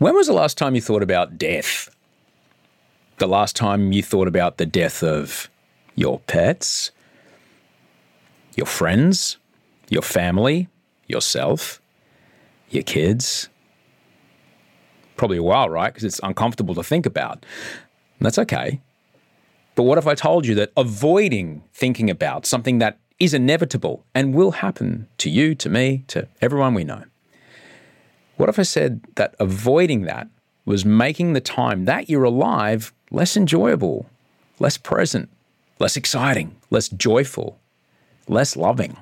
When 0.00 0.14
was 0.14 0.28
the 0.28 0.32
last 0.32 0.56
time 0.56 0.74
you 0.74 0.80
thought 0.80 1.02
about 1.02 1.36
death? 1.36 1.94
The 3.18 3.28
last 3.28 3.54
time 3.54 3.92
you 3.92 4.02
thought 4.02 4.28
about 4.28 4.56
the 4.56 4.64
death 4.64 5.02
of 5.02 5.50
your 5.94 6.20
pets, 6.20 6.90
your 8.56 8.64
friends, 8.64 9.36
your 9.90 10.00
family, 10.00 10.68
yourself, 11.06 11.82
your 12.70 12.82
kids? 12.82 13.50
Probably 15.16 15.36
a 15.36 15.42
while, 15.42 15.68
right? 15.68 15.92
Because 15.92 16.04
it's 16.04 16.20
uncomfortable 16.22 16.74
to 16.76 16.82
think 16.82 17.04
about. 17.04 17.44
That's 18.22 18.38
okay. 18.38 18.80
But 19.74 19.82
what 19.82 19.98
if 19.98 20.06
I 20.06 20.14
told 20.14 20.46
you 20.46 20.54
that 20.54 20.72
avoiding 20.78 21.62
thinking 21.74 22.08
about 22.08 22.46
something 22.46 22.78
that 22.78 22.98
is 23.18 23.34
inevitable 23.34 24.06
and 24.14 24.32
will 24.32 24.52
happen 24.52 25.08
to 25.18 25.28
you, 25.28 25.54
to 25.56 25.68
me, 25.68 26.04
to 26.06 26.26
everyone 26.40 26.72
we 26.72 26.84
know? 26.84 27.04
What 28.40 28.48
if 28.48 28.58
I 28.58 28.62
said 28.62 29.02
that 29.16 29.34
avoiding 29.38 30.04
that 30.04 30.26
was 30.64 30.82
making 30.82 31.34
the 31.34 31.42
time 31.42 31.84
that 31.84 32.08
you're 32.08 32.24
alive 32.24 32.90
less 33.10 33.36
enjoyable, 33.36 34.08
less 34.58 34.78
present, 34.78 35.28
less 35.78 35.94
exciting, 35.94 36.56
less 36.70 36.88
joyful, 36.88 37.58
less 38.28 38.56
loving? 38.56 38.96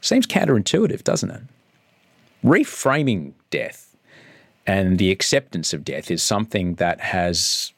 Seems 0.00 0.26
counterintuitive, 0.26 1.04
doesn't 1.04 1.30
it? 1.30 1.42
Reframing 2.44 3.34
death 3.50 3.94
and 4.66 4.98
the 4.98 5.12
acceptance 5.12 5.72
of 5.72 5.84
death 5.84 6.10
is 6.10 6.20
something 6.20 6.74
that 6.74 7.00
has 7.00 7.72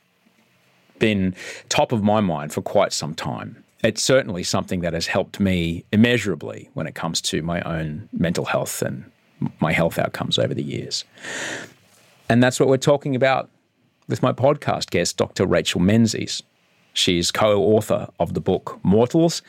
been 0.99 1.35
top 1.69 1.93
of 1.93 2.03
my 2.03 2.23
mind 2.23 2.55
for 2.55 2.63
quite 2.63 2.95
some 2.95 3.15
time. 3.15 3.63
It's 3.83 4.03
certainly 4.03 4.43
something 4.43 4.81
that 4.81 4.95
has 4.95 5.09
helped 5.09 5.39
me 5.39 5.85
immeasurably 5.93 6.71
when 6.73 6.87
it 6.87 6.95
comes 6.95 7.21
to 7.21 7.43
my 7.43 7.61
own 7.61 8.09
mental 8.15 8.47
health 8.47 8.81
and 8.81 9.11
my 9.61 9.73
health 9.73 9.99
outcomes 9.99 10.39
over 10.39 10.55
the 10.55 10.63
years. 10.63 11.05
And 12.29 12.43
that's 12.43 12.59
what 12.59 12.69
we're 12.69 12.77
talking 12.77 13.15
about 13.15 13.51
with 14.09 14.23
my 14.23 14.33
podcast 14.33 14.91
guest, 14.91 15.17
Dr. 15.17 15.47
Rachel 15.47 15.81
Menzies. 15.81 16.43
She's 16.93 17.31
co 17.31 17.61
author 17.61 18.09
of 18.21 18.35
the 18.35 18.41
book 18.41 18.79
Mortals 18.83 19.43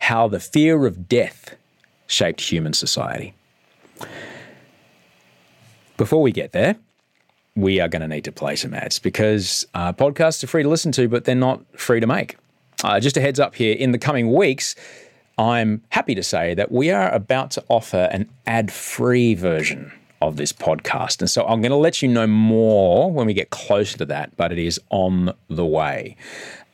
How 0.00 0.28
the 0.28 0.40
Fear 0.40 0.86
of 0.86 1.08
Death 1.08 1.56
Shaped 2.06 2.40
Human 2.40 2.72
Society. 2.72 3.34
Before 5.96 6.22
we 6.22 6.32
get 6.32 6.52
there, 6.52 6.76
we 7.56 7.80
are 7.80 7.88
going 7.88 8.02
to 8.02 8.08
need 8.08 8.24
to 8.24 8.32
play 8.32 8.56
some 8.56 8.74
ads 8.74 8.98
because 8.98 9.64
uh, 9.74 9.92
podcasts 9.92 10.42
are 10.42 10.48
free 10.48 10.62
to 10.62 10.68
listen 10.68 10.92
to, 10.92 11.08
but 11.08 11.24
they're 11.24 11.34
not 11.34 11.62
free 11.78 12.00
to 12.00 12.06
make. 12.06 12.36
Uh, 12.82 13.00
just 13.00 13.16
a 13.16 13.20
heads 13.20 13.40
up 13.40 13.54
here 13.54 13.74
in 13.74 13.92
the 13.92 13.98
coming 13.98 14.32
weeks, 14.32 14.74
I'm 15.36 15.82
happy 15.88 16.14
to 16.14 16.22
say 16.22 16.54
that 16.54 16.70
we 16.70 16.90
are 16.90 17.10
about 17.10 17.50
to 17.52 17.64
offer 17.68 18.08
an 18.12 18.28
ad 18.46 18.72
free 18.72 19.34
version 19.34 19.92
of 20.22 20.36
this 20.36 20.52
podcast. 20.52 21.20
And 21.20 21.30
so 21.30 21.44
I'm 21.46 21.60
going 21.60 21.70
to 21.70 21.76
let 21.76 22.02
you 22.02 22.08
know 22.08 22.26
more 22.26 23.10
when 23.10 23.26
we 23.26 23.34
get 23.34 23.50
closer 23.50 23.98
to 23.98 24.04
that, 24.06 24.36
but 24.36 24.52
it 24.52 24.58
is 24.58 24.80
on 24.90 25.34
the 25.48 25.66
way. 25.66 26.16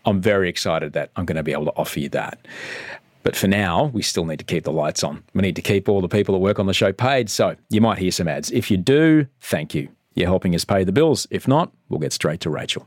I'm 0.04 0.20
very 0.20 0.48
excited 0.48 0.92
that 0.92 1.10
I'm 1.16 1.24
going 1.24 1.36
to 1.36 1.42
be 1.42 1.52
able 1.52 1.66
to 1.66 1.74
offer 1.76 2.00
you 2.00 2.08
that. 2.10 2.38
But 3.22 3.36
for 3.36 3.48
now, 3.48 3.86
we 3.86 4.02
still 4.02 4.24
need 4.24 4.38
to 4.38 4.44
keep 4.44 4.64
the 4.64 4.72
lights 4.72 5.04
on. 5.04 5.22
We 5.34 5.42
need 5.42 5.56
to 5.56 5.62
keep 5.62 5.88
all 5.88 6.00
the 6.00 6.08
people 6.08 6.34
that 6.34 6.38
work 6.38 6.58
on 6.58 6.66
the 6.66 6.74
show 6.74 6.92
paid. 6.92 7.28
So 7.28 7.56
you 7.68 7.80
might 7.80 7.98
hear 7.98 8.10
some 8.10 8.28
ads. 8.28 8.50
If 8.50 8.70
you 8.70 8.76
do, 8.76 9.26
thank 9.40 9.74
you. 9.74 9.88
You're 10.14 10.28
helping 10.28 10.54
us 10.54 10.64
pay 10.64 10.84
the 10.84 10.92
bills. 10.92 11.26
If 11.30 11.46
not, 11.46 11.72
we'll 11.88 12.00
get 12.00 12.12
straight 12.12 12.40
to 12.40 12.50
Rachel. 12.50 12.86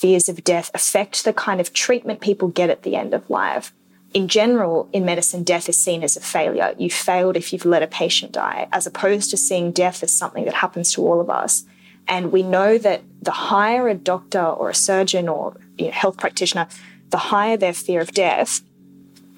Fears 0.00 0.30
of 0.30 0.42
death 0.42 0.70
affect 0.72 1.24
the 1.26 1.32
kind 1.32 1.60
of 1.60 1.74
treatment 1.74 2.20
people 2.20 2.48
get 2.48 2.70
at 2.70 2.84
the 2.84 2.96
end 2.96 3.12
of 3.12 3.28
life. 3.28 3.70
In 4.14 4.28
general, 4.28 4.88
in 4.94 5.04
medicine, 5.04 5.44
death 5.44 5.68
is 5.68 5.78
seen 5.78 6.02
as 6.02 6.16
a 6.16 6.20
failure. 6.20 6.74
You 6.78 6.90
failed 6.90 7.36
if 7.36 7.52
you've 7.52 7.66
let 7.66 7.82
a 7.82 7.86
patient 7.86 8.32
die, 8.32 8.66
as 8.72 8.86
opposed 8.86 9.30
to 9.30 9.36
seeing 9.36 9.72
death 9.72 10.02
as 10.02 10.10
something 10.10 10.46
that 10.46 10.54
happens 10.54 10.90
to 10.94 11.06
all 11.06 11.20
of 11.20 11.28
us. 11.28 11.64
And 12.08 12.32
we 12.32 12.42
know 12.42 12.78
that 12.78 13.02
the 13.20 13.30
higher 13.30 13.88
a 13.88 13.94
doctor 13.94 14.42
or 14.44 14.70
a 14.70 14.74
surgeon 14.74 15.28
or 15.28 15.54
you 15.76 15.86
know, 15.86 15.92
health 15.92 16.16
practitioner, 16.16 16.66
the 17.10 17.18
higher 17.18 17.58
their 17.58 17.74
fear 17.74 18.00
of 18.00 18.12
death, 18.12 18.62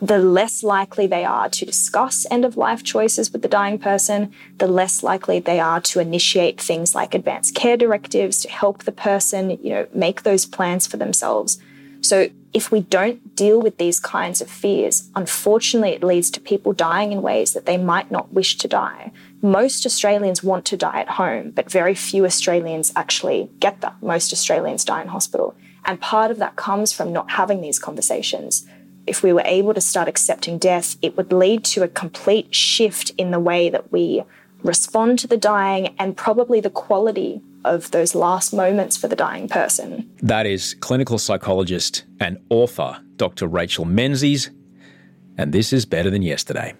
the 0.02 0.18
less 0.18 0.64
likely 0.64 1.06
they 1.06 1.24
are 1.24 1.48
to 1.48 1.64
discuss 1.64 2.26
end 2.28 2.44
of 2.44 2.56
life 2.56 2.82
choices 2.82 3.32
with 3.32 3.40
the 3.40 3.48
dying 3.48 3.78
person, 3.78 4.32
the 4.58 4.66
less 4.66 5.04
likely 5.04 5.38
they 5.38 5.60
are 5.60 5.80
to 5.80 6.00
initiate 6.00 6.60
things 6.60 6.92
like 6.92 7.14
advanced 7.14 7.54
care 7.54 7.76
directives 7.76 8.40
to 8.40 8.50
help 8.50 8.82
the 8.82 8.90
person, 8.90 9.50
you 9.62 9.70
know, 9.70 9.86
make 9.94 10.24
those 10.24 10.44
plans 10.44 10.88
for 10.88 10.96
themselves. 10.96 11.60
So 12.00 12.30
if 12.52 12.72
we 12.72 12.80
don't 12.80 13.36
deal 13.36 13.62
with 13.62 13.78
these 13.78 14.00
kinds 14.00 14.40
of 14.40 14.50
fears, 14.50 15.08
unfortunately 15.14 15.90
it 15.90 16.02
leads 16.02 16.32
to 16.32 16.40
people 16.40 16.72
dying 16.72 17.12
in 17.12 17.22
ways 17.22 17.52
that 17.52 17.66
they 17.66 17.76
might 17.76 18.10
not 18.10 18.32
wish 18.32 18.58
to 18.58 18.66
die. 18.66 19.12
Most 19.40 19.86
Australians 19.86 20.42
want 20.42 20.64
to 20.64 20.76
die 20.76 21.00
at 21.00 21.10
home, 21.10 21.52
but 21.52 21.70
very 21.70 21.94
few 21.94 22.24
Australians 22.24 22.92
actually 22.96 23.50
get 23.60 23.80
that. 23.82 24.02
Most 24.02 24.32
Australians 24.32 24.84
die 24.84 25.02
in 25.02 25.08
hospital. 25.08 25.54
And 25.84 26.00
part 26.00 26.32
of 26.32 26.38
that 26.38 26.56
comes 26.56 26.92
from 26.92 27.12
not 27.12 27.30
having 27.30 27.60
these 27.60 27.78
conversations 27.78 28.66
if 29.06 29.22
we 29.22 29.32
were 29.32 29.42
able 29.44 29.74
to 29.74 29.80
start 29.80 30.08
accepting 30.08 30.58
death, 30.58 30.96
it 31.02 31.16
would 31.16 31.32
lead 31.32 31.64
to 31.64 31.82
a 31.82 31.88
complete 31.88 32.54
shift 32.54 33.10
in 33.18 33.30
the 33.30 33.40
way 33.40 33.68
that 33.68 33.90
we 33.92 34.22
respond 34.62 35.18
to 35.18 35.26
the 35.26 35.36
dying 35.36 35.94
and 35.98 36.16
probably 36.16 36.60
the 36.60 36.70
quality 36.70 37.42
of 37.64 37.90
those 37.90 38.14
last 38.14 38.52
moments 38.52 38.96
for 38.96 39.08
the 39.08 39.16
dying 39.16 39.48
person. 39.48 40.10
That 40.22 40.46
is 40.46 40.74
clinical 40.74 41.18
psychologist 41.18 42.04
and 42.20 42.38
author 42.50 43.00
Dr. 43.16 43.46
Rachel 43.46 43.84
Menzies, 43.84 44.50
and 45.38 45.52
this 45.52 45.72
is 45.72 45.84
Better 45.86 46.10
Than 46.10 46.22
Yesterday. 46.22 46.74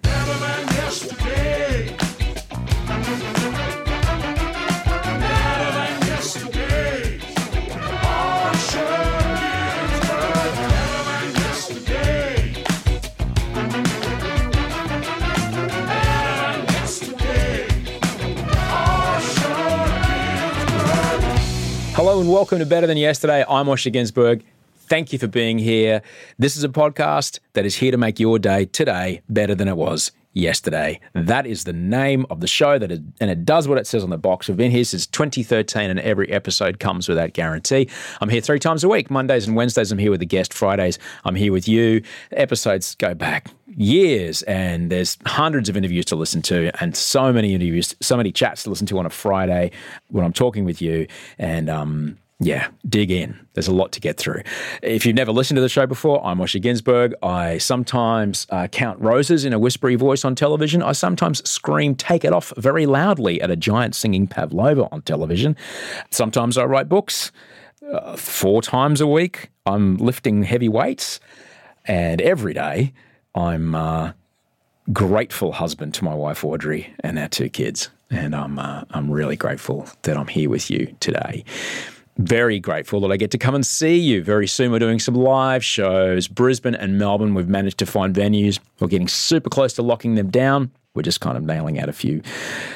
Welcome 22.33 22.57
to 22.57 22.65
Better 22.65 22.87
Than 22.87 22.97
Yesterday. 22.97 23.45
I'm 23.47 23.67
Osher 23.67 23.93
Günsberg. 23.93 24.41
Thank 24.75 25.13
you 25.13 25.19
for 25.19 25.27
being 25.27 25.59
here. 25.59 26.01
This 26.39 26.57
is 26.57 26.63
a 26.63 26.67
podcast 26.67 27.37
that 27.53 27.63
is 27.63 27.75
here 27.75 27.91
to 27.91 27.97
make 27.97 28.19
your 28.19 28.39
day 28.39 28.65
today 28.65 29.21
better 29.29 29.53
than 29.53 29.67
it 29.67 29.77
was 29.77 30.11
yesterday. 30.33 30.99
That 31.13 31.45
is 31.45 31.65
the 31.65 31.73
name 31.73 32.25
of 32.31 32.39
the 32.39 32.47
show 32.47 32.79
that 32.79 32.91
is, 32.91 33.01
and 33.21 33.29
it 33.29 33.45
does 33.45 33.67
what 33.67 33.77
it 33.77 33.85
says 33.85 34.03
on 34.03 34.09
the 34.09 34.17
box. 34.17 34.47
We've 34.47 34.57
been 34.57 34.71
here 34.71 34.83
since 34.83 35.05
2013 35.05 35.91
and 35.91 35.99
every 35.99 36.31
episode 36.31 36.79
comes 36.79 37.07
with 37.07 37.17
that 37.17 37.33
guarantee. 37.33 37.87
I'm 38.19 38.29
here 38.29 38.41
three 38.41 38.57
times 38.57 38.83
a 38.83 38.89
week. 38.89 39.11
Mondays 39.11 39.45
and 39.45 39.55
Wednesdays 39.55 39.91
I'm 39.91 39.99
here 39.99 40.09
with 40.09 40.23
a 40.23 40.25
guest. 40.25 40.55
Fridays 40.55 40.97
I'm 41.25 41.35
here 41.35 41.51
with 41.51 41.67
you. 41.67 42.01
Episodes 42.31 42.95
go 42.95 43.13
back 43.13 43.51
years 43.67 44.41
and 44.43 44.91
there's 44.91 45.19
hundreds 45.27 45.69
of 45.69 45.77
interviews 45.77 46.05
to 46.05 46.15
listen 46.15 46.41
to 46.41 46.71
and 46.81 46.97
so 46.97 47.31
many 47.31 47.53
interviews, 47.53 47.95
so 48.01 48.17
many 48.17 48.31
chats 48.31 48.63
to 48.63 48.71
listen 48.71 48.87
to 48.87 48.97
on 48.97 49.05
a 49.05 49.11
Friday 49.11 49.69
when 50.07 50.25
I'm 50.25 50.33
talking 50.33 50.65
with 50.65 50.81
you 50.81 51.05
and 51.37 51.69
um 51.69 52.17
yeah, 52.39 52.69
dig 52.87 53.11
in. 53.11 53.39
There's 53.53 53.67
a 53.67 53.73
lot 53.73 53.91
to 53.93 53.99
get 54.01 54.17
through. 54.17 54.41
If 54.81 55.05
you've 55.05 55.15
never 55.15 55.31
listened 55.31 55.57
to 55.57 55.61
the 55.61 55.69
show 55.69 55.85
before, 55.85 56.25
I'm 56.25 56.39
Osher 56.39 56.61
Günsberg. 56.61 57.13
I 57.21 57.57
sometimes 57.57 58.47
uh, 58.49 58.67
count 58.67 58.99
roses 58.99 59.45
in 59.45 59.53
a 59.53 59.59
whispery 59.59 59.95
voice 59.95 60.25
on 60.25 60.35
television. 60.35 60.81
I 60.81 60.93
sometimes 60.93 61.47
scream, 61.47 61.95
take 61.95 62.25
it 62.25 62.33
off 62.33 62.51
very 62.57 62.85
loudly 62.85 63.41
at 63.41 63.51
a 63.51 63.55
giant 63.55 63.95
singing 63.95 64.27
pavlova 64.27 64.87
on 64.91 65.03
television. 65.03 65.55
Sometimes 66.11 66.57
I 66.57 66.65
write 66.65 66.89
books. 66.89 67.31
Uh, 67.91 68.15
four 68.15 68.61
times 68.61 69.01
a 69.01 69.07
week, 69.07 69.49
I'm 69.65 69.97
lifting 69.97 70.43
heavy 70.43 70.69
weights. 70.69 71.19
And 71.85 72.21
every 72.21 72.53
day, 72.53 72.93
I'm 73.35 73.75
a 73.75 74.15
grateful 74.91 75.51
husband 75.53 75.93
to 75.95 76.03
my 76.03 76.13
wife, 76.13 76.43
Audrey, 76.43 76.93
and 77.01 77.19
our 77.19 77.27
two 77.27 77.49
kids. 77.49 77.89
And 78.09 78.35
I'm, 78.35 78.57
uh, 78.57 78.83
I'm 78.91 79.11
really 79.11 79.35
grateful 79.35 79.87
that 80.03 80.17
I'm 80.17 80.27
here 80.27 80.49
with 80.49 80.69
you 80.69 80.95
today 80.99 81.43
very 82.17 82.59
grateful 82.59 82.99
that 83.01 83.11
I 83.11 83.17
get 83.17 83.31
to 83.31 83.37
come 83.37 83.55
and 83.55 83.65
see 83.65 83.97
you 83.97 84.23
very 84.23 84.47
soon. 84.47 84.71
We're 84.71 84.79
doing 84.79 84.99
some 84.99 85.15
live 85.15 85.63
shows. 85.63 86.27
Brisbane 86.27 86.75
and 86.75 86.97
Melbourne, 86.97 87.33
we've 87.33 87.47
managed 87.47 87.79
to 87.79 87.85
find 87.85 88.15
venues. 88.15 88.59
We're 88.79 88.87
getting 88.87 89.07
super 89.07 89.49
close 89.49 89.73
to 89.73 89.81
locking 89.81 90.15
them 90.15 90.29
down. 90.29 90.71
We're 90.93 91.01
just 91.01 91.21
kind 91.21 91.37
of 91.37 91.43
nailing 91.43 91.79
out 91.79 91.89
a 91.89 91.93
few 91.93 92.21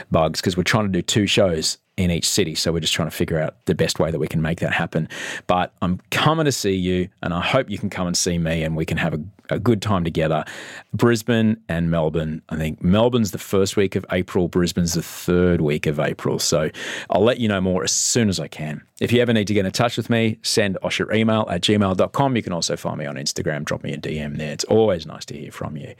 bugs 0.10 0.42
because 0.42 0.58
we're 0.58 0.64
trying 0.64 0.86
to 0.86 0.92
do 0.92 1.02
two 1.02 1.28
shows 1.28 1.78
in 1.98 2.12
each 2.12 2.30
city. 2.30 2.56
So 2.56 2.72
we're 2.72 2.80
just 2.80 2.94
trying 2.94 3.10
to 3.10 3.16
figure 3.16 3.40
out 3.40 3.56
the 3.66 3.76
best 3.76 4.00
way 4.00 4.12
that 4.12 4.20
we 4.20 4.28
can 4.28 4.42
make 4.42 4.60
that 4.60 4.72
happen. 4.72 5.10
But 5.48 5.74
I'm 5.82 6.00
coming 6.12 6.46
to 6.46 6.52
see 6.52 6.76
you, 6.76 7.10
and 7.24 7.34
I 7.34 7.42
hope 7.42 7.70
you 7.70 7.80
can 7.80 7.90
come 7.90 8.08
and 8.08 8.16
see 8.16 8.38
me, 8.38 8.64
and 8.64 8.76
we 8.76 8.86
can 8.86 8.98
have 8.98 9.16
a, 9.16 9.20
a 9.50 9.60
good 9.60 9.82
time 9.82 10.04
together. 10.04 10.46
Brisbane 10.94 11.58
and 11.68 11.90
Melbourne. 11.90 12.44
I 12.50 12.56
think 12.56 12.84
Melbourne's 12.84 13.32
the 13.32 13.40
first 13.40 13.76
week 13.76 13.96
of 13.96 14.06
April, 14.12 14.48
Brisbane's 14.48 14.94
the 14.94 15.02
third 15.02 15.62
week 15.62 15.88
of 15.88 16.00
April. 16.00 16.38
So 16.38 16.70
I'll 17.10 17.24
let 17.24 17.40
you 17.40 17.48
know 17.48 17.62
more 17.62 17.84
as 17.84 17.92
soon 17.92 18.30
as 18.30 18.40
I 18.40 18.48
can. 18.48 18.84
If 19.00 19.12
you 19.12 19.22
ever 19.22 19.34
need 19.34 19.48
to 19.48 19.54
get 19.54 19.66
in 19.66 19.72
touch 19.72 19.98
with 19.98 20.10
me, 20.10 20.40
send 20.44 20.78
Osher 20.84 21.00
your 21.00 21.14
email 21.14 21.46
at 21.50 21.62
gmail.com. 21.62 22.36
You 22.36 22.44
can 22.44 22.54
also 22.54 22.76
find 22.76 22.98
me 22.98 23.06
on 23.06 23.16
Instagram, 23.16 23.64
drop 23.66 23.84
me 23.84 23.94
a 23.94 23.98
DM 23.98 24.38
there. 24.38 24.52
It's 24.52 24.64
always 24.66 25.06
nice 25.06 25.26
to 25.26 25.38
hear 25.38 25.52
from 25.52 25.78
you. 25.78 25.94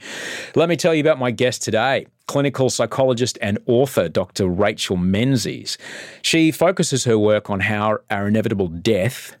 Let 0.54 0.68
me 0.68 0.76
tell 0.76 0.94
you 0.94 1.00
about 1.00 1.18
my 1.18 1.30
guest 1.30 1.62
today 1.62 2.06
clinical 2.28 2.70
psychologist 2.70 3.36
and 3.42 3.58
author, 3.66 4.08
Dr. 4.08 4.46
Rachel 4.46 4.96
Menzies. 4.96 5.76
She 6.22 6.52
focuses 6.52 7.04
her 7.04 7.18
work 7.18 7.50
on 7.50 7.60
how 7.60 7.98
our 8.10 8.28
inevitable 8.28 8.68
death 8.68 9.36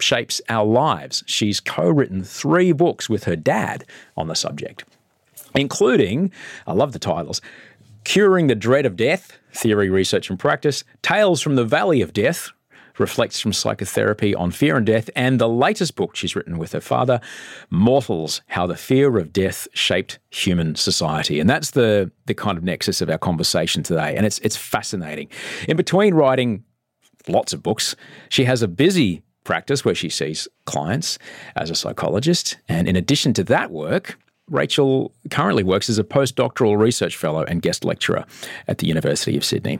shapes 0.00 0.40
our 0.48 0.64
lives. 0.64 1.22
She's 1.26 1.60
co 1.60 1.90
written 1.90 2.24
three 2.24 2.72
books 2.72 3.10
with 3.10 3.24
her 3.24 3.36
dad 3.36 3.84
on 4.16 4.28
the 4.28 4.34
subject, 4.34 4.84
including, 5.54 6.32
I 6.66 6.72
love 6.72 6.92
the 6.92 6.98
titles, 6.98 7.42
Curing 8.04 8.46
the 8.46 8.54
Dread 8.54 8.86
of 8.86 8.96
Death 8.96 9.38
Theory, 9.52 9.90
Research, 9.90 10.30
and 10.30 10.38
Practice, 10.38 10.84
Tales 11.02 11.42
from 11.42 11.56
the 11.56 11.64
Valley 11.64 12.00
of 12.00 12.12
Death 12.12 12.52
reflects 12.98 13.40
from 13.40 13.52
psychotherapy 13.52 14.34
on 14.34 14.50
fear 14.50 14.76
and 14.76 14.86
death, 14.86 15.10
and 15.14 15.40
the 15.40 15.48
latest 15.48 15.94
book 15.96 16.16
she's 16.16 16.34
written 16.34 16.58
with 16.58 16.72
her 16.72 16.80
father, 16.80 17.20
Mortals 17.70 18.42
How 18.48 18.66
the 18.66 18.76
Fear 18.76 19.18
of 19.18 19.32
Death 19.32 19.68
Shaped 19.72 20.18
Human 20.30 20.74
Society. 20.74 21.40
And 21.40 21.48
that's 21.48 21.72
the, 21.72 22.10
the 22.26 22.34
kind 22.34 22.58
of 22.58 22.64
nexus 22.64 23.00
of 23.00 23.10
our 23.10 23.18
conversation 23.18 23.82
today. 23.82 24.14
And 24.16 24.26
it's, 24.26 24.38
it's 24.40 24.56
fascinating. 24.56 25.28
In 25.68 25.76
between 25.76 26.14
writing 26.14 26.64
lots 27.28 27.52
of 27.52 27.62
books, 27.62 27.96
she 28.28 28.44
has 28.44 28.62
a 28.62 28.68
busy 28.68 29.22
practice 29.44 29.84
where 29.84 29.94
she 29.94 30.08
sees 30.08 30.46
clients 30.66 31.18
as 31.56 31.70
a 31.70 31.74
psychologist. 31.74 32.58
And 32.68 32.88
in 32.88 32.96
addition 32.96 33.32
to 33.34 33.44
that 33.44 33.70
work, 33.70 34.18
Rachel 34.50 35.12
currently 35.30 35.62
works 35.62 35.90
as 35.90 35.98
a 35.98 36.04
postdoctoral 36.04 36.78
research 36.78 37.16
fellow 37.16 37.44
and 37.44 37.62
guest 37.62 37.84
lecturer 37.84 38.24
at 38.66 38.78
the 38.78 38.86
University 38.86 39.36
of 39.36 39.44
Sydney. 39.44 39.78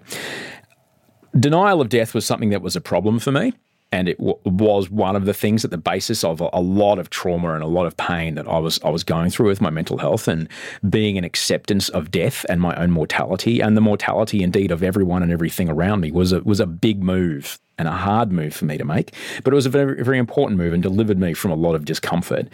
Denial 1.38 1.80
of 1.80 1.88
death 1.88 2.14
was 2.14 2.26
something 2.26 2.50
that 2.50 2.62
was 2.62 2.76
a 2.76 2.80
problem 2.80 3.18
for 3.18 3.32
me. 3.32 3.52
And 3.90 4.06
it 4.06 4.18
w- 4.18 4.38
was 4.44 4.90
one 4.90 5.16
of 5.16 5.24
the 5.24 5.32
things 5.32 5.64
at 5.64 5.70
the 5.70 5.78
basis 5.78 6.22
of 6.22 6.42
a, 6.42 6.50
a, 6.52 6.60
lot 6.60 6.98
of 6.98 7.08
trauma 7.08 7.54
and 7.54 7.62
a 7.62 7.66
lot 7.66 7.86
of 7.86 7.96
pain 7.96 8.34
that 8.34 8.46
I 8.46 8.58
was 8.58 8.78
I 8.84 8.90
was 8.90 9.02
going 9.02 9.30
through 9.30 9.48
with 9.48 9.62
my 9.62 9.70
mental 9.70 9.96
health 9.96 10.28
and 10.28 10.46
being 10.90 11.16
an 11.16 11.24
acceptance 11.24 11.88
of 11.88 12.10
death 12.10 12.44
and 12.50 12.60
my 12.60 12.74
own 12.76 12.90
mortality 12.90 13.60
and 13.60 13.78
the 13.78 13.80
mortality 13.80 14.42
indeed 14.42 14.70
of 14.70 14.82
everyone 14.82 15.22
and 15.22 15.32
everything 15.32 15.70
around 15.70 16.02
me 16.02 16.10
was 16.10 16.32
a, 16.32 16.40
was 16.40 16.60
a 16.60 16.66
big 16.66 17.02
move 17.02 17.58
and 17.78 17.88
a 17.88 17.92
hard 17.92 18.30
move 18.30 18.54
for 18.54 18.66
me 18.66 18.76
to 18.76 18.84
make, 18.84 19.14
but 19.42 19.54
it 19.54 19.56
was 19.56 19.64
a 19.64 19.70
very 19.70 20.04
very 20.04 20.18
important 20.18 20.58
move 20.58 20.74
and 20.74 20.82
delivered 20.82 21.18
me 21.18 21.32
from 21.32 21.50
a 21.50 21.56
lot 21.56 21.74
of 21.74 21.86
discomfort. 21.86 22.46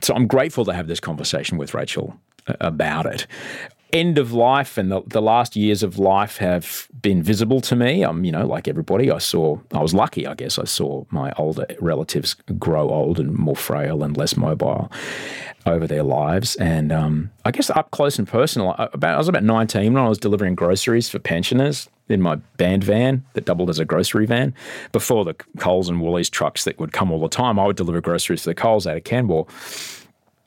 So 0.00 0.14
I'm 0.14 0.26
grateful 0.26 0.64
to 0.64 0.72
have 0.72 0.86
this 0.86 1.00
conversation 1.00 1.58
with 1.58 1.74
Rachel 1.74 2.18
uh, 2.46 2.54
about 2.60 3.04
it 3.04 3.26
end 3.94 4.18
of 4.18 4.32
life 4.32 4.78
and 4.78 4.90
the, 4.90 5.02
the 5.06 5.22
last 5.22 5.56
years 5.56 5.82
of 5.82 5.98
life 5.98 6.36
have 6.38 6.88
been 7.02 7.22
visible 7.22 7.60
to 7.62 7.76
me. 7.76 8.02
I'm, 8.02 8.24
you 8.24 8.32
know, 8.32 8.46
like 8.46 8.68
everybody, 8.68 9.10
I 9.10 9.18
saw, 9.18 9.58
I 9.72 9.80
was 9.80 9.94
lucky, 9.94 10.26
I 10.26 10.34
guess. 10.34 10.58
I 10.58 10.64
saw 10.64 11.04
my 11.10 11.32
older 11.36 11.66
relatives 11.80 12.34
grow 12.58 12.90
old 12.90 13.18
and 13.18 13.34
more 13.34 13.56
frail 13.56 14.02
and 14.02 14.16
less 14.16 14.36
mobile 14.36 14.90
over 15.66 15.86
their 15.86 16.02
lives. 16.02 16.56
And 16.56 16.92
um, 16.92 17.30
I 17.44 17.50
guess 17.50 17.70
up 17.70 17.90
close 17.90 18.18
and 18.18 18.26
personal, 18.26 18.74
about, 18.78 19.14
I 19.14 19.18
was 19.18 19.28
about 19.28 19.44
19 19.44 19.92
when 19.92 20.02
I 20.02 20.08
was 20.08 20.18
delivering 20.18 20.54
groceries 20.54 21.08
for 21.08 21.18
pensioners 21.18 21.88
in 22.08 22.20
my 22.20 22.36
band 22.56 22.82
van 22.82 23.24
that 23.34 23.44
doubled 23.44 23.70
as 23.70 23.78
a 23.78 23.84
grocery 23.84 24.26
van. 24.26 24.54
Before 24.92 25.24
the 25.24 25.34
Coles 25.58 25.88
and 25.88 26.00
Woolies 26.00 26.30
trucks 26.30 26.64
that 26.64 26.78
would 26.78 26.92
come 26.92 27.12
all 27.12 27.20
the 27.20 27.28
time, 27.28 27.58
I 27.58 27.66
would 27.66 27.76
deliver 27.76 28.00
groceries 28.00 28.42
to 28.42 28.50
the 28.50 28.54
Coles 28.54 28.86
out 28.86 28.96
of 28.96 29.04
Canberra. 29.04 29.44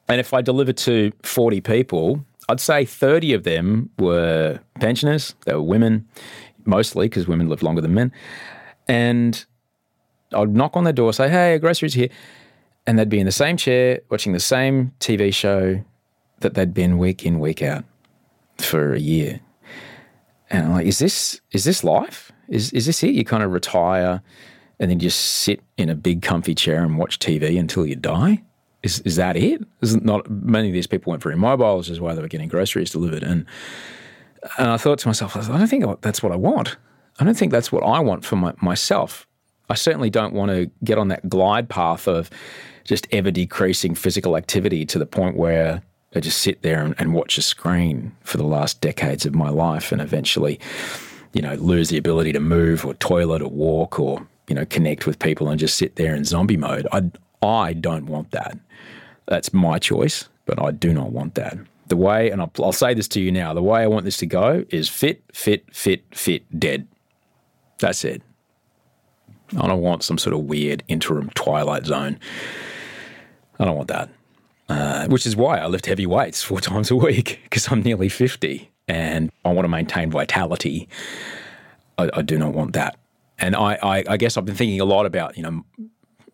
And 0.10 0.20
if 0.20 0.34
I 0.34 0.42
delivered 0.42 0.78
to 0.78 1.12
40 1.24 1.62
people, 1.62 2.26
I'd 2.50 2.60
say 2.60 2.86
30 2.86 3.34
of 3.34 3.44
them 3.44 3.90
were 4.00 4.60
pensioners. 4.80 5.36
They 5.46 5.54
were 5.54 5.62
women, 5.62 6.08
mostly 6.66 7.08
because 7.08 7.28
women 7.28 7.50
live 7.50 7.64
longer 7.64 7.82
than 7.82 7.94
men. 7.94 8.12
And 8.88 9.44
I'd 10.34 10.54
knock 10.54 10.76
on 10.76 10.84
their 10.84 10.94
door, 10.94 11.14
say, 11.14 11.30
hey, 11.30 11.58
groceries 11.58 11.94
here. 11.94 12.10
And 12.86 13.00
they'd 13.00 13.10
be 13.10 13.20
in 13.20 13.26
the 13.26 13.32
same 13.32 13.56
chair 13.56 14.02
watching 14.10 14.34
the 14.34 14.40
same 14.40 14.92
TV 15.00 15.34
show 15.34 15.84
that 16.40 16.54
they'd 16.54 16.74
been 16.74 16.98
week 16.98 17.26
in, 17.26 17.40
week 17.40 17.62
out 17.62 17.86
for 18.58 18.94
a 18.94 19.00
year. 19.00 19.40
And 20.50 20.66
I'm 20.66 20.72
like, 20.74 20.86
is 20.86 21.00
this 21.00 21.40
is 21.52 21.64
this 21.64 21.84
life? 21.84 22.32
Is 22.50 22.72
is 22.74 22.86
this 22.86 23.02
it? 23.04 23.16
You 23.16 23.24
kind 23.24 23.42
of 23.42 23.52
retire 23.52 24.22
and 24.80 24.92
then 24.92 25.00
just 25.00 25.20
sit 25.20 25.62
in 25.78 25.90
a 25.90 25.96
big 25.96 26.22
comfy 26.22 26.54
chair 26.54 26.84
and 26.84 26.98
watch 26.98 27.20
TV 27.20 27.58
until 27.58 27.86
you 27.86 27.96
die? 27.96 28.44
Is 28.84 29.00
is 29.00 29.16
that 29.16 29.36
it? 29.36 29.66
Is 29.82 29.96
not 30.02 30.30
many 30.30 30.68
of 30.68 30.74
these 30.74 30.88
people 30.88 31.12
weren't 31.12 31.24
very 31.24 31.38
mobile, 31.38 31.78
which 31.78 31.90
is 31.90 32.00
why 32.00 32.14
they 32.14 32.22
were 32.22 32.28
getting 32.28 32.50
groceries 32.50 32.92
delivered. 32.92 33.24
And 33.24 33.46
and 34.58 34.70
I 34.70 34.78
thought 34.78 35.00
to 35.00 35.08
myself, 35.08 35.36
I 35.36 35.58
don't 35.58 35.68
think 35.68 36.02
that's 36.02 36.22
what 36.22 36.32
I 36.32 36.36
want. 36.36 36.76
I 37.20 37.24
don't 37.24 37.38
think 37.38 37.52
that's 37.52 37.72
what 37.72 37.84
I 37.84 38.00
want 38.00 38.26
for 38.26 38.36
my, 38.36 38.54
myself. 38.62 39.28
I 39.70 39.76
certainly 39.76 40.10
don't 40.10 40.34
want 40.34 40.52
to 40.52 40.70
get 40.84 40.98
on 40.98 41.08
that 41.08 41.30
glide 41.30 41.70
path 41.70 42.08
of 42.08 42.30
just 42.84 43.08
ever 43.12 43.32
decreasing 43.32 43.96
physical 43.96 44.36
activity 44.36 44.86
to 44.88 45.00
the 45.00 45.06
point 45.06 45.38
where 45.38 45.82
I 46.16 46.20
just 46.20 46.40
sit 46.40 46.62
there 46.62 46.84
and, 46.84 46.94
and 46.98 47.14
watch 47.14 47.38
a 47.38 47.42
screen 47.42 48.16
for 48.22 48.38
the 48.38 48.44
last 48.44 48.82
decades 48.82 49.26
of 49.26 49.34
my 49.34 49.50
life 49.50 49.92
and 49.92 50.02
eventually, 50.02 50.60
you 51.32 51.42
know, 51.42 51.56
lose 51.56 51.90
the 51.90 51.98
ability 51.98 52.34
to 52.34 52.40
move 52.40 52.86
or 52.86 52.94
toilet 52.96 53.42
or 53.42 53.50
walk 53.50 54.00
or, 54.00 54.28
you 54.48 54.56
know, 54.56 54.66
connect 54.66 55.08
with 55.08 55.20
people 55.20 55.50
and 55.50 55.60
just 55.60 55.78
sit 55.78 55.96
there 55.96 56.14
in 56.14 56.26
zombie 56.26 56.58
mode. 56.58 56.88
I, 56.92 57.10
I 57.44 57.74
don't 57.74 58.06
want 58.06 58.32
that. 58.32 58.58
That's 59.28 59.54
my 59.54 59.80
choice, 59.80 60.28
but 60.46 60.62
I 60.62 60.72
do 60.72 60.94
not 60.94 61.12
want 61.12 61.36
that. 61.36 61.58
The 61.88 61.98
way, 61.98 62.30
and 62.32 62.42
I'll, 62.42 62.52
I'll 62.60 62.72
say 62.72 62.94
this 62.94 63.08
to 63.10 63.22
you 63.22 63.32
now, 63.32 63.54
the 63.54 63.62
way 63.62 63.82
I 63.82 63.88
want 63.88 64.06
this 64.06 64.18
to 64.18 64.26
go 64.26 64.66
is 64.70 64.90
fit, 64.90 65.24
fit, 65.34 65.66
fit, 65.76 66.04
fit, 66.16 66.60
dead. 66.60 66.88
That's 67.80 68.04
it. 68.06 68.22
I 69.58 69.68
don't 69.68 69.82
want 69.82 70.04
some 70.04 70.18
sort 70.18 70.34
of 70.34 70.42
weird 70.42 70.84
interim 70.88 71.30
twilight 71.32 71.86
zone. 71.86 72.20
I 73.60 73.66
don't 73.66 73.76
want 73.76 73.90
that. 73.90 74.10
Uh, 74.70 75.08
which 75.08 75.26
is 75.26 75.36
why 75.36 75.60
I 75.60 75.68
lift 75.68 75.86
heavy 75.86 76.06
weights 76.06 76.42
four 76.42 76.62
times 76.62 76.90
a 76.90 76.96
week 76.96 77.42
because 77.44 77.70
I'm 77.72 77.82
nearly 77.82 78.10
50 78.10 78.72
and 78.88 79.32
I 79.46 79.52
want 79.52 79.66
to 79.66 79.70
maintain 79.70 80.10
vitality. 80.10 80.88
I, 81.98 82.10
I 82.14 82.22
do 82.22 82.38
not 82.38 82.54
want 82.54 82.74
that. 82.74 82.98
And 83.40 83.56
I, 83.56 83.78
I, 83.84 84.04
I, 84.08 84.18
guess 84.18 84.38
I've 84.38 84.46
been 84.46 84.56
thinking 84.56 84.80
a 84.80 84.86
lot 84.86 85.06
about, 85.06 85.38
you 85.38 85.44
know, 85.44 85.66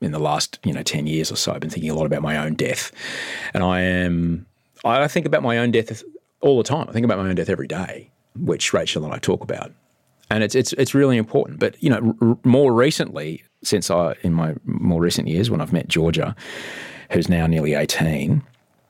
in 0.02 0.12
the 0.12 0.20
last 0.20 0.60
you 0.64 0.74
know 0.74 0.84
ten 0.84 1.08
years 1.08 1.32
or 1.32 1.36
so. 1.36 1.54
I've 1.54 1.60
been 1.60 1.70
thinking 1.70 1.90
a 1.90 1.96
lot 1.96 2.06
about 2.06 2.22
my 2.22 2.38
own 2.38 2.56
death, 2.56 2.92
and 3.54 3.64
I 3.64 3.82
am 3.82 4.46
I 4.86 5.08
think 5.08 5.26
about 5.26 5.44
my 5.44 5.58
own 5.58 5.72
death 5.72 6.04
all 6.42 6.58
the 6.58 6.64
time. 6.64 6.88
I 6.90 6.92
think 6.92 7.06
about 7.06 7.18
my 7.18 7.28
own 7.28 7.36
death 7.36 7.50
every 7.50 7.68
day, 7.68 8.12
which 8.36 8.74
Rachel 8.74 9.04
and 9.04 9.14
I 9.14 9.18
talk 9.18 9.44
about, 9.44 9.72
and 10.30 10.44
it's 10.44 10.56
it's 10.56 10.74
it's 10.74 10.94
really 10.94 11.18
important. 11.18 11.60
But 11.60 11.82
you 11.84 11.90
know, 11.90 12.16
r- 12.22 12.38
more 12.44 12.74
recently, 12.74 13.44
since 13.64 13.92
I, 13.92 14.16
in 14.22 14.34
my 14.34 14.56
more 14.66 15.02
recent 15.02 15.28
years, 15.28 15.50
when 15.50 15.62
I've 15.62 15.74
met 15.74 15.88
Georgia, 15.88 16.36
who's 17.12 17.30
now 17.30 17.48
nearly 17.48 17.74
18, 17.74 18.42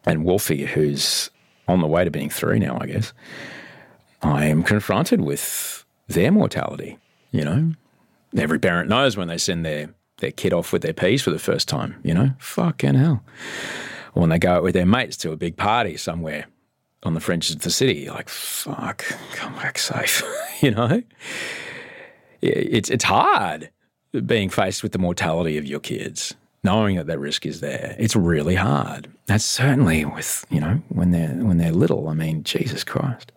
and 0.05 0.25
Wolfie, 0.25 0.65
who's 0.65 1.29
on 1.67 1.81
the 1.81 1.87
way 1.87 2.03
to 2.03 2.11
being 2.11 2.29
three 2.29 2.59
now, 2.59 2.77
I 2.81 2.87
guess, 2.87 3.13
I 4.21 4.45
am 4.45 4.63
confronted 4.63 5.21
with 5.21 5.85
their 6.07 6.31
mortality. 6.31 6.97
You 7.31 7.45
know, 7.45 7.71
every 8.35 8.59
parent 8.59 8.89
knows 8.89 9.15
when 9.15 9.27
they 9.27 9.37
send 9.37 9.65
their, 9.65 9.93
their 10.19 10.31
kid 10.31 10.53
off 10.53 10.71
with 10.71 10.81
their 10.81 10.93
P's 10.93 11.21
for 11.21 11.31
the 11.31 11.39
first 11.39 11.67
time, 11.67 11.99
you 12.03 12.13
know, 12.13 12.31
fucking 12.39 12.95
hell. 12.95 13.23
Or 14.13 14.21
when 14.21 14.29
they 14.29 14.39
go 14.39 14.53
out 14.53 14.63
with 14.63 14.73
their 14.73 14.85
mates 14.85 15.17
to 15.17 15.31
a 15.31 15.37
big 15.37 15.57
party 15.57 15.97
somewhere 15.97 16.45
on 17.03 17.13
the 17.13 17.19
fringes 17.19 17.55
of 17.55 17.61
the 17.61 17.69
city, 17.69 18.09
like, 18.09 18.29
fuck, 18.29 19.05
come 19.33 19.53
back 19.55 19.77
safe, 19.77 20.23
you 20.61 20.71
know? 20.71 21.01
It's, 22.41 22.89
it's 22.89 23.03
hard 23.03 23.69
being 24.25 24.49
faced 24.49 24.81
with 24.81 24.91
the 24.91 24.99
mortality 24.99 25.57
of 25.57 25.65
your 25.65 25.79
kids, 25.79 26.33
knowing 26.63 26.95
that 26.97 27.07
that 27.07 27.19
risk 27.19 27.45
is 27.45 27.59
there. 27.59 27.95
It's 27.99 28.15
really 28.15 28.55
hard. 28.55 29.11
That's 29.27 29.45
certainly 29.45 30.05
with, 30.05 30.45
you 30.49 30.59
know, 30.59 30.81
when 30.89 31.11
they're, 31.11 31.29
when 31.29 31.57
they're 31.57 31.71
little. 31.71 32.09
I 32.09 32.13
mean, 32.13 32.43
Jesus 32.43 32.83
Christ. 32.83 33.31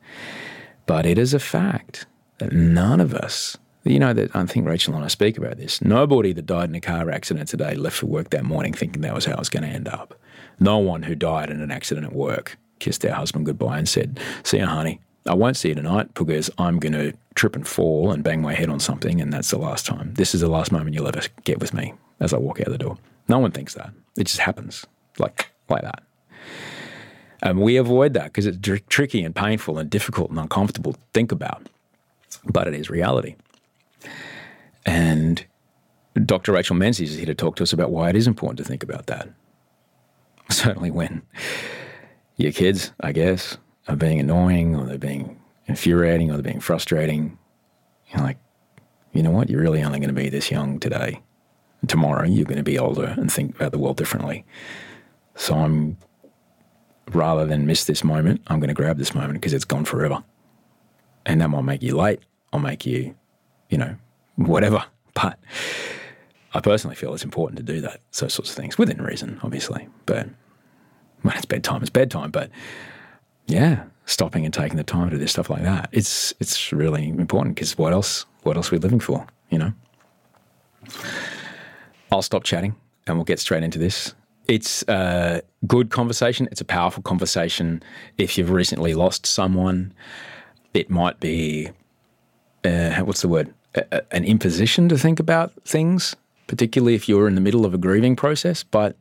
But 0.87 1.07
it 1.07 1.19
is 1.19 1.35
a 1.35 1.39
fact 1.39 2.07
that 2.39 2.53
none 2.53 3.01
of 3.01 3.15
us, 3.15 3.57
you 3.85 3.99
know, 3.99 4.13
that 4.13 4.35
I 4.35 4.45
think 4.47 4.67
Rachel 4.67 4.95
and 4.95 5.05
I 5.05 5.09
speak 5.09 5.39
about 5.39 5.57
this. 5.57 5.83
Nobody 5.83 6.33
that 6.33 6.47
died 6.47 6.69
in 6.69 6.75
a 6.75 6.81
car 6.81 7.11
accident 7.11 7.49
today 7.49 7.75
left 7.75 7.97
for 7.97 8.07
work 8.07 8.31
that 8.31 8.45
morning 8.45 8.73
thinking 8.73 9.03
that 9.03 9.15
was 9.15 9.25
how 9.25 9.33
it 9.33 9.39
was 9.39 9.49
going 9.49 9.65
to 9.65 9.69
end 9.69 9.89
up. 9.89 10.19
No 10.61 10.79
one 10.79 11.03
who 11.03 11.15
died 11.15 11.51
in 11.51 11.61
an 11.61 11.71
accident 11.71 12.07
at 12.07 12.13
work 12.13 12.57
kissed 12.79 13.01
their 13.01 13.15
husband 13.15 13.47
goodbye 13.47 13.79
and 13.79 13.89
said, 13.89 14.19
See 14.43 14.59
you, 14.59 14.67
honey. 14.67 15.01
I 15.27 15.35
won't 15.35 15.57
see 15.57 15.69
you 15.69 15.75
tonight 15.77 16.15
because 16.15 16.51
I'm 16.59 16.81
going 16.81 16.95
to 16.95 17.13
trip 17.37 17.55
and 17.55 17.67
fall 17.67 18.11
and 18.11 18.25
bang 18.25 18.43
my 18.43 18.55
head 18.55 18.69
on 18.69 18.81
something, 18.81 19.21
and 19.21 19.33
that's 19.33 19.51
the 19.51 19.59
last 19.59 19.87
time. 19.87 20.15
This 20.15 20.35
is 20.35 20.41
the 20.41 20.49
last 20.49 20.73
moment 20.73 20.95
you'll 20.95 21.07
ever 21.07 21.23
get 21.45 21.61
with 21.61 21.73
me 21.73 21.95
as 22.19 22.33
I 22.33 22.39
walk 22.39 22.61
out 22.61 22.67
the 22.67 22.79
door. 22.79 22.99
No 23.29 23.39
one 23.39 23.53
thinks 23.53 23.75
that. 23.75 23.93
It 24.17 24.25
just 24.25 24.41
happens 24.41 24.85
like 25.19 25.51
like 25.69 25.83
that. 25.83 26.03
And 27.43 27.61
we 27.61 27.77
avoid 27.77 28.15
that 28.15 28.25
because 28.25 28.47
it's 28.47 28.59
tr- 28.61 28.77
tricky 28.89 29.23
and 29.23 29.35
painful 29.35 29.79
and 29.79 29.91
difficult 29.91 30.31
and 30.31 30.39
uncomfortable 30.39 30.93
to 30.93 31.01
think 31.13 31.33
about, 31.33 31.69
but 32.45 32.69
it 32.69 32.75
is 32.75 32.91
reality. 32.91 33.35
And 34.85 35.45
Dr. 36.25 36.53
Rachel 36.53 36.77
Menzies 36.77 37.13
is 37.13 37.17
here 37.17 37.27
to 37.27 37.35
talk 37.35 37.57
to 37.57 37.63
us 37.63 37.73
about 37.73 37.91
why 37.91 38.11
it 38.11 38.17
is 38.17 38.27
important 38.27 38.59
to 38.59 38.65
think 38.65 38.83
about 38.83 39.07
that. 39.07 39.29
Certainly 40.51 40.91
when 40.91 41.23
your 42.37 42.53
kids, 42.53 42.93
I 43.01 43.13
guess, 43.13 43.57
are 43.89 43.97
being 43.97 44.21
annoying 44.21 44.77
or 44.77 44.87
they're 44.87 44.99
being 44.99 45.41
infuriating 45.67 46.31
or 46.31 46.35
they're 46.35 46.43
being 46.43 46.61
frustrating. 46.61 47.39
You're 48.13 48.23
like, 48.23 48.39
you 49.13 49.23
know 49.23 49.31
what? 49.31 49.51
You're 49.51 49.63
really 49.63 49.83
only 49.83 49.99
going 49.99 50.15
to 50.15 50.15
be 50.15 50.29
this 50.29 50.51
young 50.51 50.79
today. 50.79 51.21
Tomorrow, 51.87 52.27
you're 52.27 52.45
going 52.45 52.59
to 52.59 52.63
be 52.63 52.79
older 52.79 53.15
and 53.17 53.31
think 53.31 53.57
about 53.57 53.73
the 53.73 53.79
world 53.79 53.97
differently. 53.97 54.45
So 55.35 55.55
I'm, 55.55 55.97
rather 57.11 57.45
than 57.45 57.67
miss 57.67 57.85
this 57.85 58.05
moment, 58.05 58.41
I'm 58.47 58.61
going 58.61 58.69
to 58.69 58.75
grab 58.75 58.99
this 58.99 59.15
moment 59.15 59.35
because 59.35 59.53
it's 59.53 59.65
gone 59.65 59.85
forever. 59.85 60.23
And 61.27 61.41
that 61.41 61.49
might 61.49 61.63
make 61.63 61.83
you 61.83 61.97
late 61.97 62.21
or 62.53 62.61
make 62.61 62.87
you, 62.87 63.15
you 63.73 63.79
know, 63.79 63.97
whatever. 64.37 64.85
But 65.15 65.39
I 66.55 66.61
personally 66.61 66.95
feel 66.95 67.15
it's 67.15 67.25
important 67.25 67.57
to 67.57 67.65
do 67.65 67.81
that, 67.81 68.01
those 68.19 68.35
sorts 68.35 68.51
of 68.51 68.57
things, 68.57 68.79
within 68.79 69.01
reason, 69.01 69.41
obviously. 69.43 69.89
But 70.07 70.29
when 71.23 71.37
it's 71.37 71.47
bedtime, 71.47 71.81
it's 71.81 71.91
bedtime. 71.91 72.31
But 72.31 72.51
yeah, 73.47 73.85
stopping 74.05 74.45
and 74.45 74.53
taking 74.53 74.77
the 74.77 74.85
time 74.85 75.11
to 75.11 75.19
do 75.19 75.27
stuff 75.27 75.51
like 75.51 75.63
that. 75.63 75.89
It's 75.91 76.35
it's 76.39 76.73
really 76.73 77.09
important 77.09 77.57
because 77.57 77.77
what 77.79 77.93
else? 77.93 78.27
What 78.43 78.57
else 78.57 78.71
are 78.71 78.77
we 78.77 78.79
living 78.79 79.01
for? 79.01 79.27
You 79.51 79.59
know. 79.59 79.73
I'll 82.11 82.23
stop 82.23 82.45
chatting 82.45 82.75
and 83.07 83.17
we'll 83.17 83.25
get 83.25 83.41
straight 83.41 83.63
into 83.63 83.79
this. 83.79 84.15
It's 84.49 84.83
a 84.89 85.43
good 85.67 85.91
conversation. 85.91 86.47
It's 86.51 86.61
a 86.61 86.65
powerful 86.65 87.03
conversation. 87.03 87.83
If 88.19 88.37
you've 88.37 88.51
recently 88.51 88.93
lost 88.93 89.25
someone, 89.25 89.95
it 90.75 90.91
might 90.91 91.21
be 91.21 91.71
uh, 92.65 93.01
what's 93.01 93.23
the 93.23 93.29
word? 93.29 93.55
A, 93.75 94.03
an 94.15 94.25
imposition 94.25 94.89
to 94.89 94.99
think 94.99 95.19
about 95.19 95.53
things, 95.65 96.15
particularly 96.47 96.95
if 96.95 97.09
you're 97.09 97.27
in 97.27 97.35
the 97.35 97.41
middle 97.41 97.65
of 97.65 97.73
a 97.75 97.79
grieving 97.79 98.17
process. 98.17 98.63
But 98.63 98.97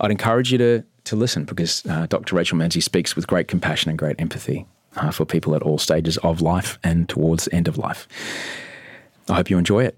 I'd 0.00 0.10
encourage 0.10 0.52
you 0.52 0.58
to 0.58 0.84
to 1.04 1.16
listen 1.16 1.44
because 1.44 1.86
uh, 1.86 2.06
Dr. 2.06 2.34
Rachel 2.34 2.58
Menzies 2.58 2.84
speaks 2.84 3.14
with 3.14 3.26
great 3.26 3.48
compassion 3.48 3.90
and 3.90 3.98
great 3.98 4.20
empathy 4.20 4.66
uh, 4.96 5.10
for 5.10 5.24
people 5.24 5.54
at 5.54 5.62
all 5.62 5.78
stages 5.78 6.16
of 6.18 6.40
life 6.40 6.78
and 6.82 7.08
towards 7.08 7.44
the 7.44 7.54
end 7.54 7.68
of 7.68 7.78
life. 7.78 8.08
I 9.28 9.34
hope 9.34 9.50
you 9.50 9.58
enjoy 9.58 9.84
it. 9.84 9.96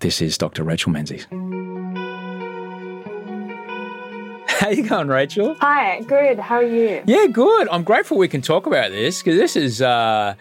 This 0.00 0.22
is 0.22 0.38
Dr. 0.38 0.62
Rachel 0.62 0.92
Menzies. 0.92 1.26
How 4.58 4.70
you 4.70 4.88
going, 4.88 5.08
Rachel? 5.08 5.56
Hi, 5.60 6.00
good. 6.02 6.38
How 6.38 6.56
are 6.56 6.62
you? 6.62 7.02
Yeah, 7.06 7.26
good. 7.26 7.68
I'm 7.68 7.84
grateful 7.84 8.18
we 8.18 8.28
can 8.28 8.42
talk 8.42 8.66
about 8.66 8.90
this 8.90 9.22
because 9.22 9.38
this 9.38 9.56
is 9.56 9.80
uh, 9.80 10.34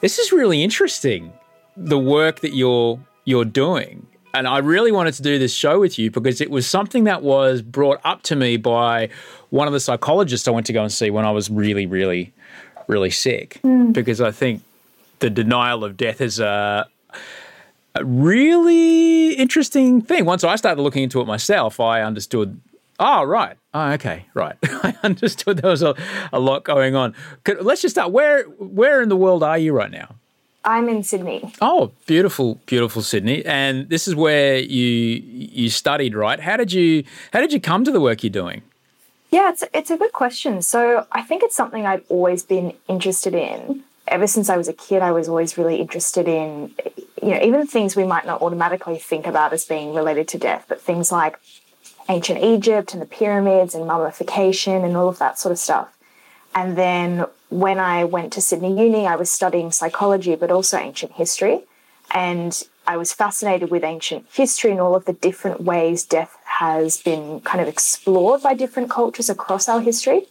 this 0.00 0.18
is 0.18 0.32
really 0.32 0.62
interesting. 0.62 1.32
The 1.76 1.98
work 1.98 2.40
that 2.40 2.54
you're 2.54 2.98
you're 3.24 3.44
doing 3.44 4.06
and 4.36 4.46
I 4.46 4.58
really 4.58 4.92
wanted 4.92 5.14
to 5.14 5.22
do 5.22 5.38
this 5.38 5.54
show 5.54 5.80
with 5.80 5.98
you 5.98 6.10
because 6.10 6.42
it 6.42 6.50
was 6.50 6.66
something 6.66 7.04
that 7.04 7.22
was 7.22 7.62
brought 7.62 8.00
up 8.04 8.22
to 8.24 8.36
me 8.36 8.58
by 8.58 9.08
one 9.48 9.66
of 9.66 9.72
the 9.72 9.80
psychologists 9.80 10.46
I 10.46 10.50
went 10.50 10.66
to 10.66 10.74
go 10.74 10.82
and 10.82 10.92
see 10.92 11.08
when 11.08 11.24
I 11.24 11.30
was 11.30 11.48
really, 11.48 11.86
really, 11.86 12.34
really 12.86 13.08
sick. 13.08 13.60
Mm. 13.64 13.94
Because 13.94 14.20
I 14.20 14.30
think 14.32 14.62
the 15.20 15.30
denial 15.30 15.84
of 15.84 15.96
death 15.96 16.20
is 16.20 16.38
a, 16.38 16.86
a 17.94 18.04
really 18.04 19.32
interesting 19.32 20.02
thing. 20.02 20.26
Once 20.26 20.44
I 20.44 20.56
started 20.56 20.82
looking 20.82 21.04
into 21.04 21.22
it 21.22 21.26
myself, 21.26 21.80
I 21.80 22.02
understood 22.02 22.60
Oh, 22.98 23.24
right. 23.24 23.58
Oh, 23.74 23.90
okay. 23.92 24.24
Right. 24.32 24.56
I 24.64 24.96
understood 25.02 25.58
there 25.58 25.70
was 25.70 25.82
a, 25.82 25.94
a 26.32 26.40
lot 26.40 26.64
going 26.64 26.94
on. 26.94 27.14
Could, 27.44 27.62
let's 27.62 27.82
just 27.82 27.94
start. 27.94 28.10
Where 28.10 28.44
where 28.44 29.02
in 29.02 29.10
the 29.10 29.16
world 29.16 29.42
are 29.42 29.58
you 29.58 29.74
right 29.74 29.90
now? 29.90 30.14
I'm 30.66 30.88
in 30.88 31.04
Sydney. 31.04 31.52
Oh, 31.60 31.92
beautiful, 32.06 32.60
beautiful 32.66 33.00
Sydney. 33.00 33.46
And 33.46 33.88
this 33.88 34.08
is 34.08 34.16
where 34.16 34.58
you 34.58 35.22
you 35.24 35.70
studied, 35.70 36.14
right? 36.14 36.40
How 36.40 36.56
did 36.56 36.72
you 36.72 37.04
how 37.32 37.40
did 37.40 37.52
you 37.52 37.60
come 37.60 37.84
to 37.84 37.92
the 37.92 38.00
work 38.00 38.24
you're 38.24 38.30
doing? 38.30 38.62
Yeah, 39.30 39.50
it's 39.50 39.62
it's 39.72 39.90
a 39.90 39.96
good 39.96 40.12
question. 40.12 40.60
So 40.62 41.06
I 41.12 41.22
think 41.22 41.44
it's 41.44 41.54
something 41.54 41.86
I've 41.86 42.04
always 42.08 42.42
been 42.42 42.74
interested 42.88 43.34
in. 43.34 43.84
Ever 44.08 44.26
since 44.26 44.48
I 44.48 44.56
was 44.56 44.68
a 44.68 44.72
kid, 44.72 45.02
I 45.02 45.12
was 45.12 45.28
always 45.28 45.56
really 45.56 45.76
interested 45.76 46.28
in, 46.28 46.72
you 47.22 47.30
know, 47.30 47.40
even 47.42 47.66
things 47.66 47.96
we 47.96 48.04
might 48.04 48.26
not 48.26 48.40
automatically 48.40 48.98
think 48.98 49.26
about 49.26 49.52
as 49.52 49.64
being 49.64 49.94
related 49.94 50.28
to 50.28 50.38
death, 50.38 50.66
but 50.68 50.80
things 50.80 51.10
like 51.10 51.38
ancient 52.08 52.42
Egypt 52.42 52.92
and 52.92 53.02
the 53.02 53.06
pyramids 53.06 53.74
and 53.74 53.86
mummification 53.86 54.84
and 54.84 54.96
all 54.96 55.08
of 55.08 55.18
that 55.18 55.38
sort 55.38 55.52
of 55.52 55.58
stuff. 55.58 55.96
And 56.54 56.78
then 56.78 57.26
when 57.48 57.78
I 57.78 58.04
went 58.04 58.32
to 58.34 58.40
Sydney 58.40 58.78
Uni, 58.80 59.06
I 59.06 59.16
was 59.16 59.30
studying 59.30 59.70
psychology, 59.70 60.34
but 60.34 60.50
also 60.50 60.78
ancient 60.78 61.12
history. 61.12 61.60
And 62.12 62.60
I 62.86 62.96
was 62.96 63.12
fascinated 63.12 63.70
with 63.70 63.84
ancient 63.84 64.26
history 64.32 64.70
and 64.70 64.80
all 64.80 64.94
of 64.94 65.04
the 65.04 65.12
different 65.12 65.60
ways 65.60 66.04
death 66.04 66.36
has 66.44 66.96
been 66.96 67.40
kind 67.40 67.60
of 67.60 67.68
explored 67.68 68.42
by 68.42 68.54
different 68.54 68.90
cultures 68.90 69.28
across 69.28 69.68
our 69.68 69.80
history. 69.80 70.26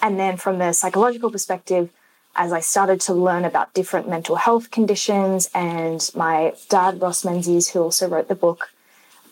And 0.00 0.18
then 0.18 0.36
from 0.36 0.58
the 0.58 0.72
psychological 0.72 1.30
perspective, 1.30 1.90
as 2.36 2.52
I 2.52 2.60
started 2.60 3.00
to 3.02 3.14
learn 3.14 3.44
about 3.44 3.74
different 3.74 4.08
mental 4.08 4.36
health 4.36 4.70
conditions, 4.70 5.50
and 5.54 6.08
my 6.14 6.54
dad, 6.68 7.02
Ross 7.02 7.24
Menzies, 7.24 7.70
who 7.70 7.80
also 7.80 8.08
wrote 8.08 8.28
the 8.28 8.34
book, 8.34 8.70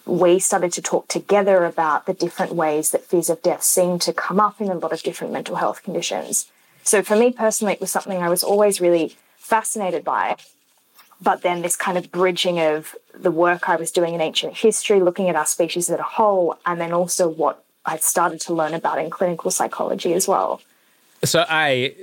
we 0.04 0.38
started 0.38 0.72
to 0.72 0.82
talk 0.82 1.08
together 1.08 1.64
about 1.64 2.06
the 2.06 2.14
different 2.14 2.54
ways 2.54 2.90
that 2.90 3.04
fears 3.04 3.30
of 3.30 3.42
death 3.42 3.62
seem 3.62 3.98
to 4.00 4.12
come 4.12 4.40
up 4.40 4.60
in 4.60 4.68
a 4.68 4.74
lot 4.74 4.92
of 4.92 5.02
different 5.02 5.32
mental 5.32 5.56
health 5.56 5.82
conditions. 5.82 6.50
So 6.86 7.02
for 7.02 7.16
me 7.16 7.32
personally, 7.32 7.74
it 7.74 7.80
was 7.80 7.90
something 7.90 8.22
I 8.22 8.28
was 8.28 8.44
always 8.44 8.80
really 8.80 9.16
fascinated 9.36 10.04
by. 10.04 10.36
But 11.20 11.42
then 11.42 11.62
this 11.62 11.74
kind 11.74 11.98
of 11.98 12.12
bridging 12.12 12.60
of 12.60 12.94
the 13.12 13.32
work 13.32 13.68
I 13.68 13.74
was 13.74 13.90
doing 13.90 14.14
in 14.14 14.20
ancient 14.20 14.56
history, 14.56 15.00
looking 15.00 15.28
at 15.28 15.34
our 15.34 15.46
species 15.46 15.90
as 15.90 15.98
a 15.98 16.02
whole, 16.02 16.56
and 16.64 16.80
then 16.80 16.92
also 16.92 17.28
what 17.28 17.64
I'd 17.86 18.02
started 18.02 18.40
to 18.42 18.54
learn 18.54 18.72
about 18.72 18.98
in 18.98 19.10
clinical 19.10 19.50
psychology 19.50 20.12
as 20.12 20.28
well. 20.28 20.60
So, 21.24 21.44
A, 21.50 21.96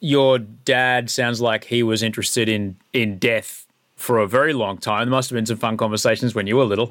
your 0.00 0.38
dad 0.38 1.10
sounds 1.10 1.40
like 1.40 1.64
he 1.64 1.82
was 1.82 2.02
interested 2.02 2.48
in 2.48 2.76
in 2.92 3.18
death 3.18 3.66
for 3.96 4.18
a 4.18 4.26
very 4.26 4.54
long 4.54 4.78
time. 4.78 5.06
There 5.06 5.10
must 5.10 5.28
have 5.28 5.36
been 5.36 5.46
some 5.46 5.58
fun 5.58 5.76
conversations 5.76 6.34
when 6.34 6.46
you 6.46 6.56
were 6.56 6.64
little. 6.64 6.88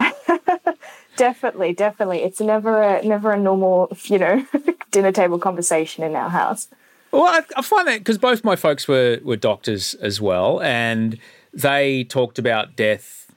definitely, 1.16 1.74
definitely. 1.74 2.22
It's 2.22 2.42
never 2.42 2.84
a 2.84 3.04
never 3.04 3.32
a 3.32 3.40
normal, 3.40 3.98
you 4.04 4.20
know, 4.20 4.46
dinner 4.92 5.12
table 5.12 5.40
conversation 5.40 6.04
in 6.04 6.16
our 6.16 6.30
house. 6.30 6.68
Well, 7.12 7.24
I, 7.24 7.42
I 7.58 7.62
find 7.62 7.88
that 7.88 8.00
because 8.00 8.18
both 8.18 8.44
my 8.44 8.56
folks 8.56 8.88
were 8.88 9.20
were 9.24 9.36
doctors 9.36 9.94
as 9.96 10.22
well, 10.22 10.62
and 10.62 11.18
they 11.54 12.06
talked 12.06 12.40
about 12.40 12.76
death 12.76 13.32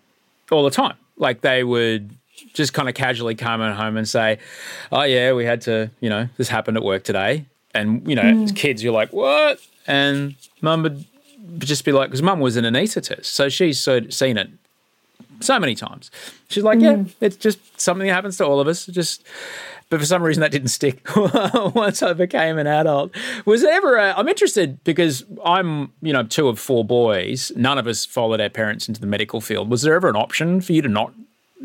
all 0.50 0.64
the 0.64 0.70
time. 0.70 0.96
Like 1.16 1.40
they 1.40 1.64
would 1.64 2.16
just 2.52 2.72
kind 2.72 2.88
of 2.88 2.94
casually 2.94 3.34
come 3.34 3.60
home 3.60 3.96
and 3.96 4.08
say, 4.08 4.38
"Oh 4.92 5.02
yeah, 5.02 5.32
we 5.32 5.44
had 5.44 5.60
to, 5.62 5.90
you 6.00 6.08
know, 6.08 6.28
this 6.36 6.48
happened 6.48 6.76
at 6.76 6.82
work 6.82 7.04
today," 7.04 7.46
and 7.74 8.06
you 8.08 8.14
know, 8.14 8.22
mm. 8.22 8.44
as 8.44 8.52
kids, 8.52 8.82
you're 8.82 8.92
like, 8.92 9.12
"What?" 9.12 9.60
And 9.86 10.36
mum 10.60 10.82
would 10.82 11.04
just 11.58 11.84
be 11.84 11.92
like, 11.92 12.08
because 12.08 12.22
mum 12.22 12.40
was 12.40 12.56
an 12.56 12.64
anaesthetist, 12.64 13.26
so 13.26 13.48
she's 13.48 13.78
so 13.78 14.08
seen 14.08 14.38
it 14.38 14.50
so 15.40 15.58
many 15.58 15.74
times. 15.74 16.10
She's 16.48 16.64
like, 16.64 16.80
yeah, 16.80 16.94
mm. 16.94 17.12
it's 17.20 17.36
just 17.36 17.80
something 17.80 18.06
that 18.06 18.14
happens 18.14 18.36
to 18.38 18.46
all 18.46 18.60
of 18.60 18.68
us. 18.68 18.86
Just, 18.86 19.24
but 19.90 20.00
for 20.00 20.06
some 20.06 20.22
reason 20.22 20.40
that 20.40 20.52
didn't 20.52 20.68
stick 20.68 21.06
once 21.16 22.02
I 22.02 22.12
became 22.12 22.58
an 22.58 22.66
adult. 22.66 23.14
Was 23.44 23.62
there 23.62 23.72
ever? 23.72 23.98
i 23.98 24.18
am 24.18 24.28
interested 24.28 24.82
because 24.84 25.24
I'm, 25.44 25.92
you 26.02 26.12
know, 26.12 26.22
two 26.22 26.48
of 26.48 26.58
four 26.58 26.84
boys. 26.84 27.52
None 27.56 27.78
of 27.78 27.86
us 27.86 28.04
followed 28.04 28.40
our 28.40 28.48
parents 28.48 28.88
into 28.88 29.00
the 29.00 29.06
medical 29.06 29.40
field. 29.40 29.70
Was 29.70 29.82
there 29.82 29.94
ever 29.94 30.08
an 30.08 30.16
option 30.16 30.60
for 30.60 30.72
you 30.72 30.82
to 30.82 30.88
not 30.88 31.12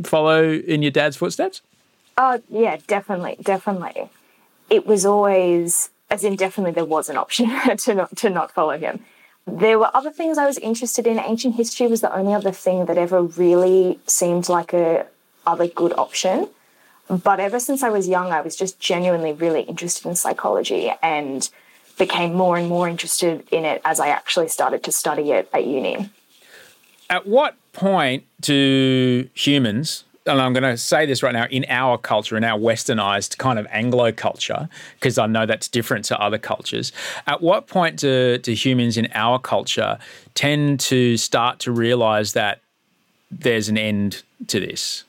follow 0.04 0.52
in 0.52 0.82
your 0.82 0.92
dad's 0.92 1.18
footsteps? 1.18 1.62
Oh 2.18 2.42
yeah, 2.50 2.78
definitely, 2.88 3.38
definitely. 3.42 4.10
It 4.70 4.86
was 4.86 5.06
always, 5.06 5.90
as 6.10 6.24
in, 6.24 6.36
definitely 6.36 6.74
there 6.74 6.86
was 6.86 7.10
an 7.10 7.18
option 7.18 7.50
to 7.78 7.96
not 7.96 8.18
to 8.18 8.30
not 8.30 8.52
follow 8.52 8.78
him 8.78 9.04
there 9.58 9.80
were 9.80 9.90
other 9.94 10.12
things 10.12 10.38
I 10.38 10.46
was 10.46 10.58
interested 10.58 11.08
in. 11.08 11.20
Ancient 11.20 11.56
history 11.56 11.88
was 11.88 12.02
the 12.02 12.16
only 12.16 12.34
other 12.34 12.52
thing 12.52 12.86
that 12.86 12.98
ever 12.98 13.22
really 13.22 14.00
seemed 14.08 14.50
like 14.50 14.74
a 14.74 15.06
other 15.46 15.68
good 15.68 15.94
option. 15.94 16.50
But 17.10 17.40
ever 17.40 17.60
since 17.60 17.82
I 17.82 17.90
was 17.90 18.08
young, 18.08 18.32
I 18.32 18.42
was 18.42 18.56
just 18.56 18.80
genuinely 18.80 19.34
really 19.34 19.62
interested 19.62 20.08
in 20.08 20.16
psychology 20.16 20.92
and 21.02 21.50
became 21.98 22.34
more 22.34 22.58
and 22.58 22.70
more 22.70 22.88
interested 22.88 23.48
in 23.52 23.66
it 23.66 23.82
as 23.84 24.00
I 24.00 24.10
actually 24.10 24.48
started 24.48 24.84
to 24.84 24.92
study 24.92 25.32
it 25.32 25.50
at 25.54 25.66
uni. 25.66 26.10
At 27.10 27.26
what 27.26 27.56
point 27.74 28.24
do 28.40 29.28
humans 29.34 30.04
and 30.26 30.42
I'm 30.42 30.54
going 30.54 30.64
to 30.64 30.78
say 30.78 31.06
this 31.06 31.24
right 31.24 31.34
now, 31.34 31.46
in 31.46 31.66
our 31.70 31.98
culture, 31.98 32.38
in 32.38 32.44
our 32.44 32.58
westernized 32.58 33.38
kind 33.38 33.58
of 33.58 33.68
Anglo 33.72 34.12
culture, 34.12 34.70
because 34.96 35.18
I 35.18 35.28
know 35.28 35.46
that's 35.46 35.68
different 35.68 36.06
to 36.06 36.20
other 36.20 36.38
cultures, 36.38 36.92
at 37.28 37.42
what 37.42 37.68
point 37.68 37.98
do, 37.98 38.38
do 38.38 38.54
humans 38.54 38.98
in 38.98 39.08
our 39.14 39.40
culture 39.40 39.98
tend 40.36 40.80
to 40.82 41.18
start 41.18 41.60
to 41.60 41.72
realize 41.72 42.34
that 42.34 42.62
there's 43.32 43.70
an 43.70 43.78
end 43.78 44.24
to 44.48 44.60
this? 44.60 45.04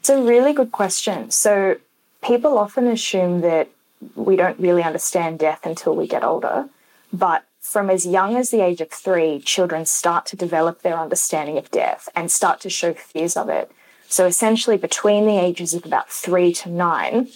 It's 0.00 0.10
a 0.10 0.22
really 0.22 0.52
good 0.52 0.72
question. 0.72 1.30
So, 1.30 1.76
people 2.22 2.58
often 2.58 2.86
assume 2.86 3.40
that 3.40 3.68
we 4.14 4.36
don't 4.36 4.58
really 4.58 4.82
understand 4.82 5.38
death 5.38 5.64
until 5.64 5.94
we 5.94 6.06
get 6.06 6.24
older. 6.24 6.68
But 7.12 7.44
from 7.60 7.90
as 7.90 8.06
young 8.06 8.36
as 8.36 8.50
the 8.50 8.60
age 8.60 8.80
of 8.80 8.90
three, 8.90 9.40
children 9.40 9.86
start 9.86 10.26
to 10.26 10.36
develop 10.36 10.82
their 10.82 10.98
understanding 10.98 11.58
of 11.58 11.70
death 11.70 12.08
and 12.14 12.30
start 12.30 12.60
to 12.60 12.70
show 12.70 12.94
fears 12.94 13.36
of 13.36 13.48
it. 13.48 13.70
So 14.08 14.26
essentially, 14.26 14.76
between 14.76 15.26
the 15.26 15.38
ages 15.38 15.74
of 15.74 15.84
about 15.84 16.10
three 16.10 16.52
to 16.54 16.68
nine, 16.68 17.28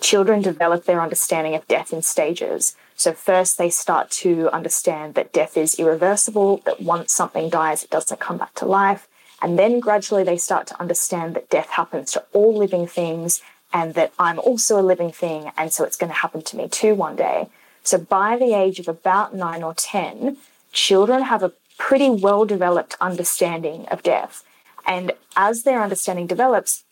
children 0.00 0.42
develop 0.42 0.84
their 0.84 1.00
understanding 1.00 1.54
of 1.54 1.66
death 1.68 1.92
in 1.92 2.02
stages. 2.02 2.76
So, 2.96 3.12
first, 3.12 3.56
they 3.56 3.70
start 3.70 4.10
to 4.22 4.50
understand 4.50 5.14
that 5.14 5.32
death 5.32 5.56
is 5.56 5.78
irreversible, 5.78 6.58
that 6.66 6.82
once 6.82 7.12
something 7.12 7.48
dies, 7.48 7.82
it 7.82 7.90
doesn't 7.90 8.20
come 8.20 8.36
back 8.36 8.54
to 8.56 8.66
life. 8.66 9.08
And 9.40 9.58
then 9.58 9.80
gradually, 9.80 10.22
they 10.22 10.36
start 10.36 10.66
to 10.68 10.80
understand 10.80 11.34
that 11.34 11.50
death 11.50 11.70
happens 11.70 12.12
to 12.12 12.24
all 12.32 12.56
living 12.56 12.86
things 12.86 13.42
and 13.72 13.94
that 13.94 14.12
I'm 14.18 14.38
also 14.38 14.78
a 14.78 14.82
living 14.82 15.10
thing. 15.10 15.50
And 15.56 15.72
so, 15.72 15.84
it's 15.84 15.96
going 15.96 16.12
to 16.12 16.18
happen 16.18 16.42
to 16.42 16.56
me 16.56 16.68
too 16.68 16.94
one 16.94 17.16
day. 17.16 17.48
So, 17.82 17.98
by 17.98 18.36
the 18.36 18.54
age 18.54 18.78
of 18.78 18.88
about 18.88 19.34
nine 19.34 19.62
or 19.62 19.74
10, 19.74 20.36
children 20.72 21.22
have 21.22 21.42
a 21.42 21.52
pretty 21.78 22.10
well 22.10 22.44
developed 22.44 22.96
understanding 23.00 23.86
of 23.88 24.02
death. 24.02 24.44
And 24.86 25.12
as 25.36 25.62
their 25.62 25.82
understanding 25.82 26.26
develops, 26.26 26.84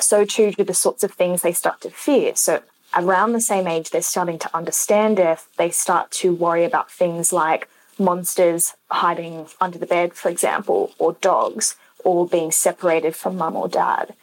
so 0.00 0.24
too 0.24 0.52
do 0.52 0.64
the 0.64 0.74
sorts 0.74 1.04
of 1.04 1.12
things 1.12 1.42
they 1.42 1.52
start 1.52 1.80
to 1.82 1.90
fear. 1.90 2.34
So 2.36 2.62
around 2.96 3.32
the 3.32 3.40
same 3.40 3.66
age 3.66 3.90
they're 3.90 4.02
starting 4.02 4.38
to 4.40 4.56
understand 4.56 5.16
death, 5.16 5.48
they 5.56 5.70
start 5.70 6.10
to 6.12 6.34
worry 6.34 6.64
about 6.64 6.90
things 6.90 7.32
like 7.32 7.68
monsters 7.98 8.74
hiding 8.90 9.46
under 9.60 9.78
the 9.78 9.86
bed, 9.86 10.14
for 10.14 10.28
example, 10.28 10.92
or 10.98 11.14
dogs, 11.14 11.76
or 12.04 12.26
being 12.26 12.50
separated 12.50 13.14
from 13.14 13.36
mum 13.36 13.56
or 13.56 13.68
dad. 13.68 14.14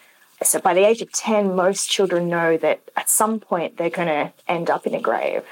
So 0.42 0.60
by 0.60 0.74
the 0.74 0.86
age 0.86 1.02
of 1.02 1.12
10, 1.12 1.56
most 1.56 1.90
children 1.90 2.30
know 2.30 2.58
that 2.58 2.82
at 2.96 3.10
some 3.10 3.40
point 3.40 3.78
they're 3.78 3.90
going 3.90 4.08
to 4.08 4.32
end 4.48 4.70
up 4.70 4.88
in 4.88 4.96
a 4.96 5.02
grave. 5.02 5.44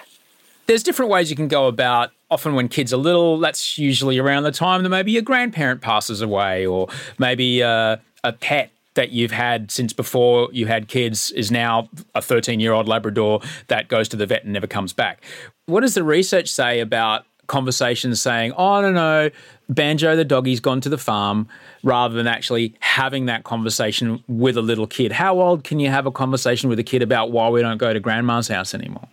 There's 0.67 0.83
different 0.83 1.11
ways 1.11 1.29
you 1.29 1.35
can 1.35 1.47
go 1.47 1.67
about 1.67 2.11
often 2.29 2.55
when 2.55 2.67
kids 2.67 2.93
are 2.93 2.97
little, 2.97 3.39
that's 3.39 3.77
usually 3.77 4.17
around 4.17 4.43
the 4.43 4.51
time 4.51 4.83
that 4.83 4.89
maybe 4.89 5.11
your 5.11 5.21
grandparent 5.21 5.81
passes 5.81 6.21
away 6.21 6.65
or 6.65 6.89
maybe 7.17 7.63
uh, 7.63 7.97
a 8.23 8.33
pet 8.33 8.71
that 8.95 9.11
you've 9.11 9.31
had 9.31 9.71
since 9.71 9.93
before 9.93 10.49
you 10.51 10.65
had 10.65 10.87
kids 10.87 11.31
is 11.31 11.51
now 11.51 11.87
a 12.15 12.21
13 12.21 12.59
year 12.59 12.73
old 12.73 12.87
Labrador 12.87 13.41
that 13.67 13.87
goes 13.87 14.09
to 14.09 14.17
the 14.17 14.25
vet 14.25 14.43
and 14.43 14.53
never 14.53 14.67
comes 14.67 14.91
back. 14.91 15.23
What 15.67 15.81
does 15.81 15.93
the 15.93 16.03
research 16.03 16.49
say 16.49 16.79
about 16.79 17.25
conversations 17.45 18.21
saying, 18.21 18.51
oh, 18.57 18.81
no, 18.81 18.91
no, 18.91 19.29
Banjo 19.69 20.15
the 20.15 20.25
doggy's 20.25 20.59
gone 20.59 20.81
to 20.81 20.89
the 20.89 20.97
farm, 20.97 21.47
rather 21.83 22.15
than 22.15 22.27
actually 22.27 22.73
having 22.79 23.27
that 23.27 23.43
conversation 23.43 24.21
with 24.27 24.57
a 24.57 24.61
little 24.61 24.87
kid? 24.87 25.13
How 25.13 25.39
old 25.39 25.63
can 25.63 25.79
you 25.79 25.89
have 25.89 26.05
a 26.05 26.11
conversation 26.11 26.69
with 26.69 26.79
a 26.79 26.83
kid 26.83 27.01
about 27.01 27.31
why 27.31 27.47
we 27.47 27.61
don't 27.61 27.77
go 27.77 27.93
to 27.93 27.99
grandma's 27.99 28.47
house 28.49 28.73
anymore? 28.73 29.07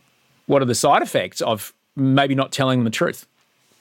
What 0.46 0.62
are 0.62 0.66
the 0.66 0.74
side 0.74 1.02
effects 1.02 1.40
of 1.40 1.72
maybe 1.96 2.34
not 2.34 2.52
telling 2.52 2.78
them 2.80 2.84
the 2.84 2.90
truth? 2.90 3.26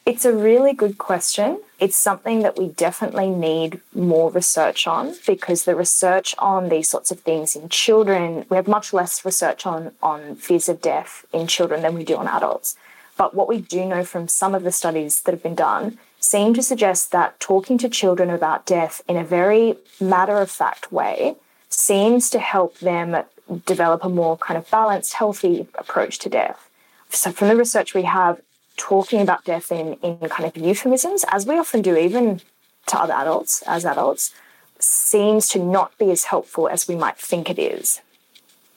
It's 0.06 0.26
a 0.26 0.34
really 0.34 0.73
good 0.73 0.97
question. 0.97 1.62
It's 1.80 1.95
something 1.95 2.41
that 2.41 2.58
we 2.58 2.67
definitely 2.67 3.30
need 3.30 3.80
more 3.95 4.30
research 4.32 4.86
on 4.86 5.15
because 5.26 5.63
the 5.63 5.76
research 5.76 6.36
on 6.38 6.67
these 6.67 6.89
sorts 6.89 7.10
of 7.10 7.21
things 7.21 7.56
in 7.56 7.69
children, 7.69 8.45
we 8.49 8.58
have 8.58 8.67
much 8.67 8.91
less 8.91 9.23
research 9.23 9.65
on, 9.65 9.91
on 10.02 10.36
fears 10.36 10.67
of 10.67 10.82
death 10.82 11.26
in 11.32 11.47
children 11.47 11.82
than 11.82 11.93
we 11.93 12.04
do 12.04 12.17
on 12.17 12.28
adults. 12.28 12.76
But 13.15 13.34
what 13.34 13.47
we 13.47 13.60
do 13.60 13.86
know 13.86 14.04
from 14.04 14.28
some 14.28 14.54
of 14.54 14.63
the 14.63 14.71
studies 14.71 15.21
that 15.21 15.32
have 15.32 15.43
been 15.43 15.56
done 15.56 15.97
seem 16.19 16.54
to 16.54 16.63
suggest 16.63 17.12
that 17.12 17.39
talking 17.39 17.78
to 17.78 17.89
children 17.89 18.30
about 18.30 18.65
death 18.65 19.02
in 19.08 19.15
a 19.15 19.23
very 19.23 19.76
matter 20.02 20.38
of 20.39 20.49
fact 20.52 20.91
way 20.91 21.36
seems 21.69 22.30
to 22.30 22.39
help 22.39 22.80
them 22.80 23.23
develop 23.60 24.04
a 24.04 24.10
more 24.10 24.38
kind 24.38 24.58
of 24.58 24.70
balanced, 24.70 25.13
healthy 25.13 25.68
approach 25.76 26.20
to 26.20 26.30
death. 26.30 26.70
So, 27.10 27.32
from 27.32 27.48
the 27.48 27.56
research 27.56 27.94
we 27.94 28.04
have, 28.04 28.42
talking 28.78 29.22
about 29.22 29.46
death 29.46 29.72
in, 29.72 29.94
in 30.02 30.18
kind 30.30 30.46
of 30.46 30.58
euphemisms, 30.58 31.26
as 31.30 31.46
we 31.46 31.58
often 31.58 31.82
do, 31.82 31.96
even 31.96 32.42
to 32.88 33.00
other 33.00 33.13
adults, 33.13 33.63
as 33.68 33.86
adults, 33.86 34.34
seems 34.80 35.48
to 35.50 35.60
not 35.60 35.98
be 35.98 36.12
as 36.12 36.26
helpful 36.26 36.68
as 36.68 36.88
we 36.88 36.96
might 36.96 37.18
think 37.18 37.50
it 37.50 37.60
is. 37.60 38.02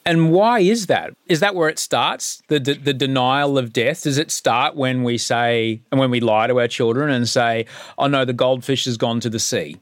And 0.05 0.31
why 0.31 0.59
is 0.59 0.87
that? 0.87 1.13
Is 1.27 1.41
that 1.41 1.53
where 1.53 1.67
it 1.67 1.77
starts? 1.77 2.41
The, 2.47 2.59
the, 2.59 2.75
the 2.75 2.93
denial 2.93 3.57
of 3.57 3.73
death? 3.73 4.03
Does 4.03 4.17
it 4.17 4.31
start 4.31 4.73
when 4.73 5.03
we 5.03 5.17
say 5.17 5.81
and 5.91 5.99
when 5.99 6.11
we 6.11 6.21
lie 6.21 6.47
to 6.47 6.61
our 6.61 6.67
children 6.69 7.09
and 7.09 7.27
say, 7.27 7.65
"Oh 7.97 8.07
no, 8.07 8.23
the 8.23 8.31
goldfish 8.31 8.85
has 8.85 8.95
gone 8.95 9.19
to 9.19 9.29
the 9.29 9.39
sea"? 9.39 9.77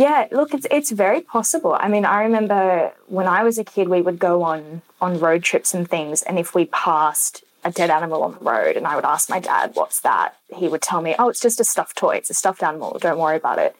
Yeah, 0.00 0.28
look, 0.32 0.54
it's 0.54 0.66
it's 0.70 0.90
very 0.92 1.20
possible. 1.20 1.76
I 1.78 1.88
mean, 1.88 2.06
I 2.06 2.22
remember 2.22 2.90
when 3.08 3.26
I 3.26 3.42
was 3.42 3.58
a 3.58 3.64
kid, 3.64 3.86
we 3.90 4.00
would 4.00 4.18
go 4.18 4.42
on 4.42 4.80
on 4.98 5.20
road 5.20 5.42
trips 5.42 5.74
and 5.74 5.86
things, 5.86 6.22
and 6.22 6.38
if 6.38 6.54
we 6.54 6.64
passed 6.86 7.44
a 7.64 7.70
dead 7.70 7.90
animal 7.90 8.22
on 8.22 8.32
the 8.32 8.44
road 8.52 8.78
and 8.78 8.86
I 8.86 8.96
would 8.96 9.04
ask 9.04 9.28
my 9.28 9.40
dad, 9.40 9.72
What's 9.74 10.00
that? 10.00 10.36
He 10.60 10.68
would 10.68 10.80
tell 10.80 11.02
me, 11.02 11.14
Oh, 11.18 11.28
it's 11.28 11.44
just 11.48 11.60
a 11.60 11.64
stuffed 11.64 11.96
toy. 11.98 12.14
It's 12.16 12.30
a 12.30 12.38
stuffed 12.42 12.62
animal. 12.62 12.98
Don't 12.98 13.18
worry 13.18 13.36
about 13.36 13.58
it. 13.58 13.76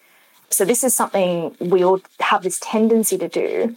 So, 0.50 0.66
this 0.66 0.84
is 0.84 0.94
something 0.94 1.56
we 1.58 1.82
all 1.82 2.00
have 2.30 2.42
this 2.42 2.58
tendency 2.60 3.16
to 3.16 3.28
do. 3.28 3.76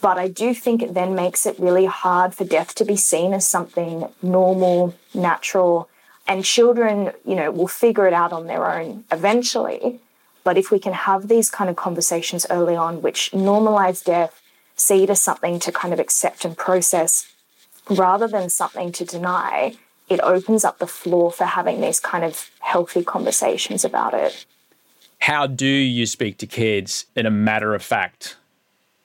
But 0.00 0.18
I 0.18 0.28
do 0.28 0.54
think 0.54 0.82
it 0.82 0.94
then 0.94 1.16
makes 1.16 1.46
it 1.46 1.58
really 1.58 1.86
hard 1.86 2.32
for 2.36 2.44
death 2.44 2.76
to 2.76 2.84
be 2.84 2.96
seen 2.96 3.32
as 3.32 3.44
something 3.44 4.06
normal, 4.22 4.94
natural, 5.14 5.88
and 6.28 6.44
children, 6.44 7.10
you 7.24 7.34
know, 7.34 7.50
will 7.50 7.74
figure 7.84 8.06
it 8.06 8.12
out 8.12 8.32
on 8.32 8.46
their 8.46 8.64
own 8.70 9.02
eventually. 9.10 9.98
But 10.44 10.58
if 10.58 10.70
we 10.70 10.78
can 10.78 10.92
have 10.92 11.28
these 11.28 11.50
kind 11.50 11.70
of 11.70 11.76
conversations 11.76 12.46
early 12.50 12.76
on, 12.76 13.02
which 13.02 13.30
normalize 13.32 14.04
death, 14.04 14.40
see 14.76 15.04
it 15.04 15.10
as 15.10 15.20
something 15.20 15.58
to 15.60 15.72
kind 15.72 15.94
of 15.94 16.00
accept 16.00 16.44
and 16.44 16.56
process 16.56 17.32
rather 17.88 18.28
than 18.28 18.48
something 18.48 18.92
to 18.92 19.04
deny, 19.04 19.76
it 20.08 20.20
opens 20.22 20.64
up 20.64 20.78
the 20.78 20.86
floor 20.86 21.32
for 21.32 21.44
having 21.44 21.80
these 21.80 22.00
kind 22.00 22.24
of 22.24 22.50
healthy 22.60 23.02
conversations 23.02 23.84
about 23.84 24.14
it. 24.14 24.44
How 25.20 25.46
do 25.46 25.66
you 25.66 26.06
speak 26.06 26.38
to 26.38 26.46
kids 26.46 27.06
in 27.14 27.26
a 27.26 27.30
matter 27.30 27.74
of 27.74 27.82
fact 27.82 28.36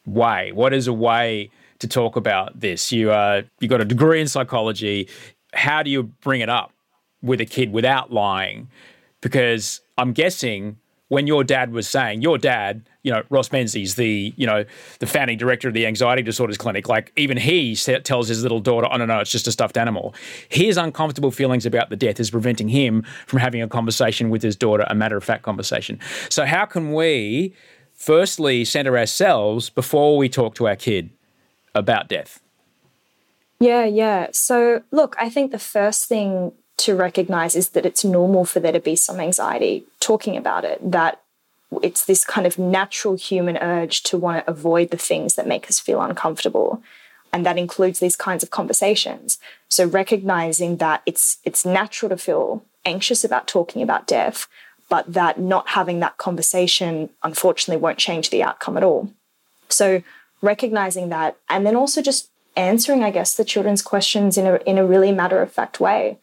way? 0.06 0.52
What 0.52 0.74
is 0.74 0.88
a 0.88 0.94
way 0.94 1.52
to 1.80 1.88
talk 1.88 2.16
about 2.16 2.60
this? 2.60 2.92
You 2.92 3.12
uh, 3.12 3.44
you 3.60 3.68
got 3.68 3.82
a 3.82 3.86
degree 3.86 4.20
in 4.20 4.28
psychology. 4.28 5.10
How 5.54 5.84
do 5.84 5.92
you 5.92 6.04
bring 6.04 6.42
it 6.42 6.50
up 6.50 6.72
with 7.22 7.40
a 7.40 7.46
kid 7.46 7.72
without 7.72 8.12
lying? 8.12 8.68
Because 9.22 9.82
I'm 9.98 10.12
guessing 10.12 10.78
when 11.10 11.26
your 11.26 11.44
dad 11.44 11.72
was 11.72 11.88
saying, 11.88 12.22
your 12.22 12.38
dad, 12.38 12.88
you 13.04 13.12
know, 13.12 13.24
Ross 13.30 13.52
Menzies, 13.52 13.96
the, 13.96 14.34
you 14.36 14.46
know, 14.46 14.66
the 15.00 15.08
founding 15.08 15.38
director 15.38 15.70
of 15.70 15.74
the 15.74 15.86
Anxiety 15.86 16.22
Disorders 16.22 16.58
Clinic, 16.58 16.90
like 16.90 17.14
even 17.16 17.38
he 17.38 17.76
tells 17.76 18.28
his 18.28 18.44
little 18.44 18.60
daughter, 18.60 18.88
oh, 18.92 18.98
no, 18.98 19.06
no, 19.06 19.20
it's 19.20 19.32
just 19.32 19.48
a 19.48 19.52
stuffed 19.52 19.78
animal. 19.78 20.14
His 20.50 20.76
uncomfortable 20.76 21.32
feelings 21.32 21.66
about 21.66 21.90
the 21.90 21.96
death 21.96 22.20
is 22.20 22.32
preventing 22.32 22.68
him 22.68 23.04
from 23.26 23.40
having 23.40 23.62
a 23.62 23.68
conversation 23.68 24.30
with 24.30 24.42
his 24.42 24.56
daughter, 24.56 24.86
a 24.90 24.96
matter 24.96 25.16
of 25.16 25.24
fact 25.24 25.44
conversation. 25.44 26.00
So, 26.30 26.46
how 26.46 26.66
can 26.66 26.94
we 26.94 27.54
firstly 27.94 28.66
center 28.66 28.98
ourselves 28.98 29.70
before 29.70 30.18
we 30.18 30.28
talk 30.28 30.56
to 30.56 30.68
our 30.68 30.76
kid 30.76 31.10
about 31.74 32.10
death? 32.10 32.42
Yeah, 33.60 33.86
yeah. 33.86 34.28
So, 34.34 34.84
look, 34.92 35.16
I 35.20 35.30
think 35.30 35.52
the 35.52 35.60
first 35.60 36.08
thing 36.08 36.52
to 36.78 36.96
recognize 36.96 37.56
is 37.56 37.70
that 37.70 37.86
it's 37.86 38.06
normal 38.06 38.46
for 38.46 38.60
there 38.60 38.72
to 38.72 38.80
be 38.80 38.96
some 38.96 39.20
anxiety 39.20 39.86
talking 40.00 40.38
about 40.38 40.64
it, 40.64 40.80
that 40.92 41.22
it's 41.84 42.06
this 42.06 42.24
kind 42.24 42.48
of 42.48 42.58
natural 42.58 43.16
human 43.16 43.58
urge 43.58 44.04
to 44.04 44.18
want 44.18 44.46
to 44.46 44.50
avoid 44.50 44.92
the 44.92 44.98
things 44.98 45.36
that 45.36 45.48
make 45.48 45.68
us 45.68 45.80
feel 45.80 46.02
uncomfortable. 46.02 46.82
And 47.34 47.46
that 47.46 47.58
includes 47.58 48.00
these 48.00 48.16
kinds 48.16 48.42
of 48.42 48.52
conversations. 48.52 49.38
So 49.68 49.86
recognizing 49.86 50.78
that 50.78 51.02
it's 51.06 51.40
it's 51.44 51.66
natural 51.66 52.10
to 52.10 52.18
feel 52.18 52.64
anxious 52.86 53.24
about 53.24 53.48
talking 53.48 53.82
about 53.82 54.08
death, 54.08 54.48
but 54.88 55.12
that 55.12 55.40
not 55.40 55.70
having 55.70 56.00
that 56.00 56.18
conversation 56.18 57.10
unfortunately 57.24 57.82
won't 57.82 57.98
change 57.98 58.30
the 58.30 58.44
outcome 58.44 58.78
at 58.78 58.84
all. 58.84 59.12
So 59.68 60.04
recognizing 60.42 61.10
that 61.10 61.36
and 61.50 61.66
then 61.66 61.76
also 61.76 62.02
just 62.02 62.30
answering, 62.56 63.04
I 63.04 63.12
guess, 63.12 63.36
the 63.36 63.46
children's 63.46 63.82
questions 63.82 64.38
in 64.38 64.48
a 64.48 64.56
in 64.66 64.78
a 64.78 64.86
really 64.86 65.12
matter 65.12 65.42
of 65.42 65.52
fact 65.52 65.80
way, 65.80 66.18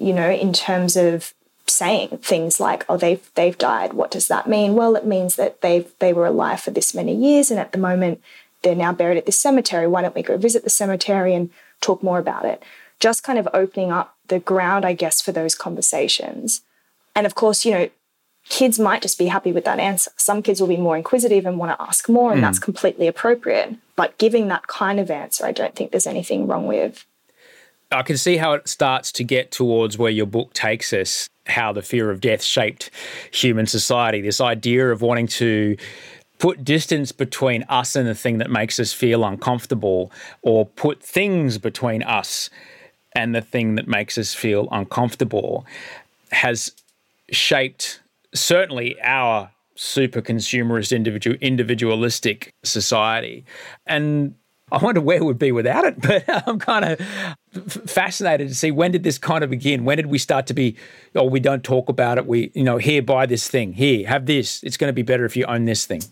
you 0.00 0.12
know, 0.12 0.30
in 0.30 0.52
terms 0.52 0.96
of 0.96 1.34
saying 1.66 2.18
things 2.18 2.58
like, 2.58 2.84
"Oh, 2.88 2.96
they've 2.96 3.30
they've 3.34 3.56
died. 3.56 3.92
What 3.92 4.10
does 4.10 4.28
that 4.28 4.48
mean?" 4.48 4.74
Well, 4.74 4.96
it 4.96 5.06
means 5.06 5.36
that 5.36 5.60
they've 5.60 5.90
they 5.98 6.12
were 6.12 6.26
alive 6.26 6.60
for 6.60 6.70
this 6.70 6.94
many 6.94 7.14
years, 7.14 7.50
and 7.50 7.60
at 7.60 7.72
the 7.72 7.78
moment 7.78 8.20
they're 8.62 8.74
now 8.74 8.92
buried 8.92 9.18
at 9.18 9.26
this 9.26 9.38
cemetery. 9.38 9.86
Why 9.86 10.02
don't 10.02 10.14
we 10.14 10.22
go 10.22 10.36
visit 10.36 10.64
the 10.64 10.70
cemetery 10.70 11.34
and 11.34 11.50
talk 11.80 12.02
more 12.02 12.18
about 12.18 12.44
it? 12.44 12.62
Just 12.98 13.22
kind 13.22 13.38
of 13.38 13.48
opening 13.54 13.90
up 13.90 14.16
the 14.28 14.40
ground, 14.40 14.84
I 14.84 14.92
guess, 14.92 15.22
for 15.22 15.32
those 15.32 15.54
conversations. 15.54 16.62
And 17.14 17.26
of 17.26 17.34
course, 17.34 17.64
you 17.64 17.72
know, 17.72 17.88
kids 18.48 18.78
might 18.78 19.02
just 19.02 19.18
be 19.18 19.26
happy 19.26 19.52
with 19.52 19.64
that 19.64 19.78
answer. 19.78 20.10
Some 20.16 20.42
kids 20.42 20.60
will 20.60 20.68
be 20.68 20.76
more 20.76 20.96
inquisitive 20.96 21.46
and 21.46 21.58
want 21.58 21.76
to 21.76 21.82
ask 21.82 22.08
more, 22.08 22.32
and 22.32 22.40
mm. 22.40 22.44
that's 22.44 22.58
completely 22.58 23.06
appropriate. 23.06 23.76
But 23.96 24.18
giving 24.18 24.48
that 24.48 24.66
kind 24.66 25.00
of 25.00 25.10
answer, 25.10 25.46
I 25.46 25.52
don't 25.52 25.74
think 25.74 25.90
there's 25.90 26.06
anything 26.06 26.46
wrong 26.46 26.66
with. 26.66 27.04
I 27.92 28.02
can 28.02 28.16
see 28.16 28.36
how 28.36 28.52
it 28.52 28.68
starts 28.68 29.10
to 29.12 29.24
get 29.24 29.50
towards 29.50 29.98
where 29.98 30.10
your 30.10 30.26
book 30.26 30.52
takes 30.52 30.92
us, 30.92 31.28
how 31.46 31.72
the 31.72 31.82
fear 31.82 32.10
of 32.10 32.20
death 32.20 32.42
shaped 32.42 32.90
human 33.32 33.66
society. 33.66 34.20
This 34.20 34.40
idea 34.40 34.92
of 34.92 35.02
wanting 35.02 35.26
to 35.28 35.76
put 36.38 36.64
distance 36.64 37.10
between 37.10 37.64
us 37.64 37.96
and 37.96 38.06
the 38.06 38.14
thing 38.14 38.38
that 38.38 38.50
makes 38.50 38.78
us 38.78 38.92
feel 38.92 39.24
uncomfortable, 39.24 40.12
or 40.42 40.66
put 40.66 41.02
things 41.02 41.58
between 41.58 42.02
us 42.02 42.48
and 43.12 43.34
the 43.34 43.42
thing 43.42 43.74
that 43.74 43.88
makes 43.88 44.16
us 44.16 44.34
feel 44.34 44.68
uncomfortable, 44.70 45.66
has 46.30 46.72
shaped 47.30 48.00
certainly 48.32 49.00
our 49.02 49.50
super 49.74 50.20
consumerist 50.20 50.94
individual 50.94 51.36
individualistic 51.40 52.54
society 52.62 53.44
and 53.86 54.34
I 54.72 54.78
wonder 54.78 55.00
where 55.00 55.22
we'd 55.22 55.38
be 55.38 55.52
without 55.52 55.84
it, 55.84 56.00
but 56.02 56.24
I'm 56.46 56.58
kind 56.58 56.84
of 56.84 57.90
fascinated 57.90 58.48
to 58.48 58.54
see 58.54 58.70
when 58.70 58.92
did 58.92 59.02
this 59.02 59.18
kind 59.18 59.42
of 59.42 59.50
begin? 59.50 59.84
When 59.84 59.96
did 59.96 60.06
we 60.06 60.18
start 60.18 60.46
to 60.48 60.54
be, 60.54 60.76
oh, 61.14 61.24
we 61.24 61.40
don't 61.40 61.64
talk 61.64 61.88
about 61.88 62.18
it. 62.18 62.26
We, 62.26 62.50
you 62.54 62.64
know, 62.64 62.78
here, 62.78 63.02
buy 63.02 63.26
this 63.26 63.48
thing. 63.48 63.72
Here, 63.74 64.06
have 64.06 64.26
this. 64.26 64.62
It's 64.62 64.76
going 64.76 64.88
to 64.88 64.94
be 64.94 65.02
better 65.02 65.24
if 65.24 65.36
you 65.36 65.44
own 65.46 65.64
this 65.64 65.86
thing. 65.86 66.02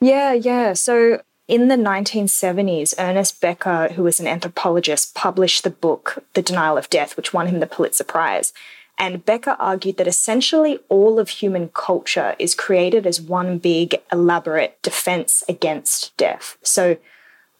Yeah, 0.00 0.32
yeah. 0.32 0.74
So 0.74 1.22
in 1.48 1.68
the 1.68 1.76
1970s, 1.76 2.94
Ernest 2.98 3.40
Becker, 3.40 3.88
who 3.94 4.02
was 4.02 4.20
an 4.20 4.26
anthropologist, 4.26 5.14
published 5.14 5.64
the 5.64 5.70
book 5.70 6.24
The 6.34 6.42
Denial 6.42 6.78
of 6.78 6.90
Death, 6.90 7.16
which 7.16 7.32
won 7.32 7.48
him 7.48 7.60
the 7.60 7.66
Pulitzer 7.66 8.04
Prize. 8.04 8.52
And 8.96 9.24
Becker 9.24 9.56
argued 9.58 9.96
that 9.96 10.06
essentially 10.06 10.78
all 10.88 11.18
of 11.18 11.28
human 11.28 11.68
culture 11.68 12.36
is 12.38 12.54
created 12.54 13.06
as 13.06 13.20
one 13.20 13.58
big, 13.58 13.96
elaborate 14.12 14.80
defense 14.82 15.42
against 15.48 16.16
death. 16.16 16.56
So 16.62 16.96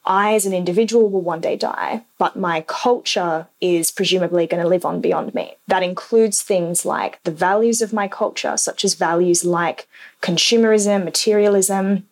I, 0.05 0.35
as 0.35 0.45
an 0.45 0.53
individual, 0.53 1.09
will 1.09 1.21
one 1.21 1.41
day 1.41 1.55
die, 1.55 2.03
but 2.17 2.35
my 2.35 2.61
culture 2.67 3.47
is 3.59 3.91
presumably 3.91 4.45
going 4.45 4.61
to 4.61 4.69
live 4.69 4.85
on 4.85 5.01
beyond 5.01 5.33
me. 5.33 5.55
That 5.67 5.83
includes 5.83 6.41
things 6.41 6.85
like 6.85 7.21
the 7.23 7.31
values 7.31 7.81
of 7.81 7.93
my 7.93 8.07
culture, 8.07 8.55
such 8.57 8.85
as 8.85 8.93
values 8.93 9.43
like 9.43 9.87
consumerism, 10.21 11.03
materialism. 11.03 12.07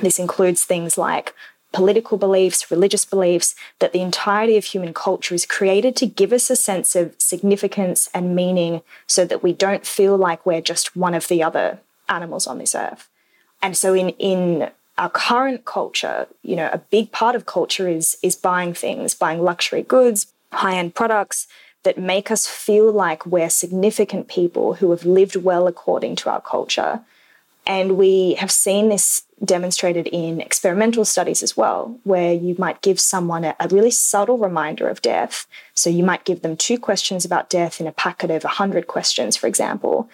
This 0.00 0.18
includes 0.18 0.64
things 0.64 0.98
like 0.98 1.34
political 1.72 2.18
beliefs, 2.18 2.70
religious 2.70 3.04
beliefs, 3.04 3.54
that 3.78 3.92
the 3.92 4.00
entirety 4.00 4.56
of 4.56 4.64
human 4.64 4.94
culture 4.94 5.34
is 5.34 5.46
created 5.46 5.96
to 5.96 6.06
give 6.06 6.32
us 6.32 6.50
a 6.50 6.56
sense 6.56 6.94
of 6.96 7.14
significance 7.18 8.08
and 8.14 8.34
meaning 8.34 8.82
so 9.06 9.24
that 9.24 9.42
we 9.42 9.52
don't 9.52 9.86
feel 9.86 10.16
like 10.16 10.44
we're 10.44 10.60
just 10.60 10.96
one 10.96 11.14
of 11.14 11.28
the 11.28 11.42
other 11.42 11.78
animals 12.08 12.46
on 12.46 12.58
this 12.58 12.74
earth. 12.74 13.08
And 13.60 13.76
so 13.76 13.92
in, 13.94 14.10
in 14.10 14.70
our 14.98 15.08
current 15.08 15.64
culture, 15.64 16.26
you 16.42 16.56
know, 16.56 16.68
a 16.72 16.78
big 16.78 17.12
part 17.12 17.34
of 17.36 17.46
culture 17.46 17.88
is 17.88 18.16
is 18.22 18.36
buying 18.36 18.74
things, 18.74 19.14
buying 19.14 19.40
luxury 19.42 19.82
goods, 19.82 20.26
high-end 20.52 20.94
products 20.94 21.46
that 21.84 21.96
make 21.96 22.30
us 22.30 22.46
feel 22.46 22.90
like 22.92 23.24
we're 23.24 23.48
significant 23.48 24.28
people 24.28 24.74
who 24.74 24.90
have 24.90 25.04
lived 25.04 25.36
well 25.36 25.66
according 25.66 26.16
to 26.16 26.30
our 26.30 26.40
culture. 26.40 27.00
And 27.66 27.96
we 27.96 28.34
have 28.34 28.50
seen 28.50 28.88
this 28.88 29.22
demonstrated 29.44 30.08
in 30.08 30.40
experimental 30.40 31.04
studies 31.04 31.42
as 31.42 31.56
well, 31.56 31.98
where 32.02 32.32
you 32.32 32.56
might 32.58 32.82
give 32.82 32.98
someone 32.98 33.44
a, 33.44 33.54
a, 33.60 33.68
really 33.68 33.90
subtle 33.90 34.38
reminder 34.38 34.88
of 34.88 35.02
death. 35.02 35.46
So 35.74 35.90
you 35.90 36.02
might 36.02 36.24
give 36.24 36.42
them 36.42 36.56
two 36.56 36.78
questions 36.78 37.24
about 37.24 37.50
death 37.50 37.80
in 37.80 37.86
a 37.86 37.92
packet 37.92 38.30
of 38.30 38.42
100 38.42 38.86
questions, 38.86 39.36
for 39.36 39.46
example. 39.46 40.08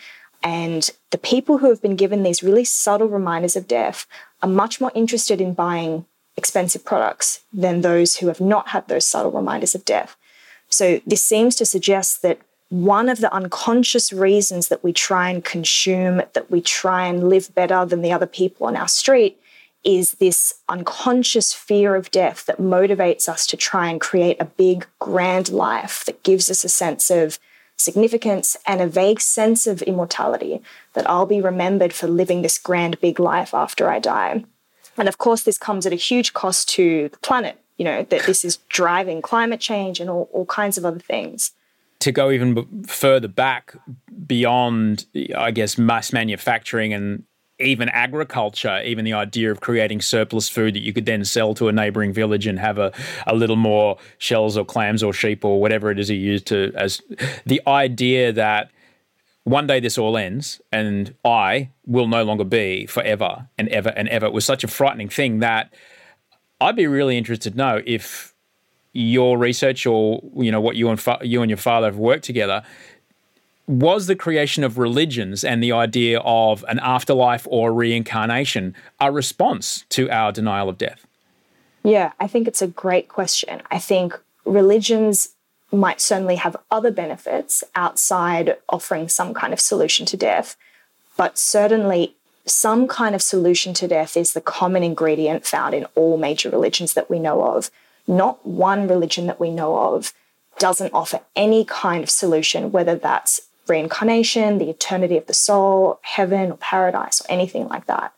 And 0.44 0.90
the 1.10 1.18
people 1.18 1.58
who 1.58 1.70
have 1.70 1.80
been 1.80 1.96
given 1.96 2.22
these 2.22 2.42
really 2.42 2.64
subtle 2.64 3.08
reminders 3.08 3.56
of 3.56 3.66
death 3.66 4.06
are 4.42 4.48
much 4.48 4.80
more 4.80 4.92
interested 4.94 5.40
in 5.40 5.54
buying 5.54 6.04
expensive 6.36 6.84
products 6.84 7.40
than 7.52 7.80
those 7.80 8.16
who 8.16 8.26
have 8.28 8.40
not 8.40 8.68
had 8.68 8.86
those 8.86 9.06
subtle 9.06 9.32
reminders 9.32 9.74
of 9.74 9.86
death. 9.86 10.16
So 10.68 11.00
this 11.06 11.22
seems 11.22 11.54
to 11.56 11.64
suggest 11.64 12.20
that 12.22 12.40
one 12.68 13.08
of 13.08 13.20
the 13.20 13.32
unconscious 13.32 14.12
reasons 14.12 14.68
that 14.68 14.84
we 14.84 14.92
try 14.92 15.30
and 15.30 15.44
consume, 15.44 16.22
that 16.32 16.50
we 16.50 16.60
try 16.60 17.06
and 17.06 17.28
live 17.28 17.54
better 17.54 17.86
than 17.86 18.02
the 18.02 18.12
other 18.12 18.26
people 18.26 18.66
on 18.66 18.76
our 18.76 18.88
street, 18.88 19.38
is 19.84 20.12
this 20.12 20.54
unconscious 20.68 21.52
fear 21.52 21.94
of 21.94 22.10
death 22.10 22.46
that 22.46 22.58
motivates 22.58 23.28
us 23.28 23.46
to 23.46 23.56
try 23.56 23.88
and 23.88 24.00
create 24.00 24.40
a 24.40 24.46
big, 24.46 24.86
grand 24.98 25.50
life 25.50 26.04
that 26.06 26.22
gives 26.22 26.50
us 26.50 26.64
a 26.64 26.68
sense 26.68 27.10
of 27.10 27.38
significance 27.76 28.56
and 28.66 28.80
a 28.80 28.86
vague 28.86 29.20
sense 29.20 29.66
of 29.66 29.82
immortality 29.82 30.62
that 30.92 31.08
I'll 31.08 31.26
be 31.26 31.40
remembered 31.40 31.92
for 31.92 32.06
living 32.06 32.42
this 32.42 32.58
grand 32.58 33.00
big 33.00 33.18
life 33.18 33.54
after 33.54 33.88
I 33.90 33.98
die. 33.98 34.44
And 34.96 35.08
of 35.08 35.18
course, 35.18 35.42
this 35.42 35.58
comes 35.58 35.86
at 35.86 35.92
a 35.92 35.96
huge 35.96 36.32
cost 36.32 36.68
to 36.70 37.08
the 37.08 37.18
planet, 37.18 37.60
you 37.76 37.84
know, 37.84 38.04
that 38.04 38.26
this 38.26 38.44
is 38.44 38.58
driving 38.68 39.22
climate 39.22 39.60
change 39.60 40.00
and 40.00 40.08
all, 40.08 40.28
all 40.32 40.46
kinds 40.46 40.78
of 40.78 40.84
other 40.84 41.00
things. 41.00 41.52
To 42.00 42.12
go 42.12 42.30
even 42.30 42.84
further 42.84 43.28
back 43.28 43.74
beyond, 44.26 45.06
I 45.36 45.50
guess, 45.50 45.78
mass 45.78 46.12
manufacturing 46.12 46.92
and 46.92 47.24
even 47.64 47.88
agriculture, 47.88 48.80
even 48.84 49.04
the 49.04 49.12
idea 49.12 49.50
of 49.50 49.60
creating 49.60 50.00
surplus 50.00 50.48
food 50.48 50.74
that 50.74 50.82
you 50.82 50.92
could 50.92 51.06
then 51.06 51.24
sell 51.24 51.54
to 51.54 51.68
a 51.68 51.72
neighboring 51.72 52.12
village 52.12 52.46
and 52.46 52.58
have 52.58 52.78
a, 52.78 52.92
a 53.26 53.34
little 53.34 53.56
more 53.56 53.98
shells 54.18 54.56
or 54.56 54.64
clams 54.64 55.02
or 55.02 55.12
sheep 55.12 55.44
or 55.44 55.60
whatever 55.60 55.90
it 55.90 55.98
is 55.98 56.10
you 56.10 56.16
use 56.16 56.42
to 56.42 56.72
as 56.76 57.00
the 57.46 57.60
idea 57.66 58.32
that 58.32 58.70
one 59.44 59.66
day 59.66 59.78
this 59.78 59.98
all 59.98 60.16
ends 60.16 60.60
and 60.72 61.14
I 61.24 61.70
will 61.86 62.08
no 62.08 62.24
longer 62.24 62.44
be 62.44 62.86
forever 62.86 63.48
and 63.58 63.68
ever 63.68 63.90
and 63.90 64.08
ever. 64.08 64.30
Was 64.30 64.44
such 64.44 64.64
a 64.64 64.68
frightening 64.68 65.08
thing 65.08 65.40
that 65.40 65.72
I'd 66.60 66.76
be 66.76 66.86
really 66.86 67.18
interested 67.18 67.52
to 67.52 67.56
know 67.56 67.82
if 67.86 68.34
your 68.94 69.36
research 69.36 69.86
or 69.86 70.22
you 70.36 70.52
know 70.52 70.60
what 70.60 70.76
you 70.76 70.88
and 70.88 71.00
fa- 71.00 71.18
you 71.20 71.42
and 71.42 71.50
your 71.50 71.58
father 71.58 71.88
have 71.88 71.96
worked 71.96 72.24
together 72.24 72.62
was 73.66 74.06
the 74.06 74.16
creation 74.16 74.62
of 74.62 74.78
religions 74.78 75.42
and 75.42 75.62
the 75.62 75.72
idea 75.72 76.20
of 76.20 76.64
an 76.68 76.78
afterlife 76.80 77.46
or 77.50 77.72
reincarnation 77.72 78.74
a 79.00 79.10
response 79.10 79.84
to 79.88 80.10
our 80.10 80.32
denial 80.32 80.68
of 80.68 80.78
death? 80.78 81.06
Yeah, 81.82 82.12
I 82.20 82.26
think 82.26 82.46
it's 82.46 82.62
a 82.62 82.66
great 82.66 83.08
question. 83.08 83.62
I 83.70 83.78
think 83.78 84.18
religions 84.44 85.30
might 85.72 86.00
certainly 86.00 86.36
have 86.36 86.56
other 86.70 86.90
benefits 86.90 87.64
outside 87.74 88.56
offering 88.68 89.08
some 89.08 89.34
kind 89.34 89.52
of 89.52 89.60
solution 89.60 90.06
to 90.06 90.16
death, 90.16 90.56
but 91.16 91.38
certainly 91.38 92.14
some 92.46 92.86
kind 92.86 93.14
of 93.14 93.22
solution 93.22 93.72
to 93.74 93.88
death 93.88 94.16
is 94.16 94.32
the 94.32 94.40
common 94.40 94.82
ingredient 94.82 95.46
found 95.46 95.74
in 95.74 95.86
all 95.94 96.18
major 96.18 96.50
religions 96.50 96.94
that 96.94 97.08
we 97.08 97.18
know 97.18 97.42
of. 97.42 97.70
Not 98.06 98.44
one 98.46 98.86
religion 98.86 99.26
that 99.26 99.40
we 99.40 99.50
know 99.50 99.94
of 99.94 100.12
doesn't 100.58 100.92
offer 100.92 101.20
any 101.34 101.64
kind 101.64 102.02
of 102.02 102.10
solution, 102.10 102.70
whether 102.70 102.96
that's 102.96 103.40
reincarnation, 103.68 104.58
the 104.58 104.70
eternity 104.70 105.16
of 105.16 105.26
the 105.26 105.34
soul, 105.34 105.98
heaven 106.02 106.52
or 106.52 106.56
paradise, 106.56 107.20
or 107.20 107.26
anything 107.28 107.68
like 107.68 107.86
that. 107.86 108.12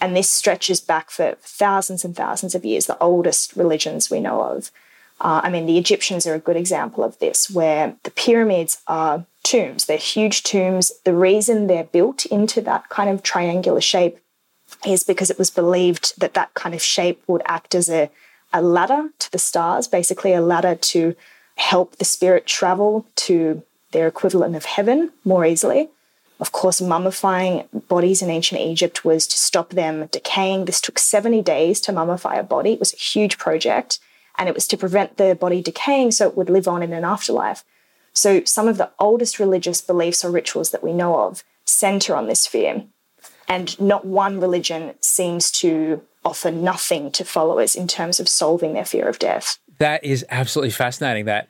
And 0.00 0.16
this 0.16 0.30
stretches 0.30 0.80
back 0.80 1.10
for 1.10 1.36
thousands 1.40 2.04
and 2.04 2.16
thousands 2.16 2.54
of 2.54 2.64
years, 2.64 2.86
the 2.86 2.98
oldest 2.98 3.54
religions 3.56 4.10
we 4.10 4.20
know 4.20 4.42
of. 4.42 4.70
Uh, 5.20 5.40
I 5.44 5.50
mean, 5.50 5.66
the 5.66 5.78
Egyptians 5.78 6.26
are 6.26 6.34
a 6.34 6.40
good 6.40 6.56
example 6.56 7.04
of 7.04 7.18
this, 7.20 7.48
where 7.48 7.94
the 8.02 8.10
pyramids 8.10 8.82
are 8.88 9.24
tombs. 9.44 9.84
They're 9.86 9.96
huge 9.96 10.42
tombs. 10.42 10.90
The 11.04 11.14
reason 11.14 11.66
they're 11.68 11.84
built 11.84 12.26
into 12.26 12.60
that 12.62 12.88
kind 12.88 13.08
of 13.08 13.22
triangular 13.22 13.80
shape 13.80 14.18
is 14.84 15.04
because 15.04 15.30
it 15.30 15.38
was 15.38 15.50
believed 15.50 16.18
that 16.20 16.34
that 16.34 16.52
kind 16.54 16.74
of 16.74 16.82
shape 16.82 17.22
would 17.28 17.42
act 17.46 17.74
as 17.74 17.88
a, 17.88 18.10
a 18.52 18.60
ladder 18.60 19.10
to 19.20 19.30
the 19.30 19.38
stars, 19.38 19.86
basically 19.86 20.32
a 20.32 20.40
ladder 20.40 20.74
to 20.74 21.14
help 21.56 21.96
the 21.96 22.04
spirit 22.04 22.46
travel 22.46 23.06
to 23.14 23.62
their 23.92 24.06
equivalent 24.06 24.56
of 24.56 24.64
heaven 24.64 25.12
more 25.24 25.46
easily. 25.46 25.88
Of 26.40 26.50
course, 26.50 26.80
mummifying 26.80 27.68
bodies 27.88 28.20
in 28.20 28.28
ancient 28.28 28.60
Egypt 28.60 29.04
was 29.04 29.26
to 29.28 29.38
stop 29.38 29.70
them 29.70 30.06
decaying. 30.06 30.64
This 30.64 30.80
took 30.80 30.98
70 30.98 31.40
days 31.42 31.80
to 31.82 31.92
mummify 31.92 32.38
a 32.38 32.42
body. 32.42 32.72
It 32.72 32.80
was 32.80 32.92
a 32.92 32.96
huge 32.96 33.38
project, 33.38 34.00
and 34.36 34.48
it 34.48 34.54
was 34.54 34.66
to 34.68 34.76
prevent 34.76 35.18
the 35.18 35.36
body 35.36 35.62
decaying 35.62 36.10
so 36.10 36.26
it 36.26 36.36
would 36.36 36.50
live 36.50 36.66
on 36.66 36.82
in 36.82 36.92
an 36.92 37.04
afterlife. 37.04 37.64
So, 38.12 38.42
some 38.44 38.66
of 38.66 38.76
the 38.76 38.90
oldest 38.98 39.38
religious 39.38 39.80
beliefs 39.80 40.24
or 40.24 40.30
rituals 40.30 40.70
that 40.70 40.82
we 40.82 40.92
know 40.92 41.20
of 41.20 41.44
center 41.64 42.16
on 42.16 42.26
this 42.26 42.46
fear. 42.46 42.84
And 43.48 43.78
not 43.80 44.04
one 44.04 44.40
religion 44.40 44.94
seems 45.00 45.50
to 45.52 46.02
offer 46.24 46.50
nothing 46.50 47.10
to 47.12 47.24
followers 47.24 47.74
in 47.74 47.86
terms 47.86 48.20
of 48.20 48.28
solving 48.28 48.74
their 48.74 48.84
fear 48.84 49.08
of 49.08 49.18
death. 49.18 49.58
That 49.78 50.04
is 50.04 50.24
absolutely 50.30 50.70
fascinating 50.70 51.24
that 51.26 51.48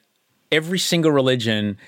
every 0.50 0.78
single 0.78 1.11
religion 1.11 1.78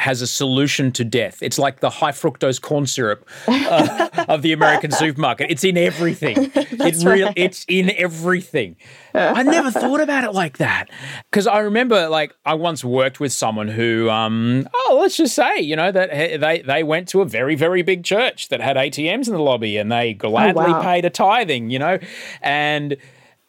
has 0.00 0.22
a 0.22 0.26
solution 0.26 0.90
to 0.92 1.04
death. 1.04 1.42
It's 1.42 1.58
like 1.58 1.80
the 1.80 1.90
high 1.90 2.12
fructose 2.12 2.60
corn 2.60 2.86
syrup 2.86 3.28
uh, 3.46 4.08
of 4.28 4.40
the 4.40 4.52
American 4.52 4.90
supermarket. 4.90 5.50
It's 5.50 5.62
in 5.62 5.76
everything. 5.76 6.50
it's 6.54 7.04
real. 7.04 7.26
Right. 7.26 7.34
It's 7.36 7.66
in 7.68 7.90
everything. 7.90 8.76
I 9.12 9.42
never 9.42 9.70
thought 9.70 10.00
about 10.00 10.24
it 10.24 10.32
like 10.32 10.56
that 10.58 10.88
because 11.30 11.46
I 11.46 11.58
remember, 11.58 12.08
like, 12.08 12.34
I 12.46 12.54
once 12.54 12.82
worked 12.82 13.20
with 13.20 13.32
someone 13.32 13.68
who, 13.68 14.08
um, 14.08 14.66
oh, 14.72 14.98
let's 15.02 15.16
just 15.16 15.34
say, 15.34 15.58
you 15.58 15.76
know, 15.76 15.92
that 15.92 16.10
they 16.10 16.62
they 16.64 16.82
went 16.82 17.08
to 17.08 17.20
a 17.20 17.26
very 17.26 17.54
very 17.54 17.82
big 17.82 18.02
church 18.02 18.48
that 18.48 18.60
had 18.60 18.76
ATMs 18.76 19.26
in 19.26 19.34
the 19.34 19.42
lobby 19.42 19.76
and 19.76 19.92
they 19.92 20.14
gladly 20.14 20.64
oh, 20.64 20.72
wow. 20.72 20.82
paid 20.82 21.04
a 21.04 21.10
tithing, 21.10 21.70
you 21.70 21.78
know, 21.78 21.98
and 22.40 22.96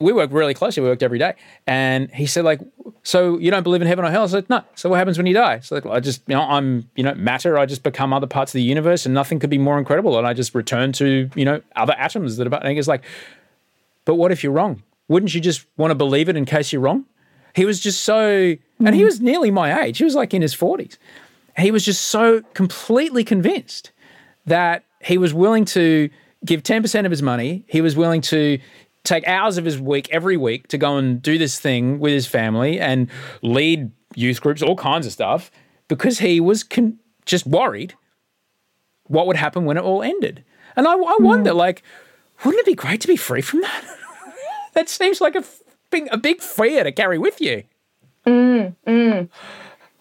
we 0.02 0.14
work 0.14 0.32
really 0.32 0.54
closely. 0.54 0.84
We 0.84 0.90
worked 0.90 1.04
every 1.04 1.20
day. 1.20 1.36
And 1.68 2.10
he 2.12 2.26
said, 2.26 2.44
like, 2.44 2.60
so 3.04 3.38
you 3.38 3.52
don't 3.52 3.64
believe 3.64 3.82
in 3.82 3.88
heaven 3.88 4.04
or 4.06 4.10
hell? 4.10 4.24
I 4.24 4.28
said, 4.28 4.50
no. 4.50 4.64
So 4.76 4.90
what 4.90 4.98
happens 4.98 5.18
when 5.18 5.28
you 5.28 5.34
die? 5.34 5.60
So 5.60 5.76
like, 5.76 5.86
I 5.86 6.00
just, 6.00 6.22
you 6.28 6.36
know, 6.36 6.42
I'm, 6.42 6.90
you 6.96 7.04
know, 7.04 7.14
matter. 7.16 7.58
I 7.58 7.66
just 7.66 7.84
become 7.84 8.14
other 8.14 8.28
parts 8.28 8.52
of 8.52 8.54
the 8.54 8.64
universe 8.64 9.06
and 9.06 9.14
nothing 9.14 9.40
could 9.40 9.50
be 9.50 9.58
more 9.58 9.78
incredible. 9.78 10.18
And 10.18 10.28
I 10.28 10.34
just 10.34 10.54
return 10.54 10.92
to, 10.94 11.30
you 11.36 11.46
know, 11.46 11.62
other 11.76 11.94
atoms 11.98 12.38
that 12.38 12.52
are, 12.52 12.56
and 12.56 12.76
he's 12.76 12.88
like, 12.88 13.04
but 14.06 14.16
what 14.16 14.32
if 14.32 14.44
you're 14.44 14.52
wrong? 14.52 14.84
Wouldn't 15.08 15.34
you 15.34 15.42
just 15.42 15.66
want 15.78 15.92
to 15.92 15.96
believe 15.96 16.30
it 16.30 16.36
in 16.36 16.46
case 16.46 16.72
you're 16.72 16.82
wrong? 16.82 17.06
He 17.56 17.66
was 17.66 17.80
just 17.80 18.04
so, 18.04 18.16
mm-hmm. 18.16 18.88
and 18.88 18.96
he 18.96 19.04
was 19.04 19.20
nearly 19.20 19.52
my 19.52 19.84
age. 19.84 19.98
He 19.98 20.04
was 20.04 20.16
like 20.16 20.34
in 20.34 20.42
his 20.42 20.56
40s. 20.56 20.98
He 21.58 21.72
was 21.72 21.84
just 21.84 22.06
so 22.06 22.42
completely 22.54 23.24
convinced 23.24 23.92
that 24.46 24.86
he 25.02 25.18
was 25.18 25.34
willing 25.34 25.66
to 25.66 26.10
give 26.46 26.64
10% 26.64 27.06
of 27.06 27.12
his 27.12 27.22
money. 27.22 27.64
He 27.68 27.82
was 27.82 27.96
willing 27.96 28.22
to 28.22 28.60
take 29.04 29.28
hours 29.28 29.58
of 29.58 29.66
his 29.66 29.80
week 29.80 30.08
every 30.12 30.38
week 30.38 30.68
to 30.68 30.78
go 30.78 30.98
and 30.98 31.22
do 31.22 31.38
this 31.38 31.60
thing 31.60 32.00
with 32.00 32.14
his 32.14 32.28
family 32.28 32.80
and 32.80 33.10
lead 33.42 33.92
youth 34.16 34.42
groups, 34.42 34.62
all 34.62 34.76
kinds 34.76 35.06
of 35.06 35.12
stuff, 35.12 35.52
because 35.88 36.20
he 36.20 36.40
was 36.40 36.64
con- 36.64 37.00
just 37.26 37.46
worried 37.46 37.96
what 39.08 39.28
would 39.28 39.36
happen 39.36 39.66
when 39.66 39.78
it 39.78 39.84
all 39.84 40.04
ended. 40.04 40.44
And 40.76 40.88
I, 40.88 40.94
I 40.94 41.18
wonder, 41.20 41.52
mm. 41.52 41.56
like, 41.56 41.84
wouldn't 42.46 42.62
it 42.62 42.66
be 42.66 42.76
great 42.76 43.02
to 43.02 43.08
be 43.08 43.18
free 43.18 43.42
from 43.42 43.62
that? 43.62 43.84
that 44.74 44.90
seems 44.90 45.20
like 45.20 45.36
a 45.36 45.44
big, 45.90 46.08
a 46.12 46.18
big 46.18 46.42
fear 46.42 46.84
to 46.84 46.92
carry 46.92 47.18
with 47.18 47.42
you. 47.42 47.64
Mm, 48.26 48.76
mm. 48.88 49.30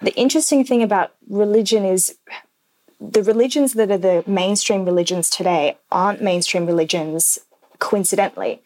The 0.00 0.14
interesting 0.14 0.64
thing 0.64 0.82
about 0.82 1.12
religion 1.28 1.84
is 1.84 2.16
the 3.00 3.22
religions 3.22 3.72
that 3.74 3.90
are 3.90 3.98
the 3.98 4.22
mainstream 4.26 4.84
religions 4.84 5.30
today 5.30 5.78
aren't 5.90 6.22
mainstream 6.22 6.66
religions 6.66 7.38
coincidentally 7.78 8.62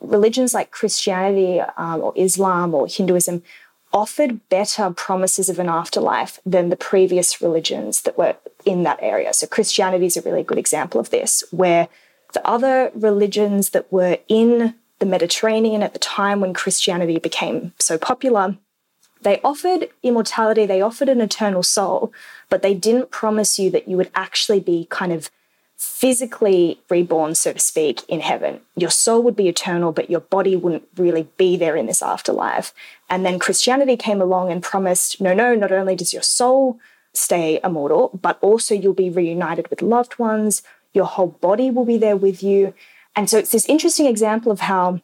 religions 0.00 0.54
like 0.54 0.70
Christianity 0.70 1.60
um, 1.76 2.00
or 2.00 2.12
Islam 2.16 2.74
or 2.74 2.86
Hinduism 2.86 3.42
offered 3.92 4.46
better 4.48 4.90
promises 4.90 5.48
of 5.48 5.58
an 5.58 5.68
afterlife 5.68 6.40
than 6.44 6.68
the 6.68 6.76
previous 6.76 7.40
religions 7.40 8.02
that 8.02 8.18
were 8.18 8.36
in 8.64 8.82
that 8.82 8.98
area. 9.00 9.32
So 9.32 9.46
Christianity 9.46 10.06
is 10.06 10.16
a 10.16 10.22
really 10.22 10.42
good 10.42 10.58
example 10.58 11.00
of 11.00 11.10
this, 11.10 11.42
where 11.50 11.88
the 12.34 12.46
other 12.46 12.90
religions 12.94 13.70
that 13.70 13.90
were 13.90 14.18
in 14.28 14.74
the 14.98 15.06
Mediterranean 15.06 15.82
at 15.82 15.92
the 15.92 15.98
time 15.98 16.40
when 16.40 16.52
Christianity 16.52 17.18
became 17.18 17.72
so 17.78 17.96
popular, 17.96 18.58
they 19.22 19.40
offered 19.42 19.88
immortality, 20.02 20.66
they 20.66 20.82
offered 20.82 21.08
an 21.08 21.20
eternal 21.20 21.62
soul, 21.62 22.12
but 22.50 22.62
they 22.62 22.74
didn't 22.74 23.10
promise 23.10 23.58
you 23.58 23.70
that 23.70 23.88
you 23.88 23.96
would 23.96 24.10
actually 24.14 24.60
be 24.60 24.86
kind 24.90 25.12
of 25.12 25.30
physically 25.78 26.80
reborn, 26.90 27.36
so 27.36 27.52
to 27.52 27.58
speak, 27.58 28.02
in 28.08 28.20
heaven. 28.20 28.60
Your 28.76 28.90
soul 28.90 29.22
would 29.22 29.36
be 29.36 29.48
eternal, 29.48 29.92
but 29.92 30.10
your 30.10 30.20
body 30.20 30.56
wouldn't 30.56 30.88
really 30.96 31.28
be 31.36 31.56
there 31.56 31.76
in 31.76 31.86
this 31.86 32.02
afterlife. 32.02 32.74
And 33.08 33.24
then 33.24 33.38
Christianity 33.38 33.96
came 33.96 34.20
along 34.20 34.50
and 34.50 34.60
promised 34.60 35.20
no, 35.20 35.32
no, 35.32 35.54
not 35.54 35.70
only 35.70 35.94
does 35.94 36.12
your 36.12 36.22
soul 36.22 36.80
stay 37.14 37.60
immortal, 37.62 38.10
but 38.20 38.38
also 38.42 38.74
you'll 38.74 38.92
be 38.92 39.08
reunited 39.08 39.68
with 39.68 39.80
loved 39.80 40.18
ones, 40.18 40.62
your 40.92 41.06
whole 41.06 41.28
body 41.28 41.70
will 41.70 41.84
be 41.84 41.96
there 41.96 42.16
with 42.16 42.42
you. 42.42 42.74
And 43.14 43.30
so 43.30 43.38
it's 43.38 43.52
this 43.52 43.68
interesting 43.68 44.06
example 44.06 44.50
of 44.50 44.60
how 44.60 45.00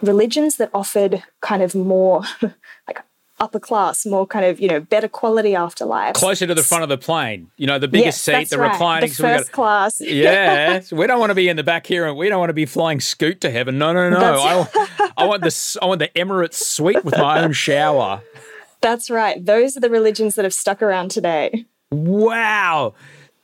religions 0.00 0.56
that 0.56 0.70
offered 0.72 1.22
kind 1.42 1.62
of 1.62 1.74
more 1.74 2.22
like 2.88 3.02
upper 3.38 3.60
class, 3.60 4.06
more 4.06 4.26
kind 4.26 4.44
of, 4.44 4.60
you 4.60 4.68
know, 4.68 4.80
better 4.80 5.08
quality 5.08 5.54
afterlife. 5.54 6.14
Closer 6.14 6.46
to 6.46 6.54
the 6.54 6.62
front 6.62 6.82
of 6.82 6.88
the 6.88 6.98
plane, 6.98 7.50
you 7.56 7.66
know, 7.66 7.78
the 7.78 7.88
biggest 7.88 8.26
yes, 8.26 8.38
seat, 8.38 8.50
the 8.50 8.58
right. 8.58 8.72
reclining. 8.72 9.10
The 9.10 9.14
first 9.14 9.46
so 9.46 9.52
class. 9.52 10.00
Yeah. 10.06 10.80
so 10.80 10.96
we 10.96 11.06
don't 11.06 11.20
want 11.20 11.30
to 11.30 11.34
be 11.34 11.48
in 11.48 11.56
the 11.56 11.62
back 11.62 11.86
here 11.86 12.06
and 12.06 12.16
we 12.16 12.28
don't 12.28 12.38
want 12.38 12.50
to 12.50 12.54
be 12.54 12.66
flying 12.66 13.00
Scoot 13.00 13.40
to 13.42 13.50
heaven. 13.50 13.78
No, 13.78 13.92
no, 13.92 14.08
no. 14.08 14.18
I, 14.18 15.10
I 15.16 15.26
want 15.26 15.42
the 15.42 15.78
I 15.82 15.86
want 15.86 15.98
the 15.98 16.08
Emirates 16.08 16.54
suite 16.54 17.04
with 17.04 17.16
my 17.18 17.42
own 17.42 17.52
shower. 17.52 18.22
That's 18.80 19.10
right. 19.10 19.44
Those 19.44 19.76
are 19.76 19.80
the 19.80 19.90
religions 19.90 20.36
that 20.36 20.44
have 20.44 20.54
stuck 20.54 20.82
around 20.82 21.10
today. 21.10 21.66
Wow. 21.90 22.94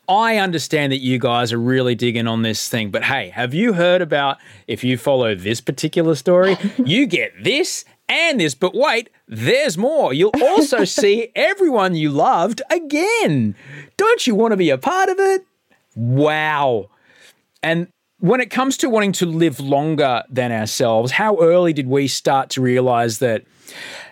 I 0.09 0.37
understand 0.38 0.92
that 0.92 1.00
you 1.00 1.18
guys 1.18 1.52
are 1.52 1.59
really 1.59 1.94
digging 1.94 2.26
on 2.26 2.42
this 2.42 2.68
thing, 2.68 2.90
but 2.90 3.05
hey, 3.05 3.28
have 3.31 3.55
you 3.55 3.72
heard 3.72 4.02
about 4.02 4.38
if 4.66 4.83
you 4.83 4.98
follow 4.98 5.35
this 5.35 5.61
particular 5.61 6.14
story, 6.16 6.57
you 6.85 7.07
get 7.07 7.33
this 7.42 7.85
and 8.12 8.38
this, 8.38 8.55
but 8.55 8.75
wait, 8.75 9.09
there's 9.27 9.79
more. 9.79 10.12
You'll 10.12 10.35
also 10.40 10.85
see 11.01 11.31
everyone 11.35 11.94
you 11.94 12.11
loved 12.11 12.62
again. 12.70 13.57
Don't 13.96 14.27
you 14.27 14.35
want 14.35 14.53
to 14.53 14.57
be 14.57 14.70
a 14.70 14.79
part 14.79 15.09
of 15.09 15.18
it? 15.18 15.46
Wow. 15.94 16.90
And 17.62 17.88
when 18.18 18.40
it 18.40 18.51
comes 18.51 18.77
to 18.79 18.90
wanting 18.90 19.12
to 19.12 19.27
live 19.27 19.61
longer 19.61 20.22
than 20.29 20.53
ourselves, 20.53 21.12
how 21.12 21.38
early 21.40 21.72
did 21.72 21.88
we 21.88 22.07
start 22.07 22.51
to 22.51 22.61
realize 22.61 23.18
that, 23.18 23.44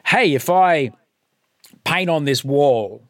hey, 0.06 0.34
if 0.34 0.48
I 0.48 0.92
paint 1.84 2.10
on 2.10 2.24
this 2.24 2.42
wall, 2.42 3.02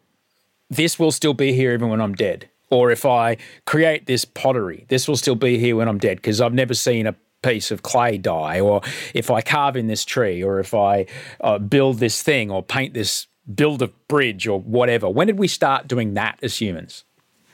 this 0.69 0.99
will 0.99 1.13
still 1.13 1.35
be 1.35 1.53
here 1.53 1.73
even 1.73 1.89
when 1.89 2.01
I'm 2.01 2.15
dead? 2.15 2.49
Or 2.71 2.91
if 2.91 3.05
I 3.05 3.37
create 3.67 4.07
this 4.07 4.25
pottery, 4.25 4.87
this 4.89 5.09
will 5.09 5.17
still 5.17 5.35
be 5.35 5.59
here 5.59 5.77
when 5.77 5.89
I'm 5.89 5.99
dead 5.99 6.19
because 6.19 6.41
I've 6.41 6.55
never 6.55 6.75
seen 6.75 7.07
a 7.07 7.15
piece 7.43 7.71
of 7.71 7.83
clay 7.83 8.19
die, 8.19 8.61
or 8.61 8.83
if 9.15 9.31
I 9.31 9.41
carve 9.41 9.77
in 9.77 9.87
this 9.87 10.05
tree, 10.05 10.43
or 10.43 10.61
if 10.61 10.75
I 10.75 11.07
uh, 11.41 11.59
build 11.59 11.99
this 11.99 12.23
thing, 12.23 12.51
or 12.51 12.63
paint 12.63 12.95
this, 12.95 13.27
build 13.55 13.83
a 13.83 13.89
bridge, 14.09 14.47
or 14.47 14.61
whatever. 14.61 15.09
When 15.09 15.27
did 15.27 15.39
we 15.39 15.49
start 15.49 15.89
doing 15.89 16.15
that 16.15 16.39
as 16.43 16.61
humans? 16.61 17.05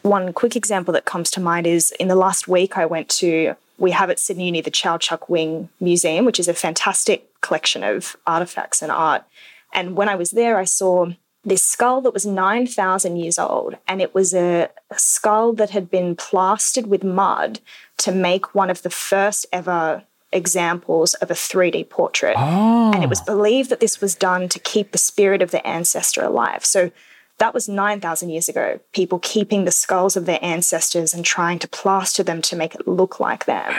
One 0.03 0.33
quick 0.33 0.55
example 0.55 0.93
that 0.95 1.05
comes 1.05 1.31
to 1.33 1.41
mind 1.41 1.67
is 1.67 1.91
in 1.99 2.09
the 2.09 2.15
last 2.15 2.47
week, 2.47 2.79
I 2.79 2.87
went 2.87 3.09
to, 3.11 3.57
we 3.79 3.91
have 3.91 4.09
at 4.09 4.21
Sydney 4.21 4.47
Uni 4.47 4.61
the 4.61 4.71
Chau 4.71 4.99
Chak 4.99 5.29
Wing 5.29 5.69
Museum, 5.81 6.25
which 6.25 6.39
is 6.39 6.49
a 6.49 6.55
fantastic 6.55 7.29
collection 7.41 7.83
of 7.83 8.17
artifacts 8.27 8.83
and 8.83 8.93
art. 8.93 9.25
And 9.73 9.97
when 9.97 10.09
I 10.09 10.15
was 10.15 10.31
there, 10.31 10.59
I 10.59 10.65
saw 10.65 11.11
this 11.47 11.63
skull 11.63 12.01
that 12.03 12.13
was 12.13 12.27
9,000 12.27 13.17
years 13.17 13.39
old. 13.39 13.77
And 13.87 14.03
it 14.03 14.15
was 14.15 14.35
a, 14.35 14.69
a, 14.91 14.99
skull 14.99 15.53
that 15.55 15.71
had 15.71 15.91
been 15.91 16.17
plastered 16.17 16.89
with 16.89 17.05
mud 17.05 17.61
to 17.99 18.13
make 18.13 18.55
one 18.55 18.71
of 18.71 18.83
the 18.83 18.91
first 18.91 19.47
ever 19.53 20.05
examples 20.33 21.15
of 21.15 21.31
a 21.31 21.35
3D 21.35 21.89
portrait. 21.89 22.35
Oh. 22.37 22.93
And 22.93 23.03
it 23.03 23.09
was 23.09 23.21
oh. 23.23 23.25
believed 23.25 23.71
that 23.71 23.81
this 23.81 24.01
was 24.01 24.15
done 24.15 24.49
to 24.49 24.59
keep 24.59 24.93
the 24.93 24.99
spirit 24.99 25.43
of 25.43 25.51
the 25.51 25.67
ancestor 25.67 26.23
alive. 26.23 26.65
So 26.65 26.91
that 27.39 27.55
was 27.55 27.69
9,000 27.69 28.31
years 28.31 28.49
ago, 28.49 28.81
people 28.93 29.19
keeping 29.19 29.65
the 29.65 29.71
skulls 29.71 30.17
of 30.17 30.27
their 30.27 30.39
ancestors 30.43 31.13
and 31.13 31.25
trying 31.25 31.59
to 31.61 31.69
plaster 31.69 32.23
them 32.23 32.41
to 32.43 32.57
make 32.57 32.75
it 32.75 32.89
look 32.89 33.21
like 33.21 33.45
them. 33.45 33.73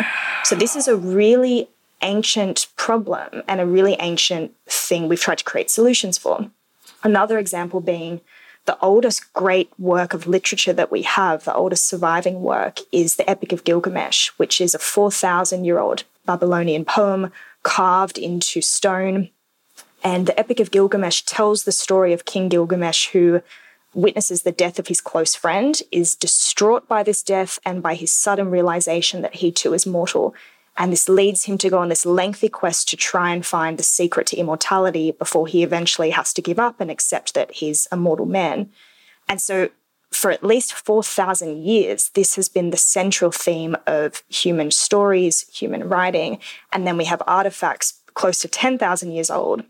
So 0.44 0.56
this 0.56 0.76
is 0.76 0.88
a 0.88 0.96
really 0.96 1.70
ancient 2.02 2.68
problem 2.76 3.42
and 3.48 3.60
a 3.60 3.66
really 3.66 3.96
ancient 4.00 4.54
thing 4.68 5.08
we've 5.08 5.20
tried 5.20 5.40
to 5.40 5.44
create 5.44 5.72
solutions 5.72 6.18
for. 6.18 6.52
Another 7.04 7.40
example 7.40 7.80
being 7.82 8.22
the 8.68 8.78
oldest 8.82 9.34
great 9.34 9.72
work 9.80 10.14
of 10.14 10.28
literature 10.28 10.74
that 10.74 10.92
we 10.92 11.02
have, 11.02 11.46
the 11.46 11.56
oldest 11.56 11.88
surviving 11.88 12.42
work, 12.42 12.80
is 12.92 13.16
the 13.16 13.28
Epic 13.28 13.54
of 13.54 13.64
Gilgamesh, 13.64 14.28
which 14.38 14.62
is 14.62 14.76
a 14.76 14.80
4,000 14.80 15.64
year 15.66 15.80
old 15.80 16.04
Babylonian 16.26 16.86
poem 16.86 17.32
carved 17.64 18.18
into 18.18 18.62
stone. 18.62 19.30
And 20.04 20.28
the 20.28 20.38
Epic 20.40 20.60
of 20.60 20.70
Gilgamesh 20.70 21.22
tells 21.22 21.64
the 21.64 21.72
story 21.72 22.12
of 22.14 22.26
King 22.26 22.50
Gilgamesh, 22.50 23.08
who 23.08 23.42
witnesses 23.94 24.44
the 24.44 24.52
death 24.52 24.78
of 24.78 24.88
his 24.88 25.02
close 25.02 25.34
friend, 25.34 25.82
is 25.90 26.14
distraught 26.14 26.88
by 26.90 27.04
this 27.04 27.24
death 27.24 27.58
and 27.66 27.82
by 27.82 27.96
his 27.96 28.12
sudden 28.12 28.52
realization 28.52 29.22
that 29.22 29.36
he 29.36 29.50
too 29.50 29.74
is 29.74 29.86
mortal, 29.86 30.36
and 30.78 30.92
this 30.92 31.10
leads 31.10 31.46
him 31.46 31.58
to 31.58 31.70
go 31.70 31.80
on 31.80 31.90
this 31.90 32.06
lengthy 32.06 32.50
quest 32.50 32.88
to 32.90 32.96
try 32.96 33.32
and 33.32 33.46
find 33.46 33.78
the 33.78 33.84
secret 33.84 34.28
to 34.28 34.38
immortality 34.38 35.12
before 35.12 35.48
he 35.48 35.64
eventually 35.64 36.12
has 36.12 36.32
to 36.34 36.42
give 36.42 36.60
up 36.60 36.80
and 36.80 36.92
accept 36.92 37.34
that 37.34 37.52
he's 37.52 37.88
a 37.92 37.98
mortal 37.98 38.28
man. 38.28 38.70
And 39.28 39.42
so 39.42 39.70
for 40.12 40.32
at 40.32 40.44
least 40.44 40.74
4,000 40.74 41.64
years, 41.64 42.10
this 42.14 42.36
has 42.36 42.48
been 42.48 42.70
the 42.70 42.78
central 42.78 43.32
theme 43.32 43.76
of 43.86 44.24
human 44.30 44.72
stories, 44.72 45.46
human 45.52 45.90
writing. 45.90 46.40
And 46.72 46.88
then 46.88 46.96
we 46.96 47.06
have 47.06 47.22
artifacts 47.28 48.00
close 48.14 48.40
to 48.40 48.48
10,000 48.48 49.12
years 49.12 49.30
old, 49.30 49.64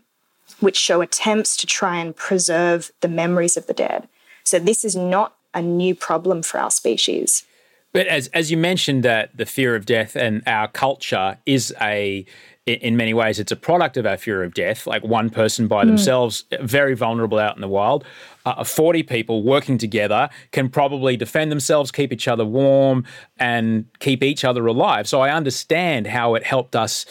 which 0.60 0.76
show 0.76 1.00
attempts 1.00 1.56
to 1.56 1.66
try 1.66 1.96
and 1.96 2.14
preserve 2.14 2.92
the 3.00 3.08
memories 3.08 3.56
of 3.56 3.66
the 3.66 3.74
dead. 3.74 4.08
So 4.44 4.58
this 4.58 4.84
is 4.84 4.94
not 4.94 5.34
a 5.54 5.62
new 5.62 5.94
problem 5.94 6.42
for 6.42 6.58
our 6.58 6.70
species. 6.70 7.44
But 7.92 8.06
as 8.06 8.28
as 8.28 8.50
you 8.50 8.56
mentioned 8.56 9.02
that 9.04 9.36
the 9.36 9.46
fear 9.46 9.74
of 9.74 9.86
death 9.86 10.14
and 10.16 10.42
our 10.46 10.68
culture 10.68 11.38
is 11.46 11.74
a 11.80 12.24
in 12.66 12.98
many 12.98 13.14
ways 13.14 13.38
it's 13.38 13.50
a 13.50 13.56
product 13.56 13.96
of 13.96 14.04
our 14.04 14.18
fear 14.18 14.42
of 14.42 14.52
death. 14.52 14.86
Like 14.86 15.02
one 15.02 15.30
person 15.30 15.68
by 15.68 15.84
mm. 15.84 15.88
themselves 15.88 16.44
very 16.60 16.94
vulnerable 16.94 17.38
out 17.38 17.56
in 17.56 17.62
the 17.62 17.68
wild. 17.68 18.04
Uh, 18.44 18.64
40 18.64 19.02
people 19.02 19.42
working 19.42 19.78
together 19.78 20.28
can 20.52 20.68
probably 20.68 21.16
defend 21.16 21.50
themselves 21.50 21.90
keep 21.90 22.12
each 22.12 22.28
other 22.28 22.44
warm 22.44 23.04
and 23.38 23.86
keep 24.00 24.22
each 24.22 24.44
other 24.44 24.66
alive. 24.66 25.08
So 25.08 25.20
i 25.20 25.30
understand 25.30 26.06
how 26.06 26.34
it 26.34 26.44
helped 26.44 26.76
us 26.76 27.06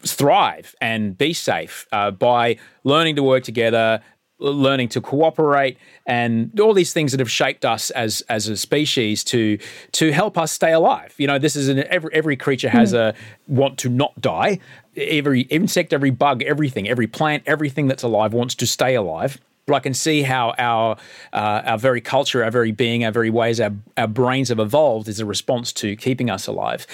thrive 0.00 0.74
and 0.80 1.16
be 1.16 1.32
safe 1.32 1.86
uh, 1.92 2.10
by 2.10 2.56
learning 2.84 3.16
to 3.16 3.22
work 3.22 3.44
together 3.44 4.02
learning 4.38 4.88
to 4.88 5.00
cooperate 5.00 5.78
and 6.06 6.58
all 6.60 6.74
these 6.74 6.92
things 6.92 7.12
that 7.12 7.20
have 7.20 7.30
shaped 7.30 7.64
us 7.64 7.90
as 7.90 8.20
as 8.28 8.48
a 8.48 8.56
species 8.56 9.24
to 9.24 9.58
to 9.92 10.12
help 10.12 10.36
us 10.36 10.52
stay 10.52 10.72
alive 10.72 11.14
you 11.16 11.26
know 11.26 11.38
this 11.38 11.56
is 11.56 11.68
an 11.68 11.82
every 11.88 12.12
every 12.12 12.36
creature 12.36 12.68
has 12.68 12.92
mm. 12.92 12.98
a 12.98 13.14
want 13.48 13.78
to 13.78 13.88
not 13.88 14.20
die 14.20 14.58
every 14.94 15.42
insect 15.42 15.92
every 15.92 16.10
bug 16.10 16.42
everything 16.42 16.86
every 16.86 17.06
plant 17.06 17.42
everything 17.46 17.88
that's 17.88 18.02
alive 18.02 18.34
wants 18.34 18.54
to 18.54 18.66
stay 18.66 18.94
alive 18.94 19.38
but 19.66 19.74
I 19.74 19.80
can 19.80 19.94
see 19.94 20.22
how 20.22 20.54
our 20.58 20.96
uh, 21.32 21.62
our 21.64 21.78
very 21.78 22.00
culture, 22.00 22.44
our 22.44 22.52
very 22.52 22.70
being, 22.70 23.04
our 23.04 23.10
very 23.10 23.30
ways, 23.30 23.60
our, 23.60 23.72
our 23.96 24.06
brains 24.06 24.48
have 24.48 24.60
evolved 24.60 25.08
as 25.08 25.18
a 25.18 25.26
response 25.26 25.72
to 25.74 25.96
keeping 25.96 26.30
us 26.30 26.46
alive. 26.46 26.86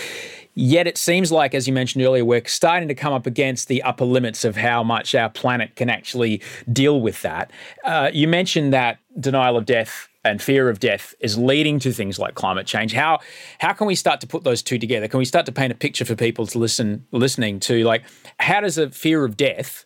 Yet 0.54 0.86
it 0.86 0.98
seems 0.98 1.32
like, 1.32 1.54
as 1.54 1.66
you 1.66 1.72
mentioned 1.72 2.04
earlier, 2.04 2.24
we're 2.24 2.44
starting 2.46 2.88
to 2.88 2.94
come 2.94 3.12
up 3.12 3.26
against 3.26 3.68
the 3.68 3.82
upper 3.82 4.04
limits 4.04 4.44
of 4.44 4.56
how 4.56 4.82
much 4.82 5.14
our 5.14 5.30
planet 5.30 5.76
can 5.76 5.88
actually 5.88 6.42
deal 6.70 7.00
with 7.00 7.22
that. 7.22 7.50
Uh, 7.84 8.10
you 8.12 8.28
mentioned 8.28 8.72
that 8.72 8.98
denial 9.18 9.56
of 9.56 9.64
death 9.64 10.08
and 10.24 10.40
fear 10.40 10.68
of 10.68 10.78
death 10.78 11.14
is 11.20 11.36
leading 11.38 11.78
to 11.80 11.92
things 11.92 12.18
like 12.18 12.34
climate 12.34 12.66
change. 12.66 12.92
How 12.92 13.20
how 13.58 13.72
can 13.72 13.86
we 13.86 13.94
start 13.94 14.20
to 14.20 14.26
put 14.26 14.44
those 14.44 14.62
two 14.62 14.78
together? 14.78 15.08
Can 15.08 15.18
we 15.18 15.24
start 15.24 15.46
to 15.46 15.52
paint 15.52 15.72
a 15.72 15.74
picture 15.74 16.04
for 16.04 16.14
people 16.14 16.46
to 16.46 16.58
listen 16.58 17.06
listening 17.10 17.58
to 17.60 17.82
like 17.84 18.04
how 18.38 18.60
does 18.60 18.78
a 18.78 18.90
fear 18.90 19.24
of 19.24 19.36
death 19.36 19.84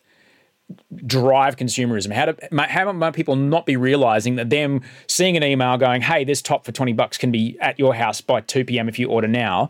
drive 1.05 1.55
consumerism? 1.55 2.11
How 2.11 2.25
do 2.25 2.35
how 2.51 2.91
might 2.91 3.15
people 3.15 3.35
not 3.35 3.65
be 3.65 3.77
realizing 3.77 4.35
that 4.35 4.49
them 4.49 4.81
seeing 5.07 5.37
an 5.37 5.43
email 5.43 5.77
going, 5.77 6.01
"Hey, 6.01 6.23
this 6.23 6.41
top 6.41 6.65
for 6.65 6.71
twenty 6.71 6.93
bucks 6.93 7.17
can 7.17 7.31
be 7.31 7.57
at 7.59 7.79
your 7.79 7.95
house 7.95 8.21
by 8.21 8.41
two 8.41 8.63
p.m. 8.63 8.87
if 8.87 8.99
you 8.99 9.09
order 9.09 9.27
now," 9.27 9.69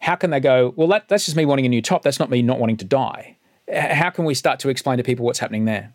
how 0.00 0.14
can 0.14 0.30
they 0.30 0.40
go, 0.40 0.72
well, 0.76 0.88
that, 0.88 1.08
that's 1.08 1.24
just 1.24 1.36
me 1.36 1.44
wanting 1.44 1.66
a 1.66 1.68
new 1.68 1.82
top. 1.82 2.02
That's 2.02 2.18
not 2.18 2.30
me 2.30 2.42
not 2.42 2.58
wanting 2.58 2.76
to 2.78 2.84
die. 2.84 3.36
How 3.72 4.10
can 4.10 4.24
we 4.24 4.34
start 4.34 4.60
to 4.60 4.68
explain 4.68 4.96
to 4.98 5.04
people 5.04 5.24
what's 5.24 5.38
happening 5.38 5.64
there? 5.64 5.92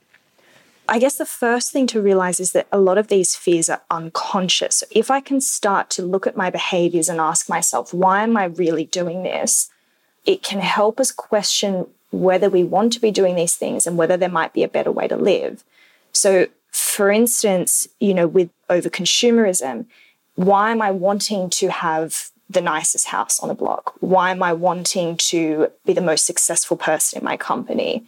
I 0.88 1.00
guess 1.00 1.16
the 1.16 1.26
first 1.26 1.72
thing 1.72 1.88
to 1.88 2.02
realize 2.02 2.40
is 2.40 2.52
that 2.52 2.68
a 2.72 2.78
lot 2.78 2.98
of 2.98 3.08
these 3.08 3.36
fears 3.36 3.70
are 3.70 3.82
unconscious. 3.90 4.78
So 4.78 4.86
if 4.92 5.10
I 5.10 5.22
can 5.22 5.40
start 5.40 5.90
to 5.92 6.04
look 6.04 6.28
at 6.28 6.36
my 6.36 6.50
behaviors 6.50 7.08
and 7.08 7.20
ask 7.20 7.48
myself, 7.48 7.94
why 7.94 8.24
am 8.24 8.36
I 8.36 8.46
really 8.46 8.86
doing 8.86 9.24
this? 9.24 9.70
It 10.26 10.44
can 10.44 10.60
help 10.60 11.00
us 11.00 11.12
question 11.12 11.88
whether 12.12 12.50
we 12.50 12.64
want 12.64 12.94
to 12.94 13.00
be 13.00 13.12
doing 13.12 13.36
these 13.36 13.56
things 13.56 13.88
and 13.88 13.98
whether 13.98 14.18
there 14.18 14.30
might 14.30 14.54
be 14.54 14.64
a 14.64 14.68
better 14.68 14.92
way 14.92 15.08
to 15.08 15.16
live. 15.16 15.64
So, 16.12 16.48
for 16.70 17.10
instance, 17.10 17.88
you 18.00 18.14
know, 18.14 18.28
with 18.28 18.50
over 18.70 18.90
consumerism, 18.90 19.86
why 20.36 20.72
am 20.72 20.82
I 20.82 20.92
wanting 20.92 21.50
to 21.52 21.70
have 21.70 22.32
the 22.54 22.62
nicest 22.62 23.08
house 23.08 23.40
on 23.40 23.50
the 23.50 23.56
block? 23.56 23.96
Why 24.00 24.32
am 24.32 24.44
I 24.44 24.54
wanting 24.54 25.18
to 25.18 25.72
be 25.86 25.94
the 25.94 26.02
most 26.02 26.26
successful 26.26 26.78
person 26.78 27.20
in 27.20 27.26
my 27.26 27.38
company? 27.38 28.06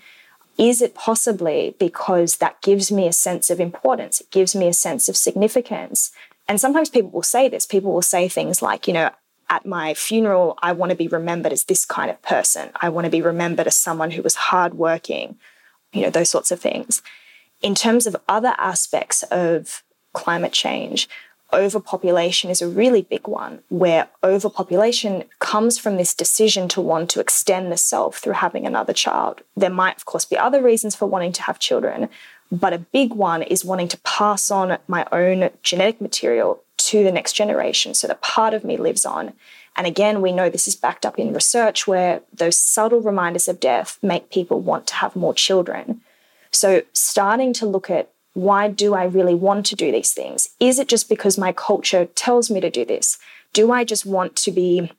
Is 0.57 0.81
it 0.81 0.95
possibly 0.95 1.75
because 1.79 2.37
that 2.37 2.61
gives 2.61 2.91
me 2.91 3.07
a 3.07 3.13
sense 3.13 3.49
of 3.49 3.59
importance? 3.59 4.21
It 4.21 4.31
gives 4.31 4.55
me 4.55 4.67
a 4.67 4.73
sense 4.73 5.09
of 5.09 5.17
significance. 5.17 6.11
And 6.47 6.61
sometimes 6.61 6.89
people 6.89 7.11
will 7.11 7.23
say 7.23 7.49
this. 7.49 7.65
People 7.65 7.93
will 7.93 8.01
say 8.01 8.29
things 8.29 8.61
like, 8.61 8.87
you 8.87 8.93
know, 8.93 9.09
at 9.49 9.65
my 9.65 9.93
funeral, 9.93 10.57
I 10.61 10.71
want 10.71 10.91
to 10.91 10.95
be 10.95 11.07
remembered 11.07 11.51
as 11.51 11.65
this 11.65 11.85
kind 11.85 12.09
of 12.09 12.21
person. 12.21 12.69
I 12.75 12.89
want 12.89 13.05
to 13.05 13.11
be 13.11 13.21
remembered 13.21 13.67
as 13.67 13.75
someone 13.75 14.11
who 14.11 14.21
was 14.21 14.35
hardworking, 14.35 15.37
you 15.93 16.01
know, 16.01 16.09
those 16.09 16.29
sorts 16.29 16.51
of 16.51 16.59
things. 16.59 17.01
In 17.61 17.75
terms 17.75 18.07
of 18.07 18.15
other 18.27 18.55
aspects 18.57 19.23
of 19.23 19.83
climate 20.13 20.53
change, 20.53 21.07
overpopulation 21.53 22.49
is 22.49 22.61
a 22.61 22.67
really 22.67 23.01
big 23.01 23.27
one, 23.27 23.61
where 23.69 24.09
overpopulation 24.23 25.23
comes 25.39 25.77
from 25.77 25.97
this 25.97 26.13
decision 26.13 26.67
to 26.69 26.81
want 26.81 27.09
to 27.11 27.19
extend 27.19 27.71
the 27.71 27.77
self 27.77 28.17
through 28.17 28.33
having 28.33 28.65
another 28.65 28.93
child. 28.93 29.41
There 29.55 29.69
might, 29.69 29.97
of 29.97 30.05
course, 30.05 30.25
be 30.25 30.37
other 30.37 30.61
reasons 30.61 30.95
for 30.95 31.05
wanting 31.05 31.31
to 31.33 31.43
have 31.43 31.59
children, 31.59 32.09
but 32.51 32.73
a 32.73 32.79
big 32.79 33.13
one 33.13 33.41
is 33.41 33.65
wanting 33.65 33.87
to 33.89 33.99
pass 33.99 34.51
on 34.51 34.77
my 34.87 35.05
own 35.11 35.49
genetic 35.63 36.01
material 36.01 36.61
to 36.77 37.03
the 37.03 37.11
next 37.11 37.33
generation 37.33 37.93
so 37.93 38.07
that 38.07 38.21
part 38.21 38.53
of 38.53 38.63
me 38.63 38.77
lives 38.77 39.05
on. 39.05 39.33
And 39.75 39.87
again, 39.87 40.21
we 40.21 40.31
know 40.31 40.49
this 40.49 40.67
is 40.67 40.75
backed 40.75 41.05
up 41.05 41.17
in 41.19 41.33
research 41.33 41.87
where 41.87 42.21
those 42.31 42.57
subtle 42.57 43.01
reminders 43.01 43.47
of 43.47 43.59
death 43.59 43.97
make 44.01 44.29
people 44.29 44.61
want 44.61 44.87
to 44.87 44.95
have 44.95 45.15
more 45.15 45.33
children. 45.33 46.01
So, 46.51 46.83
starting 46.93 47.51
to 47.53 47.65
look 47.65 47.89
at 47.89 48.09
why 48.35 48.67
do 48.67 48.93
I 48.93 49.05
really 49.05 49.33
want 49.33 49.65
to 49.67 49.75
do 49.77 49.93
these 49.93 50.13
things? 50.13 50.49
Is 50.59 50.77
it 50.77 50.89
just 50.89 51.07
because 51.07 51.37
my 51.37 51.53
culture 51.53 52.05
tells 52.05 52.51
me 52.51 52.59
to 52.59 52.69
do 52.69 52.83
this? 52.83 53.17
Do 53.53 53.71
I 53.71 53.85
just 53.85 54.05
want 54.05 54.35
to 54.35 54.51
be 54.51 54.91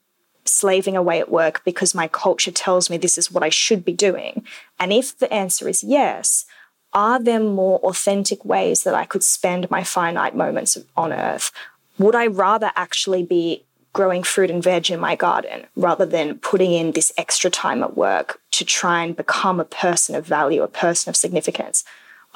slaving 0.46 0.96
away 0.96 1.20
at 1.20 1.30
work 1.30 1.62
because 1.62 1.94
my 1.94 2.08
culture 2.08 2.50
tells 2.50 2.88
me 2.88 2.96
this 2.96 3.18
is 3.18 3.30
what 3.30 3.42
I 3.42 3.50
should 3.50 3.84
be 3.84 3.92
doing? 3.92 4.42
And 4.80 4.90
if 4.90 5.18
the 5.18 5.30
answer 5.30 5.68
is 5.68 5.84
yes, 5.84 6.46
are 6.94 7.22
there 7.22 7.40
more 7.40 7.78
authentic 7.80 8.42
ways 8.42 8.84
that 8.84 8.94
I 8.94 9.04
could 9.04 9.22
spend 9.22 9.70
my 9.70 9.84
finite 9.84 10.34
moments 10.34 10.78
on 10.96 11.12
earth? 11.12 11.52
Would 11.98 12.14
I 12.14 12.28
rather 12.28 12.72
actually 12.74 13.22
be 13.22 13.64
growing 13.92 14.22
fruit 14.22 14.50
and 14.50 14.62
veg 14.62 14.90
in 14.90 14.98
my 14.98 15.14
garden 15.14 15.66
rather 15.76 16.06
than 16.06 16.38
putting 16.38 16.72
in 16.72 16.92
this 16.92 17.12
extra 17.18 17.50
time 17.50 17.82
at 17.82 17.98
work 17.98 18.40
to 18.52 18.64
try 18.64 19.04
and 19.04 19.14
become 19.14 19.60
a 19.60 19.64
person 19.64 20.14
of 20.14 20.26
value, 20.26 20.62
a 20.62 20.68
person 20.68 21.10
of 21.10 21.16
significance? 21.16 21.84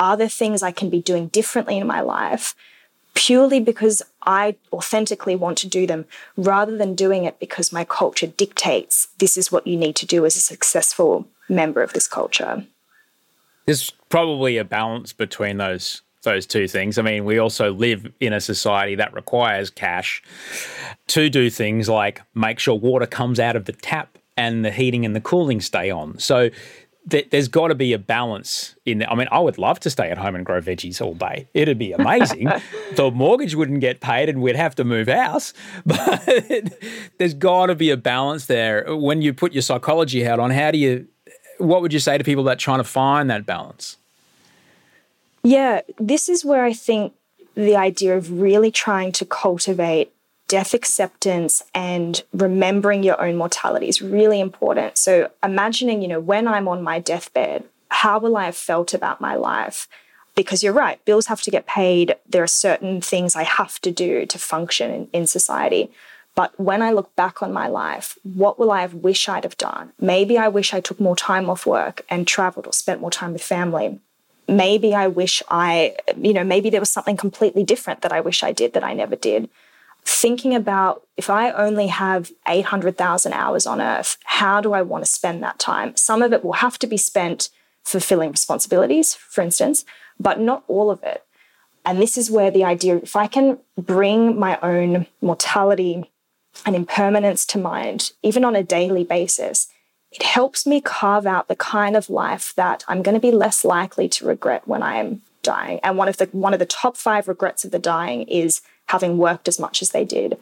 Are 0.00 0.16
there 0.16 0.28
things 0.28 0.62
I 0.62 0.72
can 0.72 0.90
be 0.90 1.00
doing 1.00 1.28
differently 1.28 1.78
in 1.78 1.86
my 1.86 2.00
life 2.00 2.56
purely 3.14 3.60
because 3.60 4.02
I 4.22 4.56
authentically 4.72 5.36
want 5.36 5.58
to 5.58 5.68
do 5.68 5.86
them 5.86 6.06
rather 6.36 6.76
than 6.76 6.94
doing 6.94 7.24
it 7.24 7.38
because 7.38 7.72
my 7.72 7.84
culture 7.84 8.26
dictates 8.26 9.08
this 9.18 9.36
is 9.36 9.52
what 9.52 9.66
you 9.66 9.76
need 9.76 9.96
to 9.96 10.06
do 10.06 10.24
as 10.24 10.36
a 10.36 10.40
successful 10.40 11.26
member 11.48 11.82
of 11.82 11.92
this 11.92 12.08
culture? 12.08 12.64
There's 13.66 13.90
probably 14.08 14.56
a 14.56 14.64
balance 14.64 15.12
between 15.12 15.58
those 15.58 16.02
those 16.22 16.46
two 16.46 16.68
things. 16.68 16.98
I 16.98 17.02
mean, 17.02 17.24
we 17.24 17.38
also 17.38 17.72
live 17.72 18.10
in 18.20 18.34
a 18.34 18.40
society 18.42 18.94
that 18.96 19.14
requires 19.14 19.70
cash 19.70 20.22
to 21.06 21.30
do 21.30 21.48
things 21.48 21.88
like 21.88 22.20
make 22.34 22.58
sure 22.58 22.74
water 22.74 23.06
comes 23.06 23.40
out 23.40 23.56
of 23.56 23.64
the 23.64 23.72
tap 23.72 24.18
and 24.36 24.62
the 24.62 24.70
heating 24.70 25.06
and 25.06 25.16
the 25.16 25.20
cooling 25.20 25.62
stay 25.62 25.90
on. 25.90 26.18
So 26.18 26.50
there's 27.06 27.48
got 27.48 27.68
to 27.68 27.74
be 27.74 27.92
a 27.92 27.98
balance 27.98 28.76
in 28.84 28.98
there. 28.98 29.10
I 29.10 29.14
mean, 29.14 29.28
I 29.32 29.40
would 29.40 29.58
love 29.58 29.80
to 29.80 29.90
stay 29.90 30.10
at 30.10 30.18
home 30.18 30.34
and 30.34 30.44
grow 30.44 30.60
veggies 30.60 31.00
all 31.00 31.14
day. 31.14 31.48
It'd 31.54 31.78
be 31.78 31.92
amazing. 31.92 32.48
the 32.96 33.10
mortgage 33.10 33.54
wouldn't 33.54 33.80
get 33.80 34.00
paid 34.00 34.28
and 34.28 34.42
we'd 34.42 34.56
have 34.56 34.74
to 34.76 34.84
move 34.84 35.08
house. 35.08 35.52
But 35.86 36.74
there's 37.18 37.34
got 37.34 37.66
to 37.66 37.74
be 37.74 37.90
a 37.90 37.96
balance 37.96 38.46
there. 38.46 38.94
When 38.94 39.22
you 39.22 39.32
put 39.32 39.52
your 39.52 39.62
psychology 39.62 40.22
hat 40.22 40.38
on, 40.38 40.50
how 40.50 40.70
do 40.70 40.78
you, 40.78 41.08
what 41.58 41.82
would 41.82 41.92
you 41.92 41.98
say 41.98 42.18
to 42.18 42.24
people 42.24 42.44
that 42.44 42.58
trying 42.58 42.78
to 42.78 42.84
find 42.84 43.30
that 43.30 43.46
balance? 43.46 43.96
Yeah, 45.42 45.80
this 45.98 46.28
is 46.28 46.44
where 46.44 46.64
I 46.64 46.72
think 46.72 47.14
the 47.54 47.76
idea 47.76 48.16
of 48.16 48.40
really 48.40 48.70
trying 48.70 49.12
to 49.12 49.24
cultivate 49.24 50.12
death 50.50 50.74
acceptance 50.74 51.62
and 51.76 52.24
remembering 52.32 53.04
your 53.04 53.22
own 53.22 53.36
mortality 53.36 53.88
is 53.88 54.02
really 54.02 54.40
important. 54.40 54.98
So 54.98 55.30
imagining, 55.44 56.02
you 56.02 56.08
know, 56.08 56.18
when 56.18 56.48
I'm 56.48 56.66
on 56.66 56.82
my 56.82 56.98
deathbed, 56.98 57.62
how 57.88 58.18
will 58.18 58.36
I 58.36 58.46
have 58.46 58.56
felt 58.56 58.92
about 58.92 59.20
my 59.20 59.36
life? 59.36 59.86
Because 60.34 60.64
you're 60.64 60.72
right, 60.72 61.02
bills 61.04 61.28
have 61.28 61.40
to 61.42 61.52
get 61.52 61.66
paid. 61.66 62.16
There 62.28 62.42
are 62.42 62.48
certain 62.48 63.00
things 63.00 63.36
I 63.36 63.44
have 63.44 63.80
to 63.82 63.92
do 63.92 64.26
to 64.26 64.38
function 64.40 64.90
in, 64.90 65.08
in 65.12 65.26
society. 65.28 65.88
But 66.34 66.58
when 66.58 66.82
I 66.82 66.90
look 66.90 67.14
back 67.14 67.44
on 67.44 67.52
my 67.52 67.68
life, 67.68 68.18
what 68.24 68.58
will 68.58 68.72
I 68.72 68.80
have 68.80 68.94
wished 68.94 69.28
I'd 69.28 69.44
have 69.44 69.56
done? 69.56 69.92
Maybe 70.00 70.36
I 70.36 70.48
wish 70.48 70.74
I 70.74 70.80
took 70.80 70.98
more 70.98 71.14
time 71.14 71.48
off 71.48 71.64
work 71.64 72.04
and 72.10 72.26
traveled 72.26 72.66
or 72.66 72.72
spent 72.72 73.00
more 73.00 73.12
time 73.12 73.34
with 73.34 73.42
family. 73.42 74.00
Maybe 74.48 74.96
I 74.96 75.06
wish 75.06 75.44
I, 75.48 75.94
you 76.20 76.32
know, 76.32 76.42
maybe 76.42 76.70
there 76.70 76.80
was 76.80 76.90
something 76.90 77.16
completely 77.16 77.62
different 77.62 78.00
that 78.02 78.12
I 78.12 78.20
wish 78.20 78.42
I 78.42 78.50
did 78.50 78.72
that 78.72 78.82
I 78.82 78.94
never 78.94 79.14
did 79.14 79.48
thinking 80.04 80.54
about 80.54 81.06
if 81.16 81.30
I 81.30 81.50
only 81.52 81.88
have 81.88 82.32
800,000 82.48 83.32
hours 83.32 83.66
on 83.66 83.80
earth, 83.80 84.16
how 84.24 84.60
do 84.60 84.72
I 84.72 84.82
want 84.82 85.04
to 85.04 85.10
spend 85.10 85.42
that 85.42 85.58
time? 85.58 85.96
Some 85.96 86.22
of 86.22 86.32
it 86.32 86.44
will 86.44 86.54
have 86.54 86.78
to 86.80 86.86
be 86.86 86.96
spent 86.96 87.50
fulfilling 87.84 88.30
responsibilities, 88.30 89.14
for 89.14 89.40
instance, 89.42 89.84
but 90.18 90.38
not 90.38 90.64
all 90.68 90.90
of 90.90 91.02
it. 91.02 91.24
And 91.84 92.00
this 92.00 92.18
is 92.18 92.30
where 92.30 92.50
the 92.50 92.64
idea 92.64 92.96
if 92.96 93.16
I 93.16 93.26
can 93.26 93.58
bring 93.76 94.38
my 94.38 94.58
own 94.62 95.06
mortality 95.22 96.10
and 96.66 96.76
impermanence 96.76 97.46
to 97.46 97.58
mind, 97.58 98.12
even 98.22 98.44
on 98.44 98.56
a 98.56 98.62
daily 98.62 99.04
basis, 99.04 99.68
it 100.12 100.22
helps 100.22 100.66
me 100.66 100.80
carve 100.80 101.26
out 101.26 101.48
the 101.48 101.56
kind 101.56 101.96
of 101.96 102.10
life 102.10 102.52
that 102.56 102.84
I'm 102.88 103.02
going 103.02 103.14
to 103.14 103.20
be 103.20 103.30
less 103.30 103.64
likely 103.64 104.08
to 104.10 104.26
regret 104.26 104.66
when 104.66 104.82
I 104.82 104.96
am 104.96 105.22
dying. 105.42 105.80
And 105.82 105.96
one 105.96 106.08
of 106.08 106.18
the 106.18 106.26
one 106.32 106.52
of 106.52 106.58
the 106.58 106.66
top 106.66 106.96
five 106.96 107.28
regrets 107.28 107.64
of 107.64 107.70
the 107.70 107.78
dying 107.78 108.22
is 108.22 108.60
having 108.90 109.18
worked 109.18 109.46
as 109.46 109.58
much 109.58 109.82
as 109.82 109.90
they 109.90 110.04
did. 110.04 110.36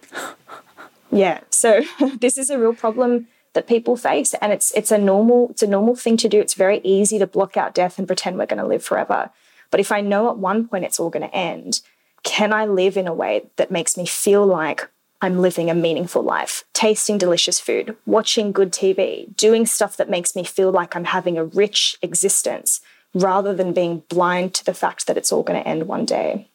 yeah. 1.12 1.40
So 1.50 1.82
this 2.20 2.38
is 2.38 2.50
a 2.50 2.58
real 2.58 2.74
problem 2.74 3.28
that 3.52 3.66
people 3.66 3.96
face. 3.96 4.34
And 4.34 4.52
it's 4.52 4.72
it's 4.72 4.90
a 4.90 4.98
normal, 4.98 5.48
it's 5.50 5.62
a 5.62 5.66
normal 5.66 5.96
thing 5.96 6.16
to 6.18 6.28
do. 6.28 6.40
It's 6.40 6.54
very 6.54 6.80
easy 6.82 7.18
to 7.18 7.26
block 7.26 7.56
out 7.56 7.74
death 7.74 7.98
and 7.98 8.06
pretend 8.06 8.38
we're 8.38 8.46
going 8.46 8.62
to 8.62 8.66
live 8.66 8.82
forever. 8.82 9.30
But 9.70 9.80
if 9.80 9.92
I 9.92 10.00
know 10.00 10.30
at 10.30 10.38
one 10.38 10.66
point 10.66 10.84
it's 10.84 10.98
all 10.98 11.10
going 11.10 11.28
to 11.28 11.34
end, 11.34 11.80
can 12.22 12.52
I 12.52 12.64
live 12.64 12.96
in 12.96 13.06
a 13.06 13.14
way 13.14 13.46
that 13.56 13.70
makes 13.70 13.96
me 13.96 14.06
feel 14.06 14.46
like 14.46 14.88
I'm 15.20 15.40
living 15.40 15.68
a 15.68 15.74
meaningful 15.74 16.22
life, 16.22 16.64
tasting 16.72 17.18
delicious 17.18 17.58
food, 17.58 17.96
watching 18.06 18.52
good 18.52 18.72
TV, 18.72 19.34
doing 19.36 19.66
stuff 19.66 19.96
that 19.96 20.08
makes 20.08 20.36
me 20.36 20.44
feel 20.44 20.70
like 20.70 20.94
I'm 20.94 21.04
having 21.04 21.36
a 21.36 21.44
rich 21.44 21.98
existence 22.02 22.80
rather 23.14 23.52
than 23.54 23.72
being 23.72 24.04
blind 24.08 24.54
to 24.54 24.64
the 24.64 24.74
fact 24.74 25.06
that 25.06 25.16
it's 25.16 25.32
all 25.32 25.42
going 25.42 25.60
to 25.60 25.68
end 25.68 25.88
one 25.88 26.04
day. 26.04 26.48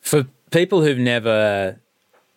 For 0.00 0.24
people 0.50 0.82
who've 0.82 0.98
never 0.98 1.78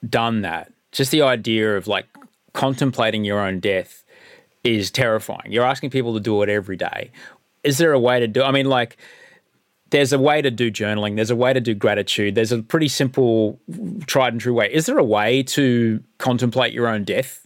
done 0.08 0.42
that, 0.42 0.72
just 0.92 1.12
the 1.12 1.22
idea 1.22 1.78
of 1.78 1.88
like 1.88 2.06
contemplating 2.54 3.24
your 3.24 3.40
own 3.40 3.60
death 3.60 4.04
is 4.64 4.92
terrifying. 4.92 5.52
You're 5.52 5.66
asking 5.66 5.92
people 5.92 6.14
to 6.14 6.20
do 6.20 6.42
it 6.42 6.50
every 6.50 6.78
day. 6.78 7.12
Is 7.64 7.78
there 7.78 7.94
a 7.94 8.00
way 8.00 8.20
to 8.20 8.28
do 8.28 8.44
I 8.44 8.52
mean 8.52 8.68
like 8.68 8.98
there's 9.90 10.12
a 10.12 10.20
way 10.20 10.42
to 10.42 10.52
do 10.52 10.70
journaling, 10.70 11.16
there's 11.16 11.32
a 11.32 11.36
way 11.36 11.54
to 11.54 11.62
do 11.62 11.74
gratitude, 11.74 12.36
there's 12.36 12.52
a 12.52 12.62
pretty 12.62 12.88
simple, 12.90 13.60
tried 14.06 14.34
and 14.34 14.42
true 14.42 14.54
way. 14.54 14.72
Is 14.74 14.86
there 14.86 14.98
a 14.98 15.04
way 15.04 15.44
to 15.44 16.04
contemplate 16.18 16.74
your 16.74 16.88
own 16.88 17.04
death? 17.04 17.46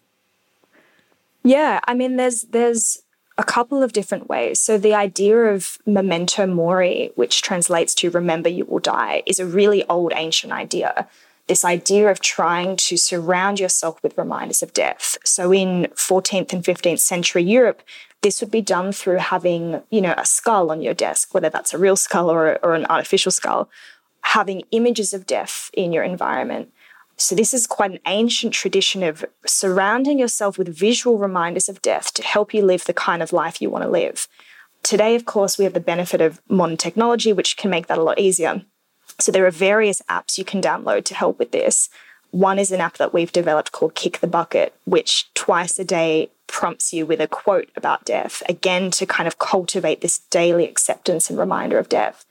Yeah, 1.44 1.80
I 1.88 1.94
mean, 1.94 2.18
there's 2.18 2.44
there's 2.44 3.01
a 3.42 3.44
couple 3.44 3.82
of 3.82 3.92
different 3.92 4.30
ways. 4.30 4.62
So 4.62 4.78
the 4.78 4.94
idea 4.94 5.36
of 5.36 5.80
memento 5.88 6.46
mori, 6.46 7.10
which 7.16 7.42
translates 7.42 7.96
to 7.96 8.12
remember 8.12 8.50
you 8.50 8.66
will 8.66 8.80
die, 8.80 9.24
is 9.26 9.40
a 9.40 9.48
really 9.48 9.84
old 9.90 10.14
ancient 10.16 10.54
idea. 10.54 11.08
This 11.48 11.66
idea 11.66 12.12
of 12.12 12.22
trying 12.22 12.76
to 12.88 12.98
surround 12.98 13.60
yourself 13.60 14.02
with 14.04 14.16
reminders 14.16 14.62
of 14.62 14.74
death. 14.74 15.18
So 15.26 15.52
in 15.52 15.88
14th 15.96 16.54
and 16.54 16.64
15th 16.64 17.00
century 17.00 17.42
Europe, 17.42 17.82
this 18.22 18.42
would 18.42 18.52
be 18.52 18.62
done 18.62 18.92
through 18.92 19.18
having, 19.18 19.82
you 19.90 20.02
know, 20.02 20.14
a 20.18 20.26
skull 20.26 20.70
on 20.70 20.84
your 20.84 20.94
desk, 20.94 21.34
whether 21.34 21.50
that's 21.50 21.74
a 21.74 21.80
real 21.80 21.96
skull 21.96 22.30
or, 22.30 22.60
or 22.62 22.76
an 22.76 22.86
artificial 22.92 23.32
skull, 23.32 23.70
having 24.22 24.62
images 24.70 25.16
of 25.16 25.26
death 25.26 25.72
in 25.74 25.92
your 25.92 26.04
environment. 26.04 26.72
So, 27.22 27.36
this 27.36 27.54
is 27.54 27.68
quite 27.68 27.92
an 27.92 28.00
ancient 28.08 28.52
tradition 28.52 29.04
of 29.04 29.24
surrounding 29.46 30.18
yourself 30.18 30.58
with 30.58 30.76
visual 30.76 31.20
reminders 31.20 31.70
of 31.70 31.80
death 31.84 32.16
to 32.16 32.24
help 32.24 32.52
you 32.52 32.66
live 32.66 32.86
the 32.86 32.96
kind 32.96 33.22
of 33.22 33.32
life 33.32 33.62
you 33.62 33.70
want 33.70 33.84
to 33.84 33.90
live. 33.92 34.28
Today, 34.82 35.14
of 35.14 35.26
course, 35.26 35.56
we 35.56 35.64
have 35.64 35.76
the 35.76 35.80
benefit 35.80 36.20
of 36.20 36.42
modern 36.50 36.78
technology, 36.78 37.32
which 37.32 37.58
can 37.58 37.70
make 37.70 37.86
that 37.86 38.00
a 38.00 38.04
lot 38.04 38.18
easier. 38.18 38.64
So, 39.20 39.32
there 39.32 39.46
are 39.46 39.52
various 39.52 40.02
apps 40.10 40.40
you 40.40 40.44
can 40.44 40.64
download 40.64 41.06
to 41.06 41.14
help 41.14 41.38
with 41.38 41.52
this. 41.52 41.90
One 42.32 42.58
is 42.58 42.72
an 42.72 42.82
app 42.82 42.98
that 42.98 43.14
we've 43.14 43.32
developed 43.32 43.72
called 43.72 43.94
Kick 43.94 44.18
the 44.18 44.26
Bucket, 44.26 44.74
which 44.86 45.32
twice 45.36 45.78
a 45.78 45.86
day 45.86 46.32
prompts 46.48 46.92
you 46.92 47.06
with 47.06 47.22
a 47.22 47.28
quote 47.28 47.70
about 47.76 48.04
death, 48.04 48.42
again, 48.50 48.90
to 48.92 49.06
kind 49.06 49.28
of 49.28 49.38
cultivate 49.38 50.02
this 50.02 50.18
daily 50.32 50.68
acceptance 50.68 51.30
and 51.30 51.38
reminder 51.38 51.78
of 51.78 51.88
death. 51.88 52.26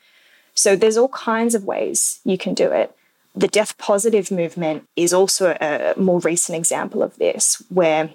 So 0.52 0.74
there's 0.74 0.96
all 0.96 1.10
kinds 1.10 1.54
of 1.54 1.62
ways 1.62 2.18
you 2.24 2.36
can 2.36 2.54
do 2.54 2.72
it. 2.72 2.92
The 3.34 3.48
death 3.48 3.78
positive 3.78 4.30
movement 4.30 4.88
is 4.96 5.12
also 5.12 5.56
a 5.60 5.94
more 5.96 6.20
recent 6.20 6.56
example 6.56 7.02
of 7.02 7.16
this, 7.16 7.62
where 7.68 8.10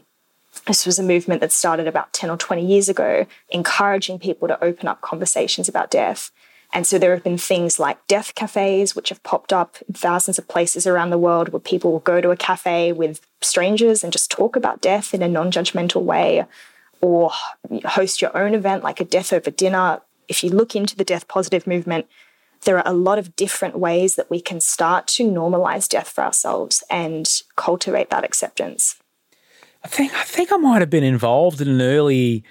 this 0.67 0.85
was 0.85 0.99
a 0.99 1.03
movement 1.03 1.41
that 1.41 1.51
started 1.51 1.87
about 1.87 2.13
10 2.13 2.29
or 2.29 2.37
20 2.37 2.65
years 2.65 2.89
ago, 2.89 3.25
encouraging 3.49 4.19
people 4.19 4.47
to 4.47 4.63
open 4.63 4.87
up 4.87 5.01
conversations 5.01 5.69
about 5.69 5.91
death. 5.91 6.31
And 6.73 6.85
so 6.85 6.97
there 6.97 7.13
have 7.13 7.23
been 7.23 7.37
things 7.37 7.79
like 7.79 8.05
death 8.07 8.35
cafes, 8.35 8.95
which 8.95 9.09
have 9.09 9.23
popped 9.23 9.53
up 9.53 9.77
in 9.87 9.93
thousands 9.93 10.37
of 10.37 10.47
places 10.47 10.85
around 10.85 11.09
the 11.09 11.17
world 11.17 11.49
where 11.49 11.59
people 11.59 11.91
will 11.91 11.99
go 11.99 12.19
to 12.19 12.31
a 12.31 12.37
cafe 12.37 12.91
with 12.91 13.21
strangers 13.41 14.03
and 14.03 14.11
just 14.11 14.31
talk 14.31 14.55
about 14.55 14.81
death 14.81 15.13
in 15.13 15.21
a 15.21 15.27
non 15.27 15.51
judgmental 15.51 16.01
way, 16.01 16.45
or 17.01 17.31
host 17.85 18.21
your 18.21 18.35
own 18.35 18.53
event 18.53 18.83
like 18.83 18.99
a 18.99 19.05
death 19.05 19.31
over 19.31 19.51
dinner. 19.51 20.01
If 20.27 20.43
you 20.43 20.49
look 20.49 20.75
into 20.75 20.95
the 20.95 21.05
death 21.05 21.27
positive 21.27 21.67
movement, 21.67 22.07
there 22.65 22.77
are 22.77 22.83
a 22.85 22.93
lot 22.93 23.17
of 23.17 23.35
different 23.35 23.77
ways 23.77 24.15
that 24.15 24.29
we 24.29 24.41
can 24.41 24.59
start 24.59 25.07
to 25.07 25.23
normalize 25.23 25.87
death 25.87 26.09
for 26.09 26.23
ourselves 26.23 26.83
and 26.89 27.41
cultivate 27.55 28.09
that 28.09 28.23
acceptance. 28.23 28.97
I 29.83 29.87
think 29.87 30.13
I 30.13 30.23
think 30.23 30.51
I 30.51 30.57
might 30.57 30.81
have 30.81 30.89
been 30.89 31.03
involved 31.03 31.61
in 31.61 31.67
an 31.67 31.81
early 31.81 32.43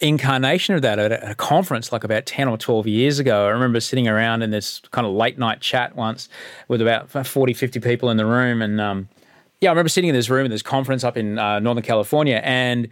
incarnation 0.00 0.74
of 0.74 0.82
that 0.82 0.98
at 0.98 1.12
a, 1.12 1.34
conference 1.34 1.92
like 1.92 2.04
about 2.04 2.24
10 2.24 2.48
or 2.48 2.56
12 2.56 2.86
years 2.86 3.18
ago. 3.18 3.46
I 3.46 3.50
remember 3.50 3.80
sitting 3.80 4.08
around 4.08 4.42
in 4.42 4.50
this 4.50 4.80
kind 4.92 5.06
of 5.06 5.12
late 5.12 5.38
night 5.38 5.60
chat 5.60 5.94
once 5.94 6.28
with 6.68 6.80
about 6.80 7.10
40, 7.10 7.52
50 7.52 7.80
people 7.80 8.08
in 8.08 8.16
the 8.16 8.24
room. 8.24 8.62
And 8.62 8.80
um, 8.80 9.08
yeah, 9.60 9.68
I 9.68 9.72
remember 9.72 9.90
sitting 9.90 10.08
in 10.08 10.14
this 10.14 10.30
room 10.30 10.46
at 10.46 10.50
this 10.50 10.62
conference 10.62 11.04
up 11.04 11.16
in 11.16 11.38
uh, 11.38 11.58
Northern 11.58 11.84
California. 11.84 12.40
And 12.42 12.88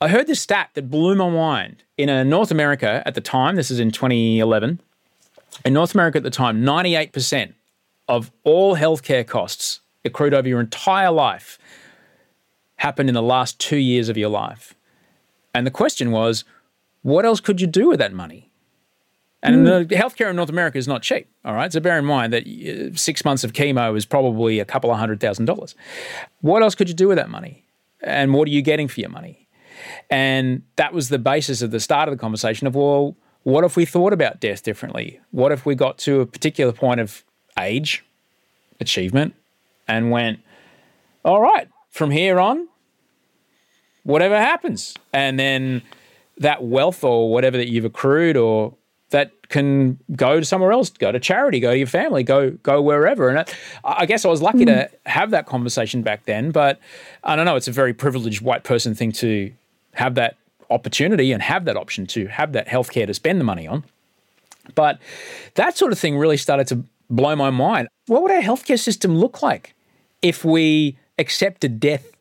I 0.00 0.08
heard 0.08 0.26
this 0.26 0.40
stat 0.40 0.70
that 0.74 0.90
blew 0.90 1.14
my 1.14 1.30
mind. 1.30 1.84
In 1.96 2.10
uh, 2.10 2.22
North 2.22 2.50
America 2.50 3.02
at 3.06 3.14
the 3.14 3.22
time, 3.22 3.56
this 3.56 3.70
is 3.70 3.80
in 3.80 3.90
2011, 3.90 4.80
in 5.64 5.72
North 5.72 5.94
America 5.94 6.18
at 6.18 6.24
the 6.24 6.30
time, 6.30 6.62
98% 6.62 7.54
of 8.08 8.30
all 8.44 8.76
healthcare 8.76 9.26
costs 9.26 9.80
accrued 10.04 10.34
over 10.34 10.48
your 10.48 10.60
entire 10.60 11.10
life 11.10 11.58
happened 12.76 13.08
in 13.08 13.14
the 13.14 13.22
last 13.22 13.58
two 13.58 13.78
years 13.78 14.08
of 14.08 14.16
your 14.16 14.28
life. 14.28 14.74
And 15.54 15.66
the 15.66 15.70
question 15.70 16.10
was, 16.10 16.44
what 17.02 17.24
else 17.24 17.40
could 17.40 17.60
you 17.60 17.66
do 17.66 17.88
with 17.88 17.98
that 17.98 18.12
money? 18.12 18.50
And 19.42 19.66
mm. 19.66 19.88
the 19.88 19.94
healthcare 19.94 20.30
in 20.30 20.36
North 20.36 20.48
America 20.48 20.76
is 20.76 20.88
not 20.88 21.02
cheap. 21.02 21.28
All 21.44 21.54
right. 21.54 21.72
So 21.72 21.80
bear 21.80 21.98
in 21.98 22.04
mind 22.04 22.32
that 22.32 22.46
uh, 22.46 22.96
six 22.96 23.24
months 23.24 23.44
of 23.44 23.52
chemo 23.52 23.96
is 23.96 24.04
probably 24.04 24.58
a 24.58 24.64
couple 24.64 24.90
of 24.90 24.98
hundred 24.98 25.20
thousand 25.20 25.44
dollars. 25.44 25.74
What 26.40 26.62
else 26.62 26.74
could 26.74 26.88
you 26.88 26.94
do 26.94 27.08
with 27.08 27.16
that 27.16 27.30
money? 27.30 27.64
And 28.00 28.34
what 28.34 28.48
are 28.48 28.50
you 28.50 28.62
getting 28.62 28.88
for 28.88 29.00
your 29.00 29.10
money? 29.10 29.48
And 30.10 30.62
that 30.76 30.92
was 30.92 31.08
the 31.10 31.18
basis 31.18 31.62
of 31.62 31.70
the 31.70 31.80
start 31.80 32.08
of 32.08 32.14
the 32.14 32.20
conversation 32.20 32.66
of, 32.66 32.74
well, 32.74 33.16
what 33.46 33.62
if 33.62 33.76
we 33.76 33.84
thought 33.84 34.12
about 34.12 34.40
death 34.40 34.64
differently? 34.64 35.20
What 35.30 35.52
if 35.52 35.64
we 35.64 35.76
got 35.76 35.98
to 35.98 36.20
a 36.20 36.26
particular 36.26 36.72
point 36.72 36.98
of 36.98 37.22
age, 37.56 38.04
achievement, 38.80 39.36
and 39.86 40.10
went, 40.10 40.40
all 41.24 41.40
right, 41.40 41.68
from 41.90 42.10
here 42.10 42.40
on, 42.40 42.66
whatever 44.02 44.36
happens. 44.36 44.96
And 45.12 45.38
then 45.38 45.82
that 46.38 46.64
wealth 46.64 47.04
or 47.04 47.30
whatever 47.30 47.56
that 47.56 47.68
you've 47.68 47.84
accrued 47.84 48.36
or 48.36 48.74
that 49.10 49.30
can 49.48 50.00
go 50.16 50.40
to 50.40 50.44
somewhere 50.44 50.72
else, 50.72 50.90
go 50.90 51.12
to 51.12 51.20
charity, 51.20 51.60
go 51.60 51.70
to 51.70 51.78
your 51.78 51.86
family, 51.86 52.24
go 52.24 52.50
go 52.50 52.82
wherever. 52.82 53.28
And 53.28 53.38
I, 53.38 53.44
I 53.84 54.06
guess 54.06 54.24
I 54.24 54.28
was 54.28 54.42
lucky 54.42 54.64
mm. 54.64 54.66
to 54.66 54.90
have 55.08 55.30
that 55.30 55.46
conversation 55.46 56.02
back 56.02 56.24
then, 56.24 56.50
but 56.50 56.80
I 57.22 57.36
don't 57.36 57.44
know, 57.44 57.54
it's 57.54 57.68
a 57.68 57.72
very 57.72 57.94
privileged 57.94 58.40
white 58.40 58.64
person 58.64 58.96
thing 58.96 59.12
to 59.12 59.52
have 59.94 60.16
that 60.16 60.36
opportunity 60.70 61.32
and 61.32 61.42
have 61.42 61.64
that 61.64 61.76
option 61.76 62.06
to 62.08 62.26
have 62.26 62.52
that 62.52 62.68
healthcare 62.68 63.06
to 63.06 63.14
spend 63.14 63.40
the 63.40 63.44
money 63.44 63.66
on. 63.66 63.84
But 64.74 64.98
that 65.54 65.76
sort 65.76 65.92
of 65.92 65.98
thing 65.98 66.18
really 66.18 66.36
started 66.36 66.66
to 66.68 66.84
blow 67.08 67.36
my 67.36 67.50
mind. 67.50 67.88
What 68.06 68.22
would 68.22 68.32
our 68.32 68.42
healthcare 68.42 68.78
system 68.78 69.16
look 69.16 69.42
like 69.42 69.74
if 70.22 70.44
we 70.44 70.98
accepted 71.18 71.78
death 71.80 72.16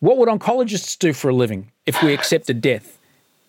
what 0.00 0.16
would 0.16 0.28
oncologists 0.28 0.98
do 0.98 1.12
for 1.12 1.28
a 1.28 1.34
living 1.34 1.70
if 1.86 2.02
we 2.02 2.14
accepted 2.14 2.60
death 2.60 2.98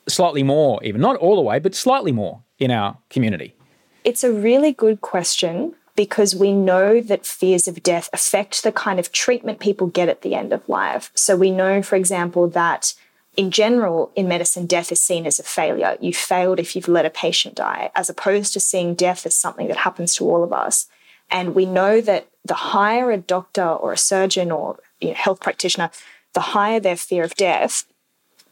slightly 0.08 0.44
more, 0.44 0.84
even 0.84 1.00
not 1.00 1.16
all 1.18 1.38
the 1.38 1.42
way, 1.42 1.60
but 1.60 1.74
slightly 1.74 2.12
more 2.12 2.42
in 2.60 2.72
our 2.72 2.98
community? 3.10 3.56
It's 4.04 4.24
a 4.24 4.32
really 4.32 4.74
good 4.74 5.00
question 5.00 5.76
because 5.96 6.36
we 6.36 6.52
know 6.52 7.00
that 7.00 7.26
fears 7.26 7.68
of 7.68 7.82
death 7.84 8.10
affect 8.12 8.64
the 8.64 8.72
kind 8.72 9.00
of 9.00 9.12
treatment 9.12 9.60
people 9.60 9.88
get 9.88 10.10
at 10.10 10.24
the 10.24 10.36
end 10.36 10.52
of 10.52 10.68
life. 10.68 11.12
So 11.16 11.38
we 11.38 11.52
know, 11.52 11.82
for 11.82 11.96
example, 11.96 12.50
that 12.50 12.94
in 13.38 13.52
general, 13.52 14.12
in 14.16 14.28
medicine, 14.28 14.66
death 14.66 14.92
is 14.92 15.02
seen 15.02 15.26
as 15.26 15.40
a 15.40 15.44
failure. 15.44 15.98
You 16.02 16.14
failed 16.14 16.60
if 16.60 16.76
you've 16.76 16.88
let 16.88 17.06
a 17.06 17.10
patient 17.10 17.56
die, 17.56 17.92
as 17.96 18.10
opposed 18.10 18.54
to 18.54 18.60
seeing 18.60 18.94
death 18.94 19.26
as 19.26 19.36
something 19.36 19.68
that 19.68 19.78
happens 19.78 20.16
to 20.16 20.30
all 20.30 20.44
of 20.44 20.52
us. 20.52 20.88
And 21.30 21.56
we 21.56 21.66
know 21.66 22.02
that 22.02 22.28
the 22.44 22.56
higher 22.56 23.12
a 23.12 23.18
doctor 23.18 23.66
or 23.66 23.94
a 23.94 23.98
surgeon 23.98 24.52
or 24.52 24.80
you 25.00 25.10
know, 25.10 25.14
health 25.16 25.40
practitioner 25.40 25.92
the 26.34 26.42
higher 26.42 26.80
their 26.80 26.96
fear 26.96 27.24
of 27.24 27.36
death, 27.36 27.86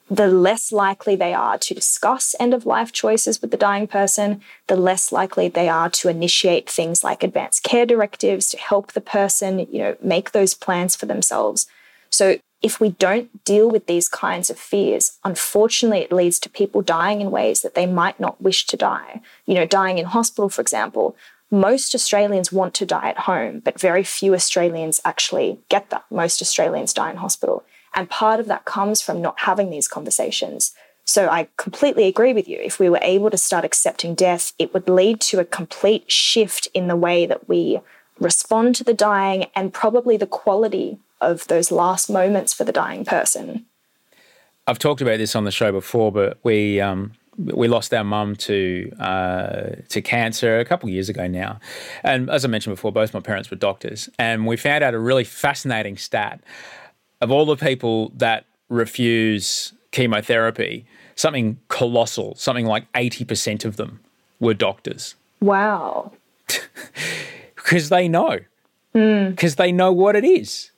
the 0.10 0.28
less 0.28 0.72
likely 0.72 1.16
they 1.16 1.34
are 1.34 1.58
to 1.60 1.74
discuss 1.74 2.36
end 2.40 2.54
of 2.54 2.66
life 2.66 2.92
choices 2.92 3.42
with 3.42 3.52
the 3.52 3.58
dying 3.58 3.88
person, 3.88 4.42
the 4.68 4.76
less 4.76 5.12
likely 5.12 5.48
they 5.48 5.70
are 5.70 5.90
to 5.90 6.10
initiate 6.10 6.70
things 6.70 7.04
like 7.04 7.24
advanced 7.24 7.64
care 7.64 7.86
directives 7.86 8.50
to 8.50 8.58
help 8.58 8.94
the 8.94 9.02
person, 9.02 9.60
you 9.72 9.80
know, 9.80 9.96
make 10.02 10.32
those 10.32 10.54
plans 10.54 10.96
for 10.96 11.06
themselves. 11.06 11.68
So 12.10 12.40
if 12.62 12.80
we 12.80 12.90
don't 12.90 13.44
deal 13.46 13.70
with 13.70 13.86
these 13.88 14.10
kinds 14.10 14.50
of 14.50 14.60
fears, 14.60 15.18
unfortunately, 15.24 16.00
it 16.00 16.12
leads 16.12 16.40
to 16.40 16.50
people 16.50 16.82
dying 16.82 17.22
in 17.22 17.32
ways 17.32 17.62
that 17.62 17.74
they 17.74 17.86
might 17.86 18.20
not 18.20 18.42
wish 18.42 18.66
to 18.68 18.78
die. 18.78 19.22
You 19.46 19.56
know, 19.56 19.66
dying 19.66 19.98
in 19.98 20.06
hospital, 20.06 20.50
for 20.50 20.62
example, 20.62 21.16
most 21.52 21.96
Australians 21.96 22.52
want 22.52 22.74
to 22.76 22.86
die 22.86 23.10
at 23.10 23.20
home, 23.20 23.60
but 23.60 23.80
very 23.80 24.04
few 24.04 24.34
Australians 24.34 25.02
actually 25.04 25.60
get 25.70 25.90
that. 25.90 26.04
Most 26.12 26.42
Australians 26.42 26.94
die 26.94 27.12
in 27.12 27.18
hospital. 27.18 27.64
And 27.96 28.10
part 28.10 28.40
of 28.40 28.48
that 28.48 28.66
comes 28.66 29.02
from 29.02 29.22
not 29.22 29.40
having 29.40 29.70
these 29.70 29.88
conversations. 29.88 30.76
So 31.06 31.28
I 31.28 31.48
completely 31.58 32.06
agree 32.06 32.34
with 32.34 32.48
you. 32.48 32.60
If 32.62 32.78
we 32.78 32.90
were 32.90 33.00
able 33.02 33.32
to 33.32 33.38
start 33.38 33.66
accepting 33.66 34.14
death, 34.14 34.54
it 34.60 34.74
would 34.74 34.88
lead 34.88 35.22
to 35.22 35.40
a 35.40 35.46
complete 35.46 36.12
shift 36.12 36.68
in 36.76 36.88
the 36.88 36.96
way 36.96 37.26
that 37.26 37.50
we 37.50 37.80
respond 38.20 38.76
to 38.76 38.84
the 38.84 38.94
dying 38.94 39.46
and 39.56 39.74
probably 39.74 40.18
the 40.18 40.28
quality 40.28 41.00
of 41.22 41.48
those 41.48 41.72
last 41.72 42.10
moments 42.10 42.54
for 42.54 42.64
the 42.64 42.72
dying 42.72 43.06
person. 43.06 43.66
I've 44.68 44.80
talked 44.80 45.02
about 45.02 45.18
this 45.18 45.36
on 45.36 45.46
the 45.46 45.52
show 45.52 45.72
before, 45.72 46.12
but 46.12 46.38
we 46.44 46.80
um, 46.80 47.14
we 47.38 47.68
lost 47.68 47.94
our 47.94 48.04
mum 48.04 48.36
to 48.36 48.92
uh, 49.00 49.76
to 49.90 50.02
cancer 50.02 50.60
a 50.60 50.66
couple 50.66 50.88
of 50.88 50.94
years 50.94 51.10
ago 51.10 51.28
now, 51.28 51.60
and 52.04 52.30
as 52.30 52.46
I 52.46 52.48
mentioned 52.48 52.76
before, 52.76 52.92
both 52.92 53.14
my 53.14 53.20
parents 53.20 53.50
were 53.50 53.58
doctors, 53.58 54.10
and 54.20 54.46
we 54.46 54.58
found 54.58 54.84
out 54.84 54.94
a 54.94 55.00
really 55.00 55.24
fascinating 55.24 55.98
stat 55.98 56.42
of 57.22 57.32
all 57.32 57.46
the 57.46 57.56
people 57.56 58.12
that 58.16 58.46
refuse 58.70 59.74
chemotherapy. 59.92 60.86
Something 61.16 61.60
colossal, 61.68 62.36
something 62.36 62.66
like 62.66 62.86
eighty 62.96 63.26
percent 63.26 63.66
of 63.66 63.76
them 63.76 64.00
were 64.40 64.54
doctors. 64.54 65.16
Wow. 65.42 66.14
Because 67.56 67.90
they 67.90 68.08
know, 68.08 68.40
because 68.94 69.54
mm. 69.54 69.58
they 69.58 69.72
know 69.72 69.92
what 69.92 70.16
it 70.16 70.24
is, 70.24 70.72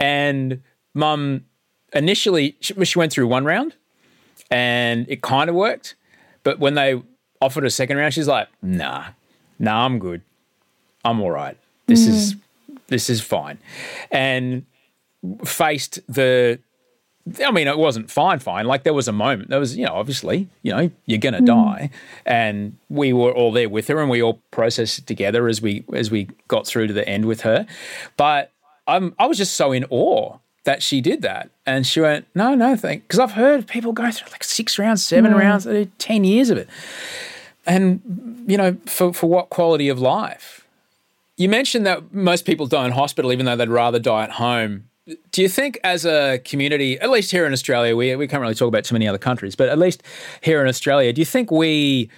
and 0.00 0.62
mum 0.94 1.44
initially 1.92 2.56
she, 2.60 2.84
she 2.84 2.98
went 2.98 3.12
through 3.12 3.26
one 3.26 3.44
round 3.44 3.74
and 4.50 5.06
it 5.08 5.22
kind 5.22 5.48
of 5.48 5.56
worked. 5.56 5.94
But 6.42 6.58
when 6.58 6.74
they 6.74 7.02
offered 7.40 7.64
a 7.64 7.70
second 7.70 7.96
round, 7.96 8.14
she's 8.14 8.28
like, 8.28 8.48
nah, 8.62 9.06
nah, 9.58 9.84
I'm 9.84 9.98
good. 9.98 10.22
I'm 11.04 11.20
all 11.20 11.30
right. 11.30 11.56
This 11.86 12.06
mm. 12.06 12.08
is 12.08 12.36
this 12.88 13.10
is 13.10 13.20
fine. 13.20 13.58
And 14.10 14.64
faced 15.44 16.00
the 16.08 16.58
I 17.44 17.50
mean, 17.50 17.68
it 17.68 17.76
wasn't 17.76 18.10
fine, 18.10 18.38
fine. 18.38 18.66
Like 18.66 18.84
there 18.84 18.94
was 18.94 19.08
a 19.08 19.12
moment. 19.12 19.50
There 19.50 19.60
was, 19.60 19.76
you 19.76 19.84
know, 19.84 19.94
obviously, 19.94 20.48
you 20.62 20.72
know, 20.72 20.90
you're 21.06 21.18
gonna 21.18 21.40
mm. 21.40 21.46
die, 21.46 21.90
and 22.24 22.76
we 22.88 23.12
were 23.12 23.32
all 23.32 23.52
there 23.52 23.68
with 23.68 23.88
her, 23.88 24.00
and 24.00 24.08
we 24.08 24.22
all 24.22 24.40
processed 24.50 25.00
it 25.00 25.06
together 25.06 25.48
as 25.48 25.60
we 25.60 25.84
as 25.92 26.10
we 26.10 26.28
got 26.48 26.66
through 26.66 26.86
to 26.86 26.92
the 26.92 27.06
end 27.08 27.26
with 27.26 27.42
her. 27.42 27.66
But 28.16 28.52
I'm 28.88 29.14
I 29.18 29.26
was 29.26 29.38
just 29.38 29.54
so 29.54 29.70
in 29.70 29.84
awe 29.90 30.38
that 30.68 30.82
she 30.82 31.00
did 31.00 31.22
that. 31.22 31.48
And 31.64 31.86
she 31.86 31.98
went, 31.98 32.26
no, 32.34 32.54
no, 32.54 32.76
thank, 32.76 33.04
because 33.04 33.18
I've 33.18 33.32
heard 33.32 33.66
people 33.66 33.92
go 33.92 34.10
through 34.10 34.30
like 34.30 34.44
six 34.44 34.78
rounds, 34.78 35.02
seven 35.02 35.32
mm. 35.32 35.38
rounds, 35.38 35.66
10 35.96 36.24
years 36.24 36.50
of 36.50 36.58
it. 36.58 36.68
And, 37.66 38.44
you 38.46 38.58
know, 38.58 38.76
for, 38.84 39.14
for 39.14 39.28
what 39.28 39.48
quality 39.48 39.88
of 39.88 39.98
life? 39.98 40.66
You 41.38 41.48
mentioned 41.48 41.86
that 41.86 42.12
most 42.12 42.44
people 42.44 42.66
die 42.66 42.84
in 42.84 42.92
hospital, 42.92 43.32
even 43.32 43.46
though 43.46 43.56
they'd 43.56 43.70
rather 43.70 43.98
die 43.98 44.24
at 44.24 44.32
home. 44.32 44.90
Do 45.32 45.40
you 45.40 45.48
think, 45.48 45.78
as 45.82 46.04
a 46.04 46.38
community, 46.44 47.00
at 47.00 47.08
least 47.08 47.30
here 47.30 47.46
in 47.46 47.54
Australia, 47.54 47.96
we, 47.96 48.14
we 48.16 48.28
can't 48.28 48.42
really 48.42 48.54
talk 48.54 48.68
about 48.68 48.84
too 48.84 48.94
many 48.94 49.08
other 49.08 49.16
countries, 49.16 49.56
but 49.56 49.70
at 49.70 49.78
least 49.78 50.02
here 50.42 50.60
in 50.60 50.68
Australia, 50.68 51.14
do 51.14 51.22
you 51.22 51.24
think 51.24 51.50
we, 51.50 52.10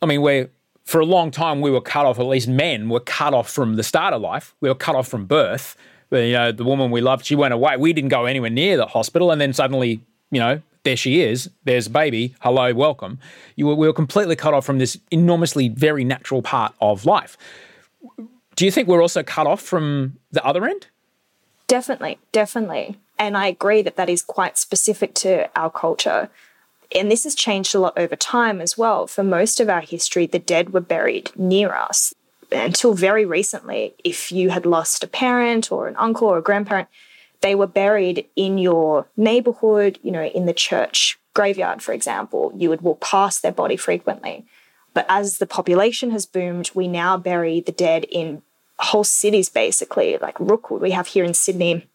I 0.00 0.06
mean, 0.06 0.22
we're, 0.22 0.48
for 0.84 0.98
a 0.98 1.04
long 1.04 1.30
time, 1.30 1.60
we 1.60 1.70
were 1.70 1.82
cut 1.82 2.06
off, 2.06 2.18
at 2.18 2.24
least 2.24 2.48
men 2.48 2.88
were 2.88 3.00
cut 3.00 3.34
off 3.34 3.50
from 3.50 3.76
the 3.76 3.82
start 3.82 4.14
of 4.14 4.22
life. 4.22 4.54
We 4.62 4.70
were 4.70 4.74
cut 4.74 4.94
off 4.94 5.08
from 5.08 5.26
birth 5.26 5.76
you 6.12 6.32
know, 6.32 6.52
the 6.52 6.64
woman 6.64 6.90
we 6.90 7.00
loved, 7.00 7.24
she 7.24 7.34
went 7.34 7.54
away. 7.54 7.76
We 7.76 7.92
didn't 7.92 8.10
go 8.10 8.26
anywhere 8.26 8.50
near 8.50 8.76
the 8.76 8.86
hospital. 8.86 9.30
And 9.30 9.40
then 9.40 9.52
suddenly, 9.52 10.00
you 10.30 10.40
know, 10.40 10.60
there 10.84 10.96
she 10.96 11.22
is. 11.22 11.48
There's 11.64 11.86
a 11.86 11.90
baby. 11.90 12.34
Hello, 12.40 12.72
welcome. 12.74 13.18
You 13.56 13.66
were, 13.66 13.74
we 13.74 13.86
were 13.86 13.92
completely 13.92 14.36
cut 14.36 14.54
off 14.54 14.66
from 14.66 14.78
this 14.78 14.98
enormously 15.10 15.68
very 15.68 16.04
natural 16.04 16.42
part 16.42 16.74
of 16.80 17.06
life. 17.06 17.36
Do 18.56 18.64
you 18.64 18.70
think 18.70 18.88
we're 18.88 19.02
also 19.02 19.22
cut 19.22 19.46
off 19.46 19.60
from 19.60 20.18
the 20.30 20.44
other 20.44 20.64
end? 20.64 20.88
Definitely, 21.68 22.18
definitely. 22.32 22.96
And 23.18 23.36
I 23.36 23.46
agree 23.46 23.82
that 23.82 23.96
that 23.96 24.10
is 24.10 24.22
quite 24.22 24.58
specific 24.58 25.14
to 25.14 25.48
our 25.58 25.70
culture. 25.70 26.28
And 26.94 27.10
this 27.10 27.24
has 27.24 27.34
changed 27.34 27.74
a 27.74 27.80
lot 27.80 27.94
over 27.96 28.16
time 28.16 28.60
as 28.60 28.76
well. 28.76 29.06
For 29.06 29.22
most 29.22 29.60
of 29.60 29.70
our 29.70 29.80
history, 29.80 30.26
the 30.26 30.38
dead 30.38 30.72
were 30.72 30.80
buried 30.80 31.30
near 31.36 31.72
us 31.72 32.12
until 32.52 32.94
very 32.94 33.24
recently, 33.24 33.94
if 34.04 34.30
you 34.30 34.50
had 34.50 34.66
lost 34.66 35.02
a 35.02 35.08
parent 35.08 35.72
or 35.72 35.88
an 35.88 35.96
uncle 35.96 36.28
or 36.28 36.38
a 36.38 36.42
grandparent, 36.42 36.88
they 37.40 37.54
were 37.54 37.66
buried 37.66 38.26
in 38.36 38.58
your 38.58 39.06
neighborhood, 39.16 39.98
you 40.02 40.12
know, 40.12 40.24
in 40.24 40.46
the 40.46 40.52
church 40.52 41.18
graveyard, 41.34 41.82
for 41.82 41.92
example. 41.92 42.52
You 42.56 42.68
would 42.70 42.82
walk 42.82 43.00
past 43.00 43.42
their 43.42 43.52
body 43.52 43.76
frequently. 43.76 44.44
But 44.94 45.06
as 45.08 45.38
the 45.38 45.46
population 45.46 46.10
has 46.10 46.26
boomed, 46.26 46.70
we 46.74 46.86
now 46.86 47.16
bury 47.16 47.60
the 47.60 47.72
dead 47.72 48.04
in 48.04 48.42
whole 48.78 49.04
cities, 49.04 49.48
basically, 49.48 50.18
like 50.18 50.38
Rookwood, 50.38 50.82
we 50.82 50.90
have 50.90 51.08
here 51.08 51.24
in 51.24 51.34
Sydney. 51.34 51.86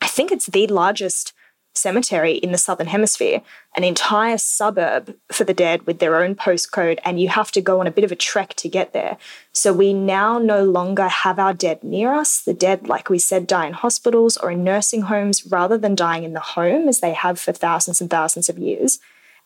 I 0.00 0.08
think 0.08 0.32
it's 0.32 0.46
the 0.46 0.66
largest 0.66 1.32
cemetery 1.74 2.32
in 2.32 2.52
the 2.52 2.58
Southern 2.58 2.86
Hemisphere, 2.86 3.42
an 3.76 3.84
entire 3.84 4.38
suburb 4.38 5.14
for 5.30 5.44
the 5.44 5.54
dead 5.54 5.86
with 5.86 5.98
their 5.98 6.16
own 6.16 6.34
postcode, 6.34 6.98
and 7.04 7.20
you 7.20 7.28
have 7.28 7.50
to 7.52 7.60
go 7.60 7.80
on 7.80 7.86
a 7.86 7.90
bit 7.92 8.04
of 8.04 8.12
a 8.12 8.16
trek 8.16 8.54
to 8.54 8.68
get 8.68 8.92
there. 8.92 9.16
So 9.52 9.72
we 9.72 9.92
now 9.92 10.38
no 10.38 10.64
longer 10.64 11.08
have 11.08 11.38
our 11.38 11.54
dead 11.54 11.82
near 11.82 12.12
us. 12.12 12.40
The 12.40 12.54
dead, 12.54 12.88
like 12.88 13.08
we 13.08 13.18
said, 13.18 13.46
die 13.46 13.66
in 13.66 13.72
hospitals 13.72 14.36
or 14.36 14.50
in 14.50 14.64
nursing 14.64 15.02
homes 15.02 15.46
rather 15.46 15.78
than 15.78 15.94
dying 15.94 16.24
in 16.24 16.34
the 16.34 16.40
home 16.40 16.88
as 16.88 17.00
they 17.00 17.14
have 17.14 17.40
for 17.40 17.52
thousands 17.52 18.00
and 18.00 18.10
thousands 18.10 18.48
of 18.48 18.58
years. 18.58 18.98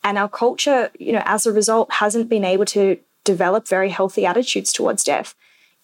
And 0.03 0.17
our 0.17 0.29
culture, 0.29 0.91
you 0.99 1.13
know, 1.13 1.23
as 1.25 1.45
a 1.45 1.53
result, 1.53 1.91
hasn't 1.93 2.29
been 2.29 2.45
able 2.45 2.65
to 2.65 2.97
develop 3.23 3.67
very 3.67 3.89
healthy 3.89 4.25
attitudes 4.25 4.71
towards 4.71 5.03
death. 5.03 5.35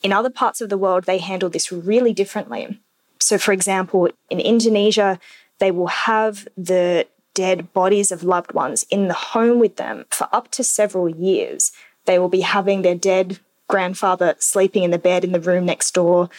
In 0.01 0.11
other 0.11 0.29
parts 0.29 0.61
of 0.61 0.69
the 0.69 0.77
world, 0.77 1.05
they 1.05 1.17
handle 1.17 1.49
this 1.49 1.71
really 1.71 2.13
differently. 2.13 2.79
So, 3.19 3.37
for 3.37 3.53
example, 3.53 4.09
in 4.29 4.39
Indonesia, 4.41 5.17
they 5.63 5.71
will 5.71 5.87
have 5.87 6.45
the 6.57 7.07
dead 7.33 7.71
bodies 7.71 8.11
of 8.11 8.21
loved 8.21 8.51
ones 8.51 8.85
in 8.89 9.07
the 9.07 9.13
home 9.13 9.59
with 9.59 9.77
them 9.77 10.03
for 10.09 10.27
up 10.33 10.51
to 10.51 10.61
several 10.61 11.07
years. 11.07 11.71
They 12.03 12.19
will 12.19 12.27
be 12.27 12.41
having 12.41 12.81
their 12.81 12.95
dead 12.95 13.39
grandfather 13.69 14.35
sleeping 14.39 14.83
in 14.83 14.91
the 14.91 14.97
bed 14.97 15.23
in 15.23 15.31
the 15.31 15.39
room 15.39 15.65
next 15.65 15.93
door. 15.93 16.29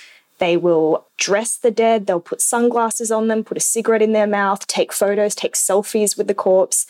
They 0.41 0.59
will 0.59 1.07
dress 1.17 1.57
the 1.57 1.71
dead, 1.71 2.07
they'll 2.07 2.21
put 2.21 2.43
sunglasses 2.43 3.11
on 3.11 3.29
them, 3.29 3.45
put 3.45 3.57
a 3.57 3.61
cigarette 3.61 4.03
in 4.03 4.13
their 4.13 4.27
mouth, 4.27 4.67
take 4.67 4.93
photos, 4.93 5.35
take 5.35 5.55
selfies 5.55 6.19
with 6.19 6.29
the 6.29 6.35
corpse. 6.35 6.85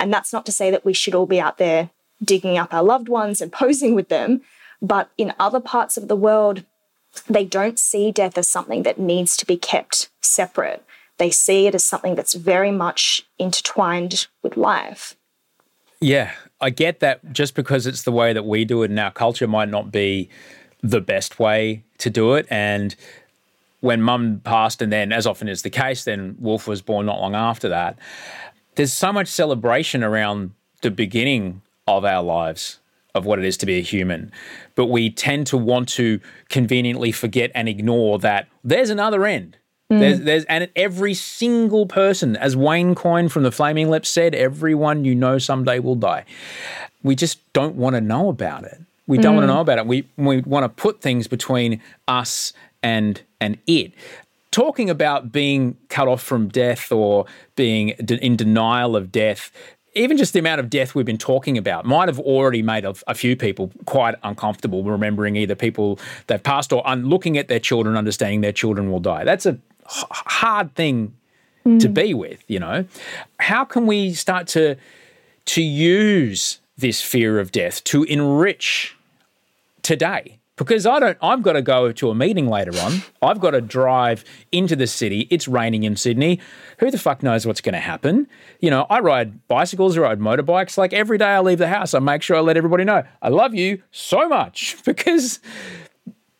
And 0.00 0.12
that's 0.12 0.32
not 0.32 0.44
to 0.46 0.52
say 0.52 0.72
that 0.72 0.84
we 0.84 0.92
should 0.92 1.14
all 1.14 1.26
be 1.26 1.40
out 1.40 1.58
there 1.58 1.90
digging 2.20 2.58
up 2.58 2.74
our 2.74 2.82
loved 2.82 3.08
ones 3.08 3.40
and 3.40 3.52
posing 3.62 3.94
with 3.94 4.08
them. 4.08 4.40
But 4.82 5.08
in 5.16 5.34
other 5.38 5.60
parts 5.60 5.96
of 5.96 6.08
the 6.08 6.16
world, 6.16 6.64
they 7.28 7.44
don't 7.44 7.78
see 7.78 8.10
death 8.10 8.36
as 8.36 8.48
something 8.48 8.82
that 8.82 8.98
needs 8.98 9.36
to 9.36 9.46
be 9.46 9.56
kept 9.56 10.10
separate. 10.20 10.82
They 11.18 11.30
see 11.30 11.66
it 11.66 11.74
as 11.74 11.84
something 11.84 12.14
that's 12.14 12.34
very 12.34 12.70
much 12.70 13.22
intertwined 13.38 14.26
with 14.42 14.56
life. 14.56 15.16
Yeah, 16.00 16.32
I 16.60 16.70
get 16.70 17.00
that 17.00 17.32
just 17.32 17.54
because 17.54 17.86
it's 17.86 18.02
the 18.02 18.12
way 18.12 18.32
that 18.32 18.44
we 18.44 18.64
do 18.64 18.82
it 18.82 18.90
in 18.90 18.98
our 18.98 19.10
culture 19.10 19.46
might 19.46 19.70
not 19.70 19.90
be 19.90 20.28
the 20.82 21.00
best 21.00 21.38
way 21.38 21.84
to 21.98 22.10
do 22.10 22.34
it. 22.34 22.46
And 22.50 22.94
when 23.80 24.02
mum 24.02 24.40
passed, 24.44 24.82
and 24.82 24.92
then, 24.92 25.12
as 25.12 25.26
often 25.26 25.48
is 25.48 25.62
the 25.62 25.70
case, 25.70 26.04
then 26.04 26.36
Wolf 26.38 26.66
was 26.66 26.82
born 26.82 27.06
not 27.06 27.20
long 27.20 27.34
after 27.34 27.68
that, 27.68 27.98
there's 28.74 28.92
so 28.92 29.12
much 29.12 29.28
celebration 29.28 30.02
around 30.02 30.52
the 30.82 30.90
beginning 30.90 31.62
of 31.86 32.04
our 32.04 32.22
lives 32.22 32.78
of 33.14 33.24
what 33.24 33.38
it 33.38 33.44
is 33.44 33.56
to 33.56 33.66
be 33.66 33.78
a 33.78 33.82
human. 33.82 34.30
But 34.74 34.86
we 34.86 35.08
tend 35.08 35.46
to 35.48 35.56
want 35.56 35.88
to 35.90 36.20
conveniently 36.50 37.12
forget 37.12 37.50
and 37.54 37.68
ignore 37.68 38.18
that 38.18 38.48
there's 38.62 38.90
another 38.90 39.24
end. 39.24 39.56
Mm. 39.90 40.00
There's, 40.00 40.20
there's, 40.20 40.44
and 40.46 40.68
every 40.74 41.14
single 41.14 41.86
person, 41.86 42.36
as 42.36 42.56
Wayne 42.56 42.94
Coyne 42.94 43.28
from 43.28 43.44
the 43.44 43.52
Flaming 43.52 43.88
Lips 43.88 44.08
said, 44.08 44.34
everyone 44.34 45.04
you 45.04 45.14
know 45.14 45.38
someday 45.38 45.78
will 45.78 45.94
die. 45.94 46.24
We 47.02 47.14
just 47.14 47.40
don't 47.52 47.76
want 47.76 47.94
to 47.94 48.00
know 48.00 48.28
about 48.28 48.64
it. 48.64 48.80
We 49.06 49.18
don't 49.18 49.34
mm. 49.34 49.36
want 49.36 49.42
to 49.44 49.54
know 49.54 49.60
about 49.60 49.78
it. 49.78 49.86
We 49.86 50.08
we 50.16 50.40
want 50.40 50.64
to 50.64 50.68
put 50.68 51.00
things 51.00 51.28
between 51.28 51.80
us 52.08 52.52
and 52.82 53.20
and 53.40 53.58
it. 53.68 53.92
Talking 54.50 54.90
about 54.90 55.30
being 55.30 55.76
cut 55.88 56.08
off 56.08 56.22
from 56.22 56.48
death 56.48 56.90
or 56.90 57.26
being 57.54 57.90
in 57.90 58.36
denial 58.36 58.96
of 58.96 59.12
death, 59.12 59.52
even 59.94 60.16
just 60.16 60.32
the 60.32 60.38
amount 60.40 60.60
of 60.60 60.68
death 60.70 60.94
we've 60.94 61.06
been 61.06 61.18
talking 61.18 61.56
about 61.56 61.84
might 61.84 62.08
have 62.08 62.18
already 62.18 62.62
made 62.62 62.84
a, 62.84 62.94
a 63.06 63.14
few 63.14 63.36
people 63.36 63.70
quite 63.84 64.14
uncomfortable 64.24 64.82
remembering 64.82 65.36
either 65.36 65.54
people 65.54 66.00
they've 66.26 66.42
passed 66.42 66.72
or 66.72 66.86
un- 66.88 67.06
looking 67.08 67.38
at 67.38 67.48
their 67.48 67.60
children, 67.60 67.96
understanding 67.96 68.40
their 68.40 68.52
children 68.52 68.90
will 68.90 69.00
die. 69.00 69.22
That's 69.22 69.46
a 69.46 69.58
hard 69.86 70.74
thing 70.74 71.14
mm. 71.64 71.80
to 71.80 71.88
be 71.88 72.14
with, 72.14 72.42
you 72.48 72.58
know. 72.58 72.86
How 73.40 73.64
can 73.64 73.86
we 73.86 74.14
start 74.14 74.46
to 74.48 74.76
to 75.46 75.62
use 75.62 76.60
this 76.76 77.00
fear 77.00 77.38
of 77.38 77.52
death 77.52 77.82
to 77.84 78.02
enrich 78.04 78.96
today 79.82 80.38
because 80.56 80.86
I 80.86 80.98
don't. 80.98 81.18
I've 81.22 81.42
got 81.42 81.52
to 81.52 81.62
go 81.62 81.92
to 81.92 82.10
a 82.10 82.14
meeting 82.14 82.48
later 82.48 82.72
on. 82.80 83.02
I've 83.22 83.40
got 83.40 83.50
to 83.50 83.60
drive 83.60 84.24
into 84.50 84.74
the 84.74 84.86
city. 84.86 85.28
It's 85.30 85.46
raining 85.46 85.84
in 85.84 85.96
Sydney. 85.96 86.40
Who 86.78 86.90
the 86.90 86.98
fuck 86.98 87.22
knows 87.22 87.46
what's 87.46 87.60
going 87.60 87.74
to 87.74 87.80
happen? 87.80 88.26
You 88.60 88.70
know, 88.70 88.86
I 88.88 89.00
ride 89.00 89.46
bicycles, 89.48 89.96
I 89.96 90.00
ride 90.00 90.18
motorbikes. 90.18 90.78
Like 90.78 90.92
every 90.92 91.18
day 91.18 91.26
I 91.26 91.40
leave 91.40 91.58
the 91.58 91.68
house, 91.68 91.94
I 91.94 91.98
make 91.98 92.22
sure 92.22 92.36
I 92.36 92.40
let 92.40 92.56
everybody 92.56 92.84
know 92.84 93.04
I 93.22 93.28
love 93.28 93.54
you 93.54 93.82
so 93.90 94.28
much 94.28 94.76
because 94.84 95.40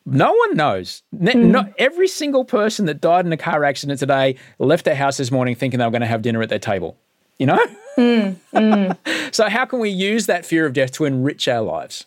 no 0.07 0.33
one 0.33 0.57
knows. 0.57 1.03
Ne- 1.13 1.33
hmm. 1.33 1.51
Not 1.51 1.73
every 1.79 2.09
single 2.09 2.45
person 2.45 2.87
that 2.87 3.01
died 3.01 3.27
in 3.27 3.33
a 3.33 3.37
car 3.37 3.65
accident 3.65 3.99
today 3.99 4.37
left 4.59 4.85
their 4.85 4.95
house 4.95 5.17
this 5.17 5.31
morning 5.31 5.55
thinking 5.55 5.79
they 5.79 5.85
were 5.85 5.91
going 5.91 6.01
to 6.01 6.07
have 6.07 6.23
dinner 6.23 6.41
at 6.43 6.49
their 6.49 6.59
table. 6.59 6.97
You 7.39 7.47
know. 7.47 7.59
Hmm, 7.97 8.33
hmm. 8.55 8.91
so 9.31 9.49
how 9.49 9.65
can 9.65 9.79
we 9.79 9.89
use 9.89 10.27
that 10.27 10.45
fear 10.45 10.67
of 10.67 10.75
death 10.75 10.93
to 10.93 11.07
enrich 11.07 11.49
our 11.49 11.63
lives? 11.63 12.05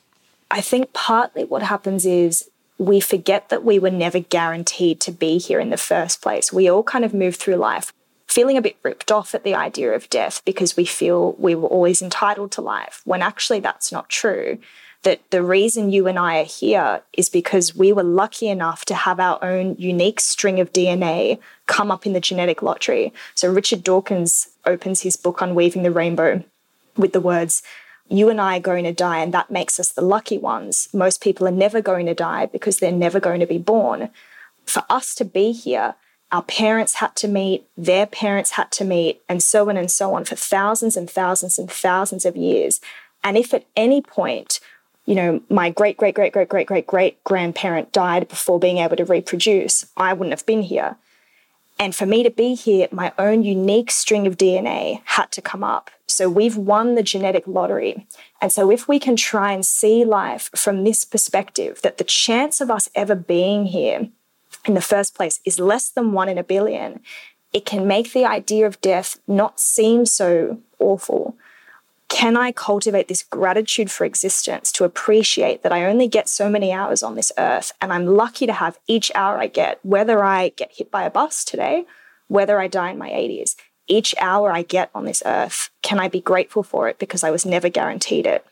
I 0.51 0.61
think 0.61 0.93
partly 0.93 1.45
what 1.45 1.63
happens 1.63 2.05
is 2.05 2.47
we 2.77 2.99
forget 2.99 3.49
that 3.49 3.63
we 3.63 3.79
were 3.79 3.89
never 3.89 4.19
guaranteed 4.19 4.99
to 5.01 5.11
be 5.11 5.39
here 5.39 5.59
in 5.59 5.71
the 5.71 5.77
first 5.77 6.21
place. 6.21 6.53
We 6.53 6.69
all 6.69 6.83
kind 6.83 7.03
of 7.03 7.11
move 7.15 7.37
through 7.37 7.55
life 7.55 7.91
feeling 8.29 8.57
a 8.57 8.61
bit 8.61 8.77
ripped 8.83 9.11
off 9.11 9.33
at 9.33 9.43
the 9.43 9.55
idea 9.55 9.91
of 9.91 10.09
death 10.09 10.43
because 10.45 10.77
we 10.77 10.85
feel 10.85 11.33
we 11.39 11.55
were 11.55 11.67
always 11.67 12.01
entitled 12.01 12.51
to 12.51 12.61
life, 12.61 13.01
when 13.03 13.23
actually 13.23 13.59
that's 13.59 13.91
not 13.91 14.07
true. 14.07 14.59
That 15.03 15.21
the 15.31 15.41
reason 15.41 15.91
you 15.91 16.07
and 16.07 16.19
I 16.19 16.41
are 16.41 16.45
here 16.45 17.01
is 17.13 17.29
because 17.29 17.73
we 17.75 17.93
were 17.93 18.03
lucky 18.03 18.49
enough 18.49 18.83
to 18.85 18.95
have 18.95 19.19
our 19.19 19.41
own 19.41 19.75
unique 19.77 20.19
string 20.19 20.59
of 20.59 20.73
DNA 20.73 21.39
come 21.67 21.89
up 21.89 22.05
in 22.05 22.11
the 22.11 22.19
genetic 22.19 22.61
lottery. 22.61 23.13
So 23.33 23.49
Richard 23.51 23.83
Dawkins 23.83 24.49
opens 24.65 25.01
his 25.01 25.15
book 25.15 25.39
Unweaving 25.39 25.83
the 25.83 25.91
Rainbow 25.91 26.43
with 26.97 27.13
the 27.13 27.21
words, 27.21 27.63
you 28.09 28.29
and 28.29 28.41
I 28.41 28.57
are 28.57 28.61
going 28.61 28.83
to 28.85 28.91
die, 28.91 29.19
and 29.19 29.33
that 29.33 29.51
makes 29.51 29.79
us 29.79 29.91
the 29.91 30.01
lucky 30.01 30.37
ones. 30.37 30.89
Most 30.93 31.21
people 31.21 31.47
are 31.47 31.51
never 31.51 31.81
going 31.81 32.07
to 32.07 32.15
die 32.15 32.47
because 32.47 32.79
they're 32.79 32.91
never 32.91 33.19
going 33.19 33.39
to 33.39 33.45
be 33.45 33.59
born. 33.59 34.09
For 34.65 34.83
us 34.89 35.13
to 35.15 35.25
be 35.25 35.51
here, 35.51 35.95
our 36.31 36.43
parents 36.43 36.95
had 36.95 37.15
to 37.17 37.27
meet, 37.27 37.65
their 37.77 38.05
parents 38.05 38.51
had 38.51 38.71
to 38.73 38.85
meet, 38.85 39.21
and 39.29 39.41
so 39.41 39.69
on 39.69 39.77
and 39.77 39.89
so 39.89 40.13
on 40.13 40.25
for 40.25 40.35
thousands 40.35 40.97
and 40.97 41.09
thousands 41.09 41.57
and 41.57 41.71
thousands 41.71 42.25
of 42.25 42.35
years. 42.35 42.81
And 43.23 43.37
if 43.37 43.53
at 43.53 43.65
any 43.75 44.01
point, 44.01 44.59
you 45.09 45.15
know, 45.15 45.41
my 45.49 45.71
great, 45.71 45.97
great, 45.97 46.13
great, 46.13 46.33
great, 46.33 46.49
great, 46.49 46.67
great, 46.67 46.85
great 46.85 47.23
grandparent 47.23 47.91
died 47.91 48.27
before 48.27 48.59
being 48.59 48.77
able 48.77 48.95
to 48.95 49.05
reproduce, 49.05 49.87
I 49.97 50.13
wouldn't 50.13 50.37
have 50.37 50.45
been 50.45 50.61
here. 50.61 50.97
And 51.79 51.95
for 51.95 52.05
me 52.05 52.21
to 52.21 52.29
be 52.29 52.53
here, 52.53 52.87
my 52.91 53.11
own 53.17 53.41
unique 53.41 53.89
string 53.89 54.27
of 54.27 54.37
DNA 54.37 55.01
had 55.05 55.31
to 55.31 55.41
come 55.41 55.63
up. 55.63 55.89
So 56.05 56.29
we've 56.29 56.55
won 56.55 56.93
the 56.93 57.01
genetic 57.01 57.47
lottery. 57.47 58.05
And 58.39 58.53
so 58.53 58.69
if 58.69 58.87
we 58.87 58.99
can 58.99 59.15
try 59.15 59.51
and 59.51 59.65
see 59.65 60.05
life 60.05 60.51
from 60.55 60.83
this 60.83 61.05
perspective, 61.05 61.81
that 61.81 61.97
the 61.97 62.03
chance 62.03 62.61
of 62.61 62.69
us 62.69 62.87
ever 62.93 63.15
being 63.15 63.65
here 63.65 64.09
in 64.65 64.75
the 64.75 64.79
first 64.79 65.15
place 65.15 65.39
is 65.43 65.59
less 65.59 65.89
than 65.89 66.11
one 66.11 66.29
in 66.29 66.37
a 66.37 66.43
billion, 66.43 66.99
it 67.51 67.65
can 67.65 67.87
make 67.87 68.13
the 68.13 68.25
idea 68.25 68.67
of 68.67 68.79
death 68.79 69.19
not 69.27 69.59
seem 69.59 70.05
so 70.05 70.59
awful. 70.77 71.35
Can 72.09 72.35
I 72.35 72.51
cultivate 72.51 73.07
this 73.07 73.23
gratitude 73.23 73.89
for 73.91 74.03
existence 74.03 74.71
to 74.73 74.83
appreciate 74.83 75.61
that 75.63 75.71
I 75.71 75.85
only 75.85 76.07
get 76.07 76.27
so 76.27 76.49
many 76.49 76.73
hours 76.73 77.03
on 77.03 77.15
this 77.15 77.31
earth 77.37 77.71
and 77.81 77.93
I'm 77.93 78.05
lucky 78.05 78.47
to 78.47 78.53
have 78.53 78.79
each 78.87 79.11
hour 79.13 79.37
I 79.37 79.47
get, 79.47 79.79
whether 79.83 80.23
I 80.23 80.49
get 80.49 80.71
hit 80.73 80.89
by 80.89 81.03
a 81.03 81.11
bus 81.11 81.45
today, 81.45 81.85
whether 82.27 82.59
I 82.59 82.67
die 82.67 82.91
in 82.91 82.97
my 82.97 83.09
80s? 83.09 83.55
Each 83.87 84.13
hour 84.19 84.51
I 84.51 84.63
get 84.63 84.89
on 84.93 85.05
this 85.05 85.21
earth, 85.25 85.69
can 85.83 85.99
I 85.99 86.07
be 86.07 86.19
grateful 86.19 86.63
for 86.63 86.89
it 86.89 86.99
because 86.99 87.23
I 87.23 87.31
was 87.31 87.45
never 87.45 87.69
guaranteed 87.69 88.25
it? 88.25 88.45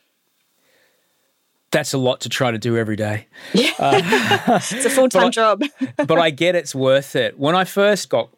That's 1.70 1.92
a 1.92 1.98
lot 1.98 2.20
to 2.20 2.28
try 2.28 2.50
to 2.50 2.58
do 2.58 2.76
every 2.76 2.96
day. 2.96 3.26
Yeah, 3.52 3.72
It's 4.56 4.84
a 4.84 4.90
full 4.90 5.08
time 5.08 5.30
job. 5.32 5.62
but 5.96 6.18
I 6.18 6.30
get 6.30 6.54
it's 6.54 6.74
worth 6.74 7.14
it. 7.14 7.38
When 7.38 7.54
I 7.54 7.64
first 7.64 8.08
got 8.08 8.30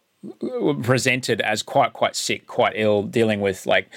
presented 0.82 1.40
as 1.40 1.62
quite 1.62 1.92
quite 1.92 2.14
sick, 2.14 2.46
quite 2.46 2.72
ill, 2.76 3.02
dealing 3.02 3.40
with 3.40 3.66
like 3.66 3.88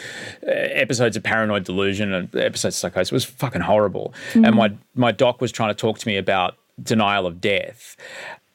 uh, 0.45 0.51
episodes 0.51 1.17
of 1.17 1.23
paranoid 1.23 1.65
delusion 1.65 2.13
and 2.13 2.33
episodes 2.35 2.75
of 2.75 2.79
psychosis 2.79 3.11
it 3.11 3.15
was 3.15 3.25
fucking 3.25 3.61
horrible. 3.61 4.13
And 4.33 4.55
my 4.55 4.73
my 4.95 5.11
doc 5.11 5.41
was 5.41 5.51
trying 5.51 5.69
to 5.69 5.75
talk 5.75 5.99
to 5.99 6.07
me 6.07 6.17
about 6.17 6.55
denial 6.81 7.27
of 7.27 7.41
death. 7.41 7.97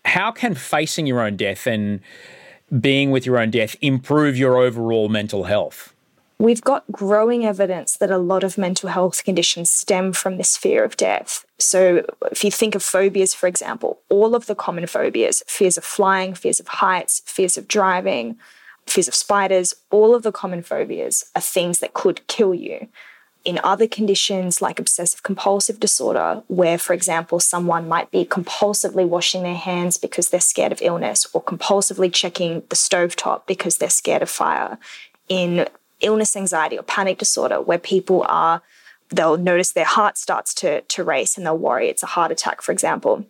How 0.05 0.31
can 0.31 0.55
facing 0.55 1.07
your 1.07 1.21
own 1.21 1.37
death 1.37 1.67
and 1.67 2.01
being 2.81 3.11
with 3.11 3.27
your 3.27 3.39
own 3.39 3.51
death 3.51 3.77
improve 3.81 4.37
your 4.37 4.57
overall 4.57 5.09
mental 5.09 5.45
health? 5.45 5.95
We've 6.39 6.63
got 6.63 6.85
growing 6.93 7.45
evidence 7.45 7.97
that 7.97 8.11
a 8.11 8.19
lot 8.19 8.45
of 8.45 8.57
mental 8.57 8.91
health 8.91 9.25
conditions 9.25 9.71
stem 9.71 10.13
from 10.13 10.37
this 10.37 10.57
fear 10.57 10.85
of 10.85 10.97
death. 10.97 11.45
So, 11.59 12.05
if 12.31 12.45
you 12.45 12.53
think 12.53 12.75
of 12.77 12.83
phobias, 12.83 13.35
for 13.35 13.49
example, 13.49 14.01
all 14.09 14.35
of 14.37 14.47
the 14.47 14.55
common 14.55 14.87
phobias 14.87 15.43
fears 15.47 15.77
of 15.77 15.85
flying, 15.85 16.35
fears 16.35 16.61
of 16.61 16.69
heights, 16.69 17.23
fears 17.27 17.59
of 17.59 17.67
driving, 17.67 18.39
fears 18.87 19.09
of 19.09 19.15
spiders 19.15 19.75
all 19.91 20.15
of 20.15 20.23
the 20.23 20.33
common 20.33 20.63
phobias 20.63 21.25
are 21.35 21.43
things 21.43 21.81
that 21.81 21.95
could 21.95 22.27
kill 22.27 22.55
you. 22.55 22.89
In 23.45 23.61
other 23.65 23.87
conditions 23.87 24.61
like 24.61 24.79
obsessive 24.79 25.23
compulsive 25.23 25.81
disorder, 25.81 26.43
where, 26.49 26.77
for 26.77 26.93
example, 26.93 27.41
someone 27.41 27.89
might 27.89 28.11
be 28.11 28.25
compulsively 28.25 29.07
washing 29.07 29.43
their 29.43 29.55
hands 29.55 29.97
because 29.97 30.29
they're 30.29 30.41
scared 30.41 30.73
of 30.73 30.83
illness, 30.83 31.27
or 31.33 31.43
compulsively 31.43 32.13
checking 32.13 32.63
the 32.69 32.77
stovetop 32.77 33.47
because 33.47 33.79
they're 33.79 33.91
scared 33.91 34.23
of 34.23 34.31
fire. 34.31 34.79
In 35.29 35.69
illness 36.01 36.37
anxiety 36.37 36.79
or 36.79 36.83
panic 36.83 37.19
disorder 37.19 37.61
where 37.61 37.79
people 37.79 38.25
are 38.29 38.63
they'll 39.11 39.37
notice 39.37 39.73
their 39.73 39.85
heart 39.85 40.19
starts 40.19 40.55
to, 40.55 40.83
to 40.83 41.05
race 41.05 41.37
and 41.37 41.47
they'll 41.47 41.59
worry 41.59 41.89
it's 41.89 42.03
a 42.03 42.07
heart 42.07 42.33
attack 42.33 42.63
for 42.63 42.73
example. 42.73 43.27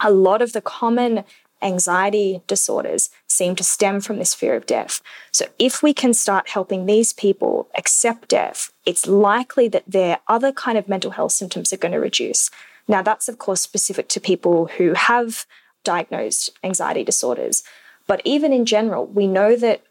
A 0.00 0.10
lot 0.10 0.42
of 0.42 0.52
the 0.52 0.60
common 0.60 1.24
anxiety 1.62 2.42
disorders 2.46 3.10
seem 3.26 3.56
to 3.56 3.64
stem 3.64 4.00
from 4.00 4.18
this 4.18 4.34
fear 4.34 4.54
of 4.54 4.66
death. 4.66 5.00
So 5.32 5.46
if 5.58 5.82
we 5.82 5.94
can 5.94 6.12
start 6.12 6.50
helping 6.50 6.84
these 6.84 7.12
people 7.12 7.68
accept 7.74 8.28
death 8.28 8.70
it's 8.86 9.06
likely 9.06 9.68
that 9.68 9.84
their 9.86 10.18
other 10.28 10.52
kind 10.52 10.76
of 10.76 10.88
mental 10.88 11.12
health 11.12 11.32
symptoms 11.32 11.72
are 11.72 11.78
going 11.78 11.92
to 11.92 12.00
reduce. 12.00 12.50
Now 12.86 13.02
that's 13.02 13.28
of 13.28 13.38
course 13.38 13.62
specific 13.62 14.08
to 14.10 14.20
people 14.20 14.66
who 14.66 14.94
have 14.94 15.46
diagnosed 15.84 16.50
anxiety 16.62 17.04
disorders. 17.04 17.62
But 18.06 18.20
even 18.24 18.52
in 18.52 18.66
general 18.66 19.06
we 19.06 19.26
know 19.26 19.56
that 19.56 19.82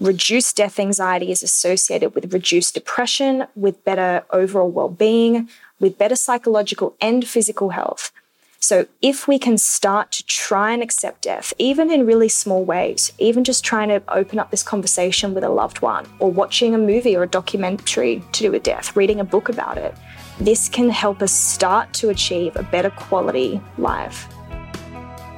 reduced 0.00 0.56
death 0.56 0.78
anxiety 0.78 1.30
is 1.30 1.42
associated 1.42 2.14
with 2.14 2.32
reduced 2.32 2.74
depression, 2.74 3.46
with 3.54 3.84
better 3.84 4.24
overall 4.30 4.70
well 4.70 4.88
being, 4.88 5.48
with 5.80 5.98
better 5.98 6.16
psychological 6.16 6.94
and 7.00 7.26
physical 7.26 7.70
health. 7.70 8.12
So, 8.58 8.86
if 9.02 9.28
we 9.28 9.38
can 9.38 9.58
start 9.58 10.10
to 10.12 10.26
try 10.26 10.72
and 10.72 10.82
accept 10.82 11.22
death, 11.22 11.52
even 11.58 11.90
in 11.90 12.06
really 12.06 12.28
small 12.28 12.64
ways, 12.64 13.12
even 13.18 13.44
just 13.44 13.64
trying 13.64 13.88
to 13.90 14.02
open 14.08 14.38
up 14.38 14.50
this 14.50 14.62
conversation 14.62 15.34
with 15.34 15.44
a 15.44 15.48
loved 15.48 15.82
one, 15.82 16.06
or 16.18 16.30
watching 16.30 16.74
a 16.74 16.78
movie 16.78 17.16
or 17.16 17.22
a 17.22 17.28
documentary 17.28 18.22
to 18.32 18.42
do 18.42 18.50
with 18.50 18.62
death, 18.62 18.96
reading 18.96 19.20
a 19.20 19.24
book 19.24 19.48
about 19.48 19.78
it, 19.78 19.94
this 20.40 20.68
can 20.68 20.90
help 20.90 21.22
us 21.22 21.32
start 21.32 21.92
to 21.94 22.08
achieve 22.08 22.56
a 22.56 22.62
better 22.62 22.90
quality 22.90 23.60
life. 23.78 24.26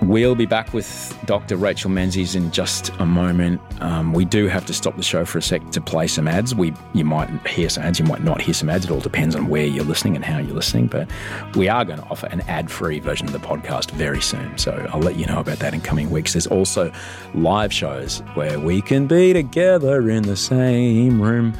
We'll 0.02 0.36
be 0.36 0.46
back 0.46 0.72
with 0.72 1.18
Dr. 1.26 1.56
Rachel 1.56 1.90
Menzies 1.90 2.36
in 2.36 2.52
just 2.52 2.90
a 3.00 3.04
moment. 3.04 3.60
Um, 3.82 4.12
we 4.12 4.24
do 4.24 4.46
have 4.46 4.64
to 4.66 4.72
stop 4.72 4.96
the 4.96 5.02
show 5.02 5.24
for 5.24 5.38
a 5.38 5.42
sec 5.42 5.70
to 5.70 5.80
play 5.80 6.06
some 6.06 6.28
ads. 6.28 6.54
We 6.54 6.72
you 6.94 7.04
might 7.04 7.28
hear 7.46 7.68
some 7.68 7.82
ads, 7.82 7.98
you 7.98 8.04
might 8.04 8.22
not 8.22 8.40
hear 8.40 8.54
some 8.54 8.70
ads. 8.70 8.84
It 8.84 8.92
all 8.92 9.00
depends 9.00 9.34
on 9.34 9.48
where 9.48 9.66
you're 9.66 9.84
listening 9.84 10.14
and 10.14 10.24
how 10.24 10.38
you're 10.38 10.54
listening. 10.54 10.86
But 10.86 11.10
we 11.56 11.68
are 11.68 11.84
going 11.84 11.98
to 11.98 12.04
offer 12.06 12.26
an 12.28 12.42
ad-free 12.42 13.00
version 13.00 13.26
of 13.26 13.32
the 13.32 13.40
podcast 13.40 13.90
very 13.90 14.22
soon. 14.22 14.56
So 14.56 14.88
I'll 14.92 15.00
let 15.00 15.16
you 15.16 15.26
know 15.26 15.40
about 15.40 15.58
that 15.58 15.74
in 15.74 15.80
coming 15.80 16.10
weeks. 16.10 16.34
There's 16.34 16.46
also 16.46 16.92
live 17.34 17.72
shows 17.72 18.20
where 18.34 18.60
we 18.60 18.80
can 18.80 19.08
be 19.08 19.32
together 19.32 20.08
in 20.10 20.22
the 20.22 20.36
same 20.36 21.20
room. 21.20 21.54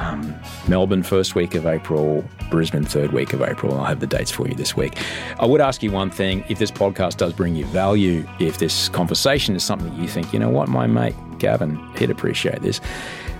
Um, 0.00 0.34
Melbourne 0.66 1.02
first 1.02 1.34
week 1.34 1.54
of 1.54 1.66
April, 1.66 2.24
Brisbane 2.50 2.84
third 2.84 3.12
week 3.12 3.34
of 3.34 3.42
April. 3.42 3.78
I'll 3.78 3.84
have 3.84 4.00
the 4.00 4.06
dates 4.06 4.30
for 4.30 4.48
you 4.48 4.54
this 4.54 4.74
week. 4.74 4.98
I 5.38 5.44
would 5.44 5.60
ask 5.60 5.82
you 5.82 5.90
one 5.90 6.10
thing: 6.10 6.42
if 6.48 6.58
this 6.58 6.70
podcast 6.70 7.18
does 7.18 7.34
bring 7.34 7.54
you 7.54 7.66
value, 7.66 8.26
if 8.38 8.58
this 8.58 8.88
conversation 8.88 9.54
is 9.54 9.62
something 9.62 9.94
you 10.00 10.08
think, 10.08 10.32
you 10.32 10.38
know 10.38 10.48
what, 10.48 10.68
my 10.68 10.86
mate 10.86 11.14
Gavin, 11.38 11.76
he'd 11.96 12.10
appreciate 12.10 12.62
this. 12.62 12.80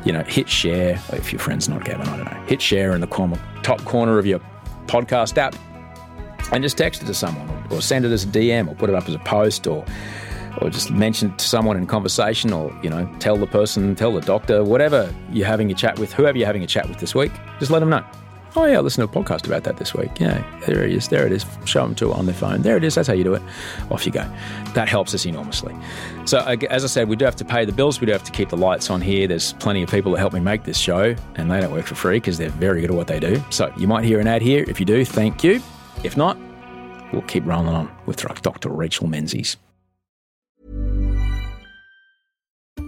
You 0.05 0.13
know, 0.13 0.23
hit 0.23 0.51
share. 0.51 1.01
If 1.13 1.33
your 1.33 1.41
friend's 1.41 1.67
not 1.67 1.85
Gavin, 1.85 2.07
I 2.07 2.17
don't 2.17 2.27
know. 2.27 2.47
Hit 2.47 2.61
share 2.61 2.93
in 2.93 3.01
the 3.01 3.41
top 3.63 3.83
corner 3.87 4.19
of 4.19 4.27
your 4.27 4.41
podcast 4.87 5.39
app, 5.39 5.57
and 6.53 6.63
just 6.63 6.77
text 6.77 7.03
it 7.03 7.07
to 7.07 7.15
someone, 7.15 7.49
or 7.71 7.81
send 7.81 8.05
it 8.05 8.13
as 8.13 8.25
a 8.25 8.27
DM, 8.27 8.69
or 8.69 8.75
put 8.75 8.91
it 8.91 8.95
up 8.95 9.09
as 9.09 9.15
a 9.15 9.19
post, 9.21 9.67
or 9.67 9.83
or 10.61 10.71
just 10.71 10.91
mention 10.91 11.31
it 11.31 11.39
to 11.39 11.47
someone 11.47 11.77
in 11.77 11.87
conversation 11.87 12.53
or, 12.53 12.77
you 12.83 12.91
know, 12.91 13.09
tell 13.19 13.37
the 13.37 13.47
person, 13.47 13.95
tell 13.95 14.13
the 14.13 14.21
doctor, 14.21 14.65
whatever 14.65 15.13
you're 15.33 15.47
having 15.47 15.71
a 15.71 15.75
chat 15.75 15.99
with, 15.99 16.13
whoever 16.13 16.37
you're 16.37 16.47
having 16.47 16.63
a 16.63 16.67
chat 16.67 16.89
with 16.89 16.99
this 16.99 17.15
week, 17.15 17.33
just 17.59 17.71
let 17.71 17.81
them 17.81 17.91
know. 17.91 18.05
Oh, 18.57 18.65
yeah, 18.65 18.79
I 18.79 18.81
listened 18.81 19.09
to 19.09 19.19
a 19.19 19.23
podcast 19.23 19.47
about 19.47 19.63
that 19.63 19.77
this 19.77 19.95
week. 19.95 20.11
Yeah, 20.19 20.45
there 20.67 20.83
it 20.83 20.93
is. 20.93 21.07
There 21.07 21.25
it 21.25 21.31
is. 21.31 21.47
Show 21.67 21.85
them 21.85 21.95
to 21.95 22.11
it 22.11 22.17
on 22.17 22.27
their 22.27 22.35
phone. 22.35 22.63
There 22.63 22.77
it 22.77 22.83
is. 22.83 22.97
That's 22.97 23.07
how 23.07 23.15
you 23.15 23.23
do 23.23 23.35
it. 23.35 23.43
Off 23.93 24.05
you 24.05 24.11
go. 24.11 24.29
That 24.75 24.89
helps 24.89 25.15
us 25.15 25.25
enormously. 25.25 25.73
So, 26.25 26.41
as 26.41 26.83
I 26.83 26.89
said, 26.89 27.09
we 27.09 27.15
do 27.15 27.25
have 27.25 27.37
to 27.37 27.45
pay 27.45 27.65
the 27.65 27.71
bills. 27.71 28.01
We 28.01 28.07
do 28.07 28.13
have 28.13 28.25
to 28.25 28.33
keep 28.33 28.49
the 28.49 28.57
lights 28.57 28.91
on 28.91 29.01
here. 29.01 29.29
There's 29.29 29.53
plenty 29.53 29.85
of 29.85 29.91
people 29.91 30.11
that 30.13 30.19
help 30.19 30.33
me 30.33 30.41
make 30.41 30.65
this 30.65 30.79
show, 30.79 31.15
and 31.37 31.49
they 31.49 31.61
don't 31.61 31.73
work 31.73 31.87
for 31.87 31.95
free 31.95 32.17
because 32.17 32.39
they're 32.39 32.49
very 32.51 32.81
good 32.81 32.91
at 32.91 32.97
what 32.97 33.07
they 33.07 33.21
do. 33.21 33.41
So, 33.51 33.73
you 33.77 33.87
might 33.87 34.05
hear 34.05 34.19
an 34.19 34.27
ad 34.27 34.43
here. 34.43 34.65
If 34.67 34.81
you 34.81 34.87
do, 34.87 35.05
thank 35.05 35.45
you. 35.45 35.63
If 36.03 36.17
not, 36.17 36.37
we'll 37.13 37.23
keep 37.23 37.47
rolling 37.47 37.69
on 37.69 37.89
with 38.07 38.17
Dr. 38.17 38.69
Rachel 38.71 39.07
Menzies. 39.07 39.59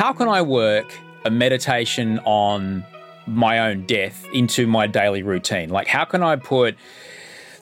How 0.00 0.12
can 0.12 0.28
I 0.28 0.42
work 0.42 0.92
a 1.24 1.30
meditation 1.30 2.18
on 2.24 2.84
my 3.26 3.60
own 3.60 3.86
death 3.86 4.26
into 4.34 4.66
my 4.66 4.86
daily 4.86 5.22
routine? 5.22 5.70
Like, 5.70 5.86
how 5.86 6.04
can 6.04 6.22
I 6.22 6.36
put 6.36 6.76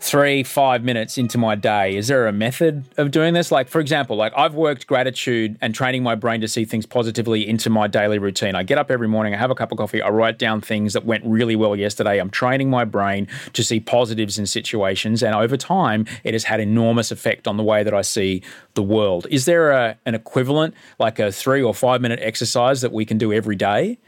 three, 0.01 0.43
five 0.43 0.85
minutes 0.85 1.19
into 1.19 1.39
my 1.39 1.55
day? 1.55 1.97
Is 1.97 2.09
there 2.09 2.27
a 2.27 2.33
method 2.33 2.85
of 2.97 3.11
doing 3.11 3.35
this? 3.35 3.51
Like, 3.51 3.69
for 3.69 3.81
example, 3.81 4.17
like 4.17 4.33
I've 4.37 4.55
worked 4.55 4.87
gratitude 4.87 5.57
and 5.61 5.75
training 5.75 6.03
my 6.03 6.15
brain 6.15 6.41
to 6.41 6.49
see 6.49 6.65
things 6.65 6.87
positively 6.87 7.47
into 7.47 7.69
my 7.69 7.89
daily 7.89 8.19
routine. 8.19 8.55
I 8.55 8.63
get 8.63 8.79
up 8.79 8.91
every 8.91 9.09
morning, 9.09 9.35
I 9.35 9.39
have 9.39 9.51
a 9.51 9.55
cup 9.55 9.73
of 9.73 9.79
coffee, 9.79 10.01
I 10.01 10.09
write 10.09 10.39
down 10.39 10.61
things 10.61 10.93
that 10.93 11.05
went 11.05 11.25
really 11.25 11.57
well 11.57 11.75
yesterday. 11.75 12.19
I'm 12.19 12.31
training 12.31 12.71
my 12.71 12.85
brain 12.85 13.27
to 13.53 13.65
see 13.65 13.81
positives 13.81 14.39
in 14.39 14.47
situations. 14.47 15.23
And 15.23 15.35
over 15.35 15.57
time, 15.57 16.07
it 16.25 16.33
has 16.33 16.45
had 16.45 16.61
enormous 16.61 17.11
effect 17.11 17.49
on 17.49 17.57
the 17.57 17.65
way 17.65 17.83
that 17.83 17.95
I 17.95 18.03
see 18.03 18.43
the 18.75 18.83
world. 18.83 19.27
Is 19.31 19.45
there 19.45 19.71
a, 19.71 19.99
an 20.07 20.15
equivalent, 20.15 20.75
like 20.99 21.19
a 21.19 21.33
three 21.33 21.63
or 21.63 21.75
five 21.75 22.01
minute 22.01 22.21
exercise 22.23 22.81
that 22.83 22.93
we 22.93 23.05
can 23.05 23.19
do 23.19 23.33
every 23.33 23.57
day? 23.57 23.99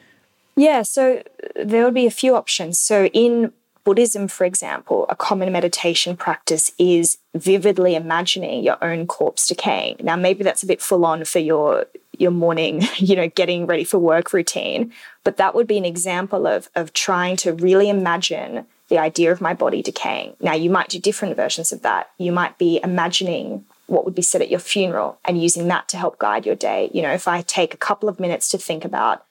Yeah, 0.56 0.82
so 0.82 1.22
uh, 1.58 1.64
there 1.64 1.84
would 1.84 1.94
be 1.94 2.06
a 2.06 2.10
few 2.10 2.36
options. 2.36 2.78
So 2.78 3.06
in 3.06 3.52
Buddhism, 3.90 4.28
for 4.28 4.44
example, 4.44 5.04
a 5.08 5.16
common 5.16 5.50
meditation 5.50 6.16
practice 6.16 6.70
is 6.78 7.18
vividly 7.34 7.96
imagining 7.96 8.62
your 8.62 8.78
own 8.84 9.04
corpse 9.08 9.48
decaying. 9.48 9.96
Now, 10.00 10.14
maybe 10.14 10.44
that's 10.44 10.62
a 10.62 10.66
bit 10.68 10.80
full 10.80 11.04
on 11.04 11.24
for 11.24 11.40
your 11.40 11.86
your 12.16 12.30
morning, 12.30 12.82
you 12.98 13.16
know, 13.16 13.26
getting 13.26 13.66
ready 13.66 13.82
for 13.82 13.98
work 13.98 14.32
routine, 14.32 14.92
but 15.24 15.38
that 15.38 15.56
would 15.56 15.66
be 15.66 15.76
an 15.76 15.84
example 15.84 16.46
of 16.46 16.68
of 16.76 16.92
trying 16.92 17.36
to 17.38 17.52
really 17.52 17.88
imagine 17.88 18.64
the 18.90 18.98
idea 18.98 19.32
of 19.32 19.40
my 19.40 19.54
body 19.54 19.82
decaying. 19.82 20.36
Now, 20.38 20.54
you 20.54 20.70
might 20.70 20.90
do 20.90 21.00
different 21.00 21.34
versions 21.34 21.72
of 21.72 21.82
that. 21.82 22.10
You 22.16 22.30
might 22.30 22.58
be 22.58 22.78
imagining 22.84 23.64
what 23.88 24.04
would 24.04 24.14
be 24.14 24.22
said 24.22 24.40
at 24.40 24.52
your 24.52 24.60
funeral 24.60 25.18
and 25.24 25.42
using 25.42 25.66
that 25.66 25.88
to 25.88 25.96
help 25.96 26.20
guide 26.20 26.46
your 26.46 26.54
day. 26.54 26.90
You 26.94 27.02
know, 27.02 27.12
if 27.12 27.26
I 27.26 27.42
take 27.42 27.74
a 27.74 27.84
couple 27.88 28.08
of 28.08 28.20
minutes 28.20 28.50
to 28.50 28.58
think 28.58 28.84
about 28.84 29.24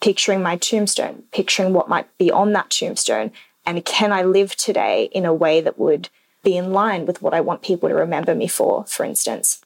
picturing 0.00 0.42
my 0.42 0.56
tombstone, 0.56 1.22
picturing 1.30 1.72
what 1.72 1.88
might 1.88 2.08
be 2.18 2.32
on 2.32 2.52
that 2.54 2.68
tombstone, 2.68 3.30
and 3.64 3.84
can 3.84 4.12
I 4.12 4.22
live 4.22 4.56
today 4.56 5.08
in 5.12 5.24
a 5.24 5.34
way 5.34 5.60
that 5.60 5.78
would 5.78 6.08
be 6.42 6.56
in 6.56 6.72
line 6.72 7.06
with 7.06 7.22
what 7.22 7.34
I 7.34 7.40
want 7.40 7.62
people 7.62 7.88
to 7.88 7.94
remember 7.94 8.34
me 8.34 8.48
for, 8.48 8.84
for 8.86 9.04
instance? 9.04 9.62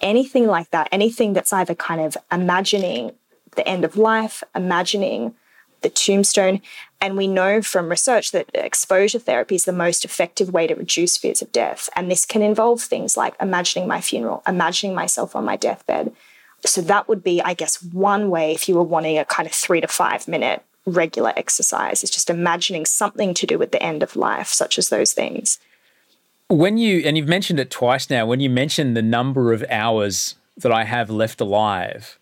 Anything 0.00 0.46
like 0.46 0.70
that, 0.70 0.88
anything 0.92 1.32
that's 1.32 1.52
either 1.52 1.74
kind 1.74 2.00
of 2.00 2.16
imagining 2.30 3.12
the 3.56 3.66
end 3.66 3.84
of 3.84 3.96
life, 3.96 4.42
imagining 4.54 5.34
the 5.82 5.90
tombstone. 5.90 6.60
And 7.00 7.16
we 7.16 7.26
know 7.26 7.62
from 7.62 7.88
research 7.88 8.32
that 8.32 8.50
exposure 8.54 9.18
therapy 9.18 9.54
is 9.54 9.64
the 9.64 9.72
most 9.72 10.04
effective 10.04 10.52
way 10.52 10.66
to 10.66 10.74
reduce 10.74 11.16
fears 11.16 11.42
of 11.42 11.52
death. 11.52 11.88
And 11.94 12.10
this 12.10 12.24
can 12.24 12.42
involve 12.42 12.80
things 12.80 13.16
like 13.16 13.34
imagining 13.40 13.86
my 13.86 14.00
funeral, 14.00 14.42
imagining 14.48 14.94
myself 14.94 15.36
on 15.36 15.44
my 15.44 15.56
deathbed. 15.56 16.12
So 16.64 16.80
that 16.82 17.08
would 17.08 17.22
be, 17.22 17.42
I 17.42 17.54
guess, 17.54 17.82
one 17.82 18.30
way 18.30 18.52
if 18.52 18.68
you 18.68 18.74
were 18.74 18.82
wanting 18.82 19.18
a 19.18 19.24
kind 19.24 19.46
of 19.46 19.52
three 19.52 19.82
to 19.82 19.88
five 19.88 20.26
minute 20.26 20.64
regular 20.86 21.32
exercise 21.36 22.04
is 22.04 22.10
just 22.10 22.30
imagining 22.30 22.86
something 22.86 23.34
to 23.34 23.46
do 23.46 23.58
with 23.58 23.72
the 23.72 23.82
end 23.82 24.02
of 24.02 24.16
life, 24.16 24.48
such 24.48 24.78
as 24.78 24.88
those 24.88 25.12
things. 25.12 25.58
When 26.48 26.76
you, 26.76 26.98
and 26.98 27.16
you've 27.16 27.28
mentioned 27.28 27.58
it 27.58 27.70
twice 27.70 28.10
now, 28.10 28.26
when 28.26 28.40
you 28.40 28.50
mention 28.50 28.94
the 28.94 29.02
number 29.02 29.52
of 29.52 29.64
hours 29.70 30.34
that 30.58 30.72
I 30.72 30.84
have 30.84 31.10
left 31.10 31.40
alive, 31.40 32.18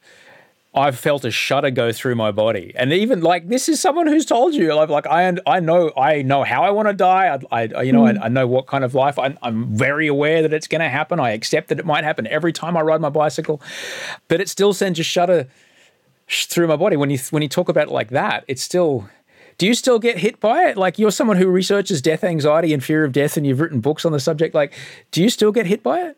I've 0.75 0.99
felt 0.99 1.25
a 1.27 1.31
shudder 1.31 1.71
go 1.71 1.93
through 1.93 2.15
my 2.15 2.31
body, 2.31 2.73
and 2.77 2.95
even 2.95 3.21
like 3.21 3.49
this 3.49 3.69
is 3.69 3.79
someone 3.79 4.07
who's 4.07 4.25
told 4.25 4.55
you, 4.55 4.73
like, 4.75 4.89
like 4.89 5.07
I, 5.07 5.37
I 5.47 5.61
know, 5.61 5.93
I 5.99 6.23
know 6.23 6.45
how 6.45 6.63
I 6.63 6.71
want 6.71 6.89
to 6.89 6.95
die. 6.95 7.39
I, 7.51 7.69
I 7.75 7.83
you 7.83 7.93
know, 7.93 8.05
mm. 8.05 8.19
I, 8.19 8.25
I, 8.25 8.29
know 8.29 8.47
what 8.47 8.67
kind 8.67 8.83
of 8.83 8.95
life. 8.95 9.19
I, 9.19 9.37
I'm 9.43 9.67
very 9.77 10.07
aware 10.07 10.41
that 10.41 10.53
it's 10.55 10.67
going 10.67 10.81
to 10.81 10.89
happen. 10.89 11.21
I 11.21 11.33
accept 11.33 11.69
that 11.69 11.79
it 11.79 11.85
might 11.85 12.05
happen 12.05 12.27
every 12.27 12.55
time 12.55 12.75
I 12.79 12.81
ride 12.81 13.03
my 13.03 13.11
bicycle, 13.11 13.61
but 14.29 14.41
it 14.41 14.49
still 14.49 14.73
sends 14.73 14.99
a 14.99 15.03
shudder 15.03 15.47
through 16.29 16.67
my 16.69 16.77
body. 16.77 16.97
When 16.97 17.11
you 17.11 17.19
when 17.31 17.43
you 17.43 17.49
talk 17.49 17.69
about 17.69 17.89
it 17.89 17.93
like 17.93 18.11
that, 18.11 18.45
it's 18.49 18.63
still. 18.63 19.09
Do 19.59 19.67
you 19.67 19.75
still 19.75 19.99
get 19.99 20.19
hit 20.19 20.41
by 20.41 20.65
it? 20.65 20.77
Like 20.77 20.99
you're 20.99 21.11
someone 21.11 21.37
who 21.37 21.47
researches 21.47 22.03
death 22.03 22.25
anxiety 22.25 22.73
and 22.73 22.83
fear 22.83 23.05
of 23.05 23.13
death, 23.13 23.37
and 23.37 23.47
you've 23.47 23.61
written 23.61 23.81
books 23.81 24.05
on 24.05 24.13
the 24.13 24.19
subject. 24.19 24.55
Like, 24.55 24.73
do 25.11 25.23
you 25.23 25.29
still 25.29 25.53
get 25.53 25.67
hit 25.67 25.83
by 25.83 26.01
it? 26.01 26.17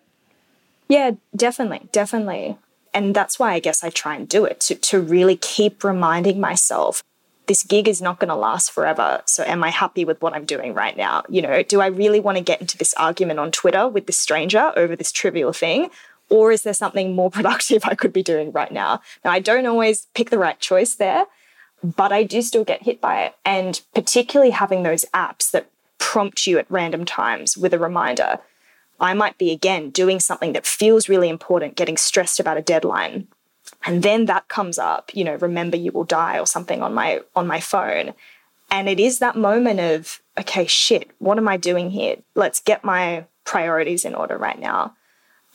Yeah, 0.89 1.13
definitely, 1.35 1.89
definitely. 1.93 2.57
And 2.93 3.15
that's 3.15 3.39
why 3.39 3.53
I 3.53 3.59
guess 3.59 3.83
I 3.83 3.91
try 3.91 4.15
and 4.15 4.29
do 4.29 4.45
it 4.45 4.61
to 4.61 4.75
to 4.77 5.01
really 5.01 5.37
keep 5.37 5.83
reminding 5.83 6.41
myself 6.41 7.03
this 7.47 7.63
gig 7.63 7.89
is 7.89 8.01
not 8.01 8.19
going 8.19 8.29
to 8.29 8.35
last 8.35 8.71
forever. 8.71 9.23
So 9.27 9.45
am 9.45 9.63
I 9.63 9.71
happy 9.71 10.05
with 10.05 10.21
what 10.23 10.33
I'm 10.35 10.45
doing 10.45 10.75
right 10.75 10.97
now? 10.97 11.25
You 11.29 11.43
know, 11.43 11.63
do 11.63 11.81
I 11.81 11.87
really 11.87 12.21
want 12.21 12.39
to 12.39 12.45
get 12.45 12.61
into 12.61 12.79
this 12.79 12.95
argument 12.95 13.39
on 13.39 13.51
Twitter 13.51 13.87
with 13.87 14.07
this 14.07 14.17
stranger 14.17 14.73
over 14.77 14.97
this 14.97 15.13
trivial 15.13 15.53
thing? 15.53 15.91
Or 16.35 16.51
is 16.51 16.63
there 16.63 16.75
something 16.75 17.15
more 17.15 17.31
productive 17.39 17.85
I 17.85 17.95
could 17.95 18.13
be 18.13 18.25
doing 18.25 18.51
right 18.51 18.73
now? 18.73 19.01
Now, 19.25 19.31
I 19.31 19.39
don't 19.39 19.67
always 19.67 20.09
pick 20.15 20.31
the 20.31 20.39
right 20.39 20.59
choice 20.59 20.97
there, 20.97 21.27
but 21.85 22.11
I 22.13 22.25
do 22.25 22.43
still 22.43 22.65
get 22.65 22.83
hit 22.83 23.01
by 23.01 23.23
it. 23.23 23.37
And 23.45 23.81
particularly 23.95 24.51
having 24.51 24.83
those 24.83 25.05
apps 25.15 25.53
that 25.53 25.71
prompt 25.99 26.45
you 26.49 26.59
at 26.59 26.69
random 26.69 27.05
times 27.05 27.57
with 27.57 27.73
a 27.73 27.79
reminder. 27.79 28.41
I 28.99 29.15
might 29.15 29.39
be 29.39 29.53
again 29.53 29.91
doing 29.91 30.19
something 30.19 30.53
that 30.55 30.67
feels 30.67 31.09
really 31.09 31.29
important, 31.29 31.77
getting 31.77 31.97
stressed 31.97 32.41
about 32.41 32.57
a 32.57 32.63
deadline. 32.63 33.29
And 33.87 34.03
then 34.03 34.25
that 34.25 34.49
comes 34.49 34.77
up, 34.77 35.13
you 35.15 35.23
know, 35.23 35.37
remember 35.37 35.77
you 35.77 35.93
will 35.93 36.05
die 36.05 36.41
or 36.41 36.47
something 36.47 36.83
on 36.83 36.95
my 36.95 37.21
on 37.37 37.47
my 37.47 37.61
phone. 37.61 38.13
And 38.71 38.89
it 38.89 38.99
is 38.99 39.21
that 39.21 39.37
moment 39.37 39.79
of, 39.79 40.21
okay, 40.39 40.67
shit, 40.67 41.11
what 41.19 41.39
am 41.39 41.47
I 41.47 41.57
doing 41.57 41.91
here? 41.91 42.17
Let's 42.35 42.61
get 42.61 42.83
my 42.83 43.27
priorities 43.45 44.05
in 44.05 44.15
order 44.17 44.37
right 44.37 44.59
now 44.59 44.95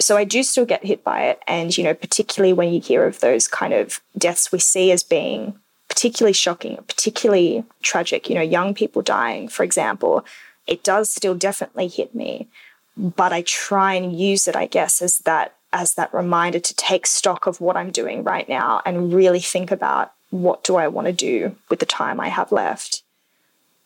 so 0.01 0.15
I 0.15 0.23
do 0.23 0.43
still 0.43 0.65
get 0.65 0.85
hit 0.85 1.03
by 1.03 1.23
it. 1.23 1.41
And, 1.47 1.77
you 1.77 1.83
know, 1.83 1.93
particularly 1.93 2.53
when 2.53 2.73
you 2.73 2.79
hear 2.79 3.05
of 3.05 3.19
those 3.19 3.47
kind 3.47 3.73
of 3.73 3.99
deaths 4.17 4.51
we 4.51 4.59
see 4.59 4.91
as 4.91 5.03
being 5.03 5.59
particularly 5.89 6.33
shocking, 6.33 6.77
particularly 6.87 7.63
tragic, 7.81 8.29
you 8.29 8.35
know, 8.35 8.41
young 8.41 8.73
people 8.73 9.01
dying, 9.01 9.47
for 9.49 9.63
example, 9.63 10.25
it 10.67 10.83
does 10.83 11.09
still 11.09 11.35
definitely 11.35 11.87
hit 11.87 12.15
me. 12.15 12.47
But 12.95 13.33
I 13.33 13.41
try 13.41 13.93
and 13.95 14.17
use 14.17 14.47
it, 14.47 14.55
I 14.55 14.65
guess, 14.65 15.01
as 15.01 15.19
that 15.19 15.55
as 15.71 15.93
that 15.93 16.11
reminder 16.13 16.59
to 16.59 16.75
take 16.75 17.05
stock 17.05 17.45
of 17.45 17.61
what 17.61 17.77
I'm 17.77 17.91
doing 17.91 18.23
right 18.23 18.49
now 18.49 18.81
and 18.85 19.13
really 19.13 19.39
think 19.39 19.69
about 19.69 20.11
what 20.31 20.63
do 20.63 20.77
I 20.77 20.87
want 20.87 21.05
to 21.05 21.13
do 21.13 21.55
with 21.69 21.79
the 21.79 21.85
time 21.85 22.19
I 22.19 22.29
have 22.29 22.51
left 22.51 23.03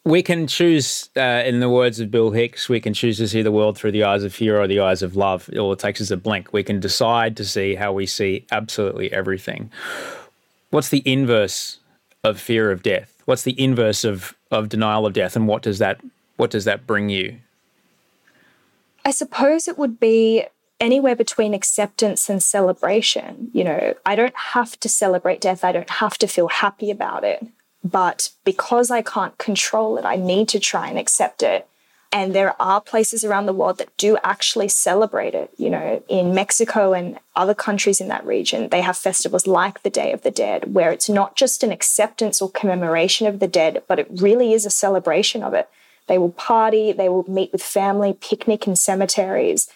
we 0.05 0.21
can 0.21 0.47
choose, 0.47 1.09
uh, 1.15 1.43
in 1.45 1.61
the 1.61 1.69
words 1.69 1.99
of 1.99 2.11
Bill 2.11 2.31
Hicks, 2.31 2.67
we 2.67 2.81
can 2.81 2.93
choose 2.93 3.17
to 3.17 3.27
see 3.27 3.41
the 3.41 3.51
world 3.51 3.77
through 3.77 3.93
the 3.93 4.03
eyes 4.03 4.23
of 4.23 4.33
fear 4.33 4.59
or 4.59 4.67
the 4.67 4.81
eyes 4.81 5.01
of 5.01 5.15
love. 5.15 5.49
All 5.57 5.71
it 5.71 5.79
takes 5.79 6.01
is 6.01 6.11
a 6.11 6.17
blink. 6.17 6.51
We 6.51 6.63
can 6.63 6.79
decide 6.79 7.37
to 7.37 7.45
see 7.45 7.75
how 7.75 7.93
we 7.93 8.05
see 8.05 8.45
absolutely 8.51 9.11
everything. 9.13 9.71
What's 10.71 10.89
the 10.89 11.03
inverse 11.05 11.79
of 12.23 12.39
fear 12.39 12.71
of 12.71 12.83
death? 12.83 13.21
What's 13.25 13.43
the 13.43 13.59
inverse 13.61 14.03
of, 14.03 14.35
of 14.51 14.67
denial 14.67 15.05
of 15.05 15.13
death, 15.13 15.35
and 15.35 15.47
what 15.47 15.61
does 15.61 15.79
that 15.79 16.01
what 16.35 16.49
does 16.49 16.65
that 16.65 16.87
bring 16.87 17.09
you? 17.09 17.37
I 19.05 19.11
suppose 19.11 19.67
it 19.67 19.77
would 19.77 19.99
be 19.99 20.45
anywhere 20.79 21.15
between 21.15 21.53
acceptance 21.53 22.27
and 22.27 22.41
celebration. 22.41 23.51
You 23.53 23.63
know, 23.63 23.93
I 24.05 24.15
don't 24.15 24.35
have 24.35 24.77
to 24.79 24.89
celebrate 24.89 25.39
death. 25.39 25.63
I 25.63 25.71
don't 25.71 25.89
have 25.89 26.17
to 26.17 26.27
feel 26.27 26.47
happy 26.47 26.89
about 26.89 27.23
it 27.23 27.45
But 27.83 28.29
because 28.45 28.89
I 28.89 29.01
can't 29.01 29.37
control 29.37 29.97
it, 29.97 30.05
I 30.05 30.15
need 30.15 30.47
to 30.49 30.59
try 30.59 30.87
and 30.87 30.97
accept 30.97 31.43
it. 31.43 31.67
And 32.13 32.35
there 32.35 32.55
are 32.61 32.79
places 32.79 33.25
around 33.25 33.47
the 33.47 33.53
world 33.53 33.79
that 33.79 33.97
do 33.97 34.17
actually 34.23 34.67
celebrate 34.67 35.33
it. 35.33 35.51
You 35.57 35.71
know, 35.71 36.03
in 36.07 36.35
Mexico 36.35 36.93
and 36.93 37.19
other 37.35 37.55
countries 37.55 37.99
in 37.99 38.07
that 38.09 38.25
region, 38.25 38.69
they 38.69 38.81
have 38.81 38.95
festivals 38.95 39.47
like 39.47 39.81
the 39.81 39.89
Day 39.89 40.11
of 40.11 40.21
the 40.21 40.29
Dead, 40.29 40.75
where 40.75 40.91
it's 40.91 41.09
not 41.09 41.35
just 41.35 41.63
an 41.63 41.71
acceptance 41.71 42.39
or 42.39 42.51
commemoration 42.51 43.25
of 43.25 43.39
the 43.39 43.47
dead, 43.47 43.81
but 43.87 43.97
it 43.97 44.07
really 44.11 44.53
is 44.53 44.63
a 44.63 44.69
celebration 44.69 45.41
of 45.41 45.55
it. 45.55 45.67
They 46.07 46.19
will 46.19 46.31
party, 46.31 46.91
they 46.91 47.09
will 47.09 47.27
meet 47.27 47.51
with 47.51 47.63
family, 47.63 48.13
picnic 48.13 48.67
in 48.67 48.75
cemeteries. 48.75 49.67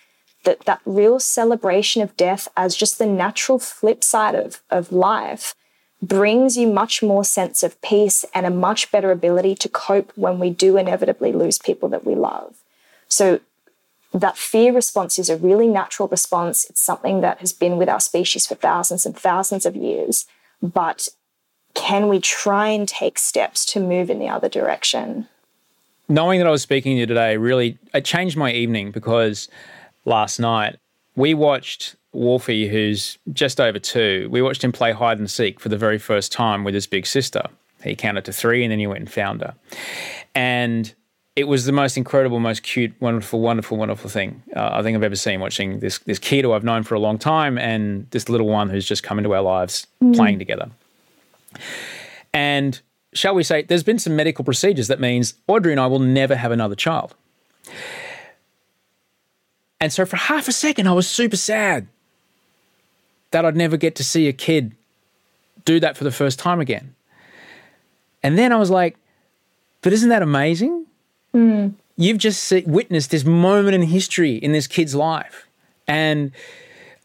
That, 0.44 0.62
that 0.62 0.80
real 0.86 1.20
celebration 1.20 2.02
of 2.04 2.16
death 2.16 2.48
as 2.56 2.76
just 2.76 3.00
the 3.00 3.06
natural 3.06 3.60
flip 3.60 4.02
side 4.02 4.34
of, 4.34 4.62
of 4.70 4.94
life 4.94 5.56
brings 6.02 6.58
you 6.58 6.68
much 6.68 7.02
more 7.02 7.24
sense 7.24 7.64
of 7.64 7.82
peace 7.82 8.24
and 8.34 8.46
a 8.46 8.52
much 8.52 8.92
better 8.92 9.12
ability 9.12 9.56
to 9.56 9.70
cope 9.70 10.12
when 10.16 10.38
we 10.40 10.50
do 10.50 10.78
inevitably 10.78 11.32
lose 11.32 11.58
people 11.58 11.90
that 11.90 12.06
we 12.06 12.14
love. 12.14 12.56
So 13.08 13.40
that 14.14 14.38
fear 14.38 14.74
response 14.74 15.18
is 15.18 15.30
a 15.30 15.38
really 15.38 15.68
natural 15.68 16.08
response. 16.08 16.66
It's 16.70 16.82
something 16.82 17.22
that 17.22 17.40
has 17.40 17.52
been 17.52 17.78
with 17.78 17.90
our 17.90 18.00
species 18.00 18.46
for 18.46 18.56
thousands 18.56 19.06
and 19.06 19.18
thousands 19.18 19.66
of 19.66 19.76
years. 19.76 20.26
But 20.62 21.10
can 21.74 22.08
we 22.08 22.20
try 22.20 22.70
and 22.70 22.88
take 22.88 23.20
steps 23.20 23.66
to 23.66 23.80
move 23.80 24.10
in 24.10 24.20
the 24.20 24.30
other 24.30 24.50
direction? 24.50 25.28
Knowing 26.10 26.40
that 26.40 26.48
I 26.48 26.52
was 26.52 26.62
speaking 26.62 26.96
to 26.96 27.00
you 27.02 27.06
today 27.06 27.38
really 27.38 27.78
it 27.94 28.06
changed 28.06 28.38
my 28.38 28.52
evening 28.52 28.92
because 28.92 29.50
last 30.06 30.40
night 30.40 30.78
we 31.16 31.34
watched 31.34 31.96
Wolfie, 32.18 32.68
who's 32.68 33.18
just 33.32 33.62
over 33.62 33.80
two, 33.80 34.28
we 34.32 34.42
watched 34.42 34.64
him 34.64 34.72
play 34.72 34.92
hide 34.92 35.20
and 35.20 35.30
seek 35.30 35.60
for 35.60 35.70
the 35.70 35.78
very 35.78 36.00
first 36.00 36.32
time 36.32 36.64
with 36.64 36.74
his 36.74 36.88
big 36.88 37.06
sister. 37.06 37.44
He 37.84 37.96
counted 37.96 38.26
to 38.26 38.34
three 38.34 38.64
and 38.64 38.72
then 38.72 38.80
he 38.80 38.88
went 38.88 39.00
and 39.02 39.12
found 39.12 39.42
her. 39.42 39.54
And 40.34 40.94
it 41.36 41.48
was 41.48 41.66
the 41.66 41.72
most 41.72 41.96
incredible, 41.96 42.40
most 42.40 42.64
cute, 42.64 43.00
wonderful, 43.00 43.40
wonderful, 43.40 43.78
wonderful 43.78 44.10
thing 44.10 44.42
uh, 44.56 44.70
I 44.74 44.82
think 44.82 44.96
I've 44.98 45.04
ever 45.04 45.16
seen 45.16 45.40
watching 45.40 45.80
this 45.80 46.00
this 46.00 46.18
kid 46.18 46.44
who 46.44 46.54
I've 46.54 46.64
known 46.64 46.82
for 46.82 46.96
a 46.96 47.00
long 47.00 47.20
time 47.20 47.60
and 47.60 48.10
this 48.10 48.30
little 48.30 48.48
one 48.48 48.70
who's 48.70 48.88
just 48.88 49.04
come 49.04 49.20
into 49.20 49.34
our 49.36 49.44
lives 49.44 49.86
mm. 50.02 50.16
playing 50.16 50.40
together. 50.40 50.72
And 52.34 52.82
shall 53.14 53.36
we 53.36 53.44
say, 53.44 53.62
there's 53.62 53.84
been 53.84 54.00
some 54.00 54.16
medical 54.16 54.44
procedures 54.44 54.88
that 54.88 55.00
means 55.00 55.36
Audrey 55.48 55.72
and 55.72 55.80
I 55.80 55.86
will 55.86 56.00
never 56.00 56.36
have 56.36 56.52
another 56.52 56.76
child. 56.76 57.14
And 59.80 59.94
so 59.94 60.06
for 60.06 60.16
half 60.16 60.48
a 60.48 60.52
second, 60.52 60.88
I 60.88 60.94
was 60.94 61.08
super 61.08 61.38
sad 61.38 61.88
that 63.32 63.46
I'd 63.46 63.56
never 63.56 63.78
get 63.78 63.96
to 63.96 64.04
see 64.04 64.28
a 64.28 64.34
kid 64.34 64.76
do 65.66 65.80
that 65.80 65.98
for 65.98 66.04
the 66.04 66.12
first 66.12 66.40
time 66.40 66.60
again. 66.60 66.96
And 68.24 68.38
then 68.38 68.52
I 68.52 68.58
was 68.58 68.70
like, 68.70 68.98
but 69.82 69.94
isn't 69.94 70.10
that 70.10 70.22
amazing? 70.22 70.86
Mm. 71.34 71.74
You've 71.98 72.18
just 72.18 72.44
see, 72.44 72.64
witnessed 72.66 73.12
this 73.12 73.26
moment 73.26 73.76
in 73.76 73.82
history 73.84 74.36
in 74.36 74.52
this 74.52 74.68
kid's 74.68 74.96
life. 74.96 75.48
And 75.88 76.32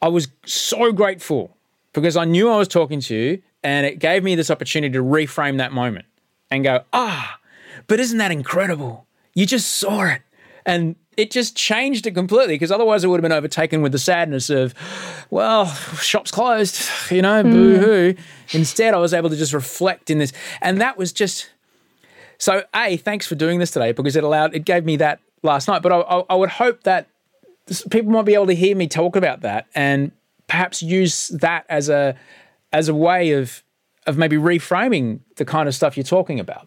I 0.00 0.08
was 0.08 0.28
so 0.44 0.92
grateful 0.92 1.56
because 1.92 2.16
I 2.16 2.24
knew 2.24 2.48
I 2.50 2.56
was 2.56 2.68
talking 2.68 3.00
to 3.00 3.14
you 3.14 3.42
and 3.62 3.86
it 3.86 3.98
gave 3.98 4.24
me 4.24 4.34
this 4.34 4.50
opportunity 4.50 4.92
to 4.94 5.02
reframe 5.02 5.58
that 5.58 5.72
moment 5.72 6.06
and 6.50 6.64
go, 6.64 6.82
ah, 6.92 7.38
but 7.86 8.00
isn't 8.00 8.18
that 8.18 8.30
incredible? 8.30 9.06
You 9.34 9.46
just 9.46 9.68
saw 9.74 10.04
it. 10.04 10.22
And 10.66 10.96
it 11.16 11.30
just 11.30 11.56
changed 11.56 12.06
it 12.06 12.12
completely 12.12 12.54
because 12.54 12.72
otherwise 12.72 13.04
it 13.04 13.08
would 13.08 13.18
have 13.18 13.22
been 13.22 13.36
overtaken 13.36 13.82
with 13.82 13.92
the 13.92 13.98
sadness 13.98 14.48
of, 14.48 14.74
well, 15.30 15.66
shop's 16.00 16.30
closed, 16.30 16.88
you 17.10 17.22
know, 17.22 17.42
mm. 17.42 17.50
boo 17.50 17.78
hoo. 17.78 18.14
Instead, 18.52 18.94
I 18.94 18.98
was 18.98 19.12
able 19.12 19.28
to 19.30 19.36
just 19.36 19.52
reflect 19.52 20.10
in 20.10 20.18
this. 20.18 20.32
And 20.60 20.80
that 20.80 20.96
was 20.96 21.12
just 21.12 21.50
so, 22.38 22.64
A, 22.74 22.96
thanks 22.96 23.26
for 23.26 23.34
doing 23.34 23.58
this 23.58 23.70
today 23.70 23.92
because 23.92 24.16
it 24.16 24.24
allowed, 24.24 24.54
it 24.54 24.64
gave 24.64 24.84
me 24.84 24.96
that 24.96 25.20
last 25.42 25.68
night. 25.68 25.82
But 25.82 25.92
I, 25.92 26.00
I, 26.00 26.24
I 26.30 26.34
would 26.34 26.50
hope 26.50 26.82
that 26.84 27.08
people 27.90 28.10
might 28.10 28.24
be 28.24 28.34
able 28.34 28.46
to 28.46 28.54
hear 28.54 28.74
me 28.74 28.88
talk 28.88 29.14
about 29.14 29.42
that 29.42 29.66
and 29.74 30.12
perhaps 30.48 30.82
use 30.82 31.28
that 31.28 31.66
as 31.68 31.88
a, 31.88 32.16
as 32.72 32.88
a 32.88 32.94
way 32.94 33.32
of, 33.32 33.62
of 34.06 34.16
maybe 34.16 34.36
reframing 34.36 35.20
the 35.36 35.44
kind 35.44 35.68
of 35.68 35.74
stuff 35.74 35.96
you're 35.96 36.04
talking 36.04 36.40
about. 36.40 36.66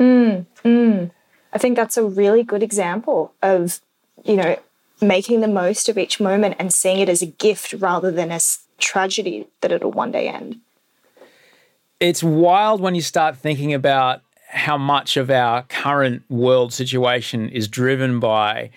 Mm, 0.00 0.46
mm. 0.64 1.10
I 1.52 1.58
think 1.58 1.76
that's 1.76 1.96
a 1.96 2.04
really 2.04 2.42
good 2.42 2.62
example 2.62 3.32
of, 3.42 3.80
you 4.24 4.36
know, 4.36 4.58
making 5.00 5.40
the 5.40 5.48
most 5.48 5.88
of 5.88 5.96
each 5.96 6.20
moment 6.20 6.56
and 6.58 6.72
seeing 6.72 6.98
it 6.98 7.08
as 7.08 7.22
a 7.22 7.26
gift 7.26 7.72
rather 7.74 8.10
than 8.10 8.30
as 8.30 8.58
tragedy 8.78 9.46
that 9.60 9.72
it'll 9.72 9.92
one 9.92 10.12
day 10.12 10.28
end. 10.28 10.60
It's 12.00 12.22
wild 12.22 12.80
when 12.80 12.94
you 12.94 13.00
start 13.00 13.36
thinking 13.36 13.74
about 13.74 14.22
how 14.48 14.78
much 14.78 15.16
of 15.16 15.30
our 15.30 15.62
current 15.64 16.22
world 16.30 16.72
situation 16.72 17.48
is 17.48 17.68
driven 17.68 18.20
by 18.20 18.70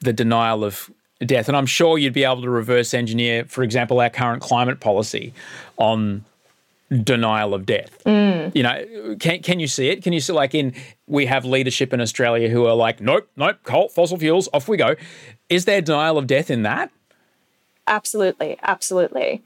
the 0.00 0.12
denial 0.12 0.64
of 0.64 0.90
death. 1.20 1.48
And 1.48 1.56
I'm 1.56 1.66
sure 1.66 1.98
you'd 1.98 2.12
be 2.12 2.24
able 2.24 2.42
to 2.42 2.50
reverse 2.50 2.94
engineer, 2.94 3.44
for 3.46 3.62
example, 3.62 4.00
our 4.00 4.10
current 4.10 4.42
climate 4.42 4.80
policy 4.80 5.32
on 5.76 6.24
denial 6.90 7.54
of 7.54 7.66
death. 7.66 8.02
Mm. 8.04 8.54
You 8.54 8.62
know, 8.62 9.16
can 9.20 9.42
can 9.42 9.60
you 9.60 9.66
see 9.66 9.88
it? 9.88 10.02
Can 10.02 10.12
you 10.12 10.20
see 10.20 10.32
like 10.32 10.54
in 10.54 10.74
we 11.06 11.26
have 11.26 11.44
leadership 11.44 11.92
in 11.92 12.00
Australia 12.00 12.48
who 12.48 12.66
are 12.66 12.74
like, 12.74 13.00
nope, 13.00 13.28
nope, 13.36 13.58
coal, 13.64 13.88
fossil 13.88 14.18
fuels, 14.18 14.48
off 14.52 14.68
we 14.68 14.76
go. 14.76 14.94
Is 15.48 15.64
there 15.64 15.80
denial 15.80 16.18
of 16.18 16.26
death 16.26 16.50
in 16.50 16.62
that? 16.62 16.90
Absolutely, 17.86 18.58
absolutely. 18.62 19.42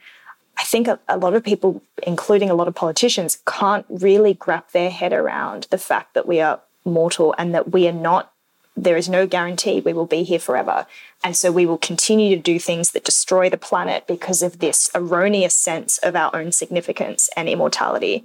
I 0.59 0.64
think 0.64 0.88
a, 0.88 0.99
a, 1.09 1.16
lot 1.16 1.34
of 1.34 1.43
people, 1.43 1.82
including 2.03 2.51
a 2.51 2.55
lot 2.55 2.68
of 2.68 2.74
politicians, 2.74 3.38
can't 3.47 3.86
really 3.88 4.34
grab 4.34 4.64
their 4.72 4.90
head 4.90 5.12
around 5.12 5.66
the 5.70 5.78
fact 5.78 6.14
that 6.14 6.26
we 6.26 6.40
are 6.40 6.61
mortal 6.84 7.34
and 7.38 7.55
that 7.55 7.72
we 7.72 7.88
are 7.88 7.93
not, 7.93 8.32
there 8.77 8.97
is 8.97 9.09
no 9.09 9.27
guarantee 9.27 9.81
we 9.81 9.93
will 9.93 10.07
be 10.07 10.23
here 10.23 10.39
forever. 10.39 10.87
And 11.23 11.37
so 11.37 11.53
we 11.53 11.66
will 11.66 11.79
continue 11.79 12.35
to 12.35 12.43
do 12.43 12.59
things 12.59 12.93
that 12.93 13.05
destroy 13.05 13.51
the 13.51 13.57
planet 13.57 14.07
because 14.07 14.43
of 14.43 14.59
this 14.59 14.91
erroneous 14.95 15.55
sense 15.55 15.99
of 15.99 16.16
our 16.16 16.35
own 16.35 16.53
significance 16.53 17.29
and 17.37 17.49
immortality. 17.49 18.25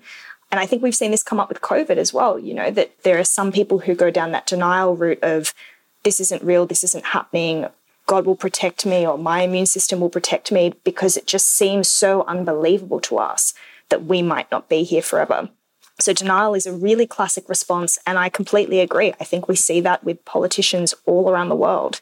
And 0.52 0.60
I 0.60 0.66
think 0.66 0.82
we've 0.82 0.96
seen 0.96 1.12
this 1.12 1.24
come 1.24 1.40
up 1.40 1.50
with 1.50 1.62
COVID 1.62 1.98
as 1.98 2.14
well, 2.14 2.40
you 2.40 2.54
know, 2.54 2.72
that 2.72 3.04
there 3.04 3.20
are 3.20 3.26
some 3.26 3.52
people 3.52 3.80
who 3.80 3.94
go 3.94 4.10
down 4.10 4.32
that 4.32 4.48
denial 4.48 4.96
route 4.96 5.22
of 5.22 5.54
this 6.04 6.20
isn't 6.22 6.44
real, 6.44 6.66
this 6.66 6.86
isn't 6.86 7.08
happening, 7.08 7.68
God 8.08 8.26
will 8.26 8.38
protect 8.38 8.86
me 8.86 9.06
or 9.06 9.18
my 9.18 9.42
immune 9.42 9.66
system 9.66 10.00
will 10.00 10.10
protect 10.10 10.52
me 10.52 10.74
because 10.86 11.18
it 11.18 11.28
just 11.28 11.50
seems 11.50 11.90
so 11.90 12.24
unbelievable 12.26 13.02
to 13.02 13.18
us 13.18 13.54
that 13.90 14.06
we 14.06 14.22
might 14.22 14.50
not 14.50 14.70
be 14.70 14.84
here 14.84 15.02
forever. 15.02 15.50
So, 16.00 16.14
denial 16.14 16.54
is 16.54 16.66
a 16.66 16.74
really 16.74 17.08
classic 17.08 17.50
response, 17.50 17.98
and 18.06 18.18
I 18.18 18.30
completely 18.30 18.80
agree. 18.80 19.14
I 19.20 19.24
think 19.24 19.48
we 19.48 19.56
see 19.56 19.82
that 19.82 20.04
with 20.04 20.24
politicians 20.26 20.94
all 21.06 21.30
around 21.30 21.50
the 21.50 21.56
world. 21.56 22.02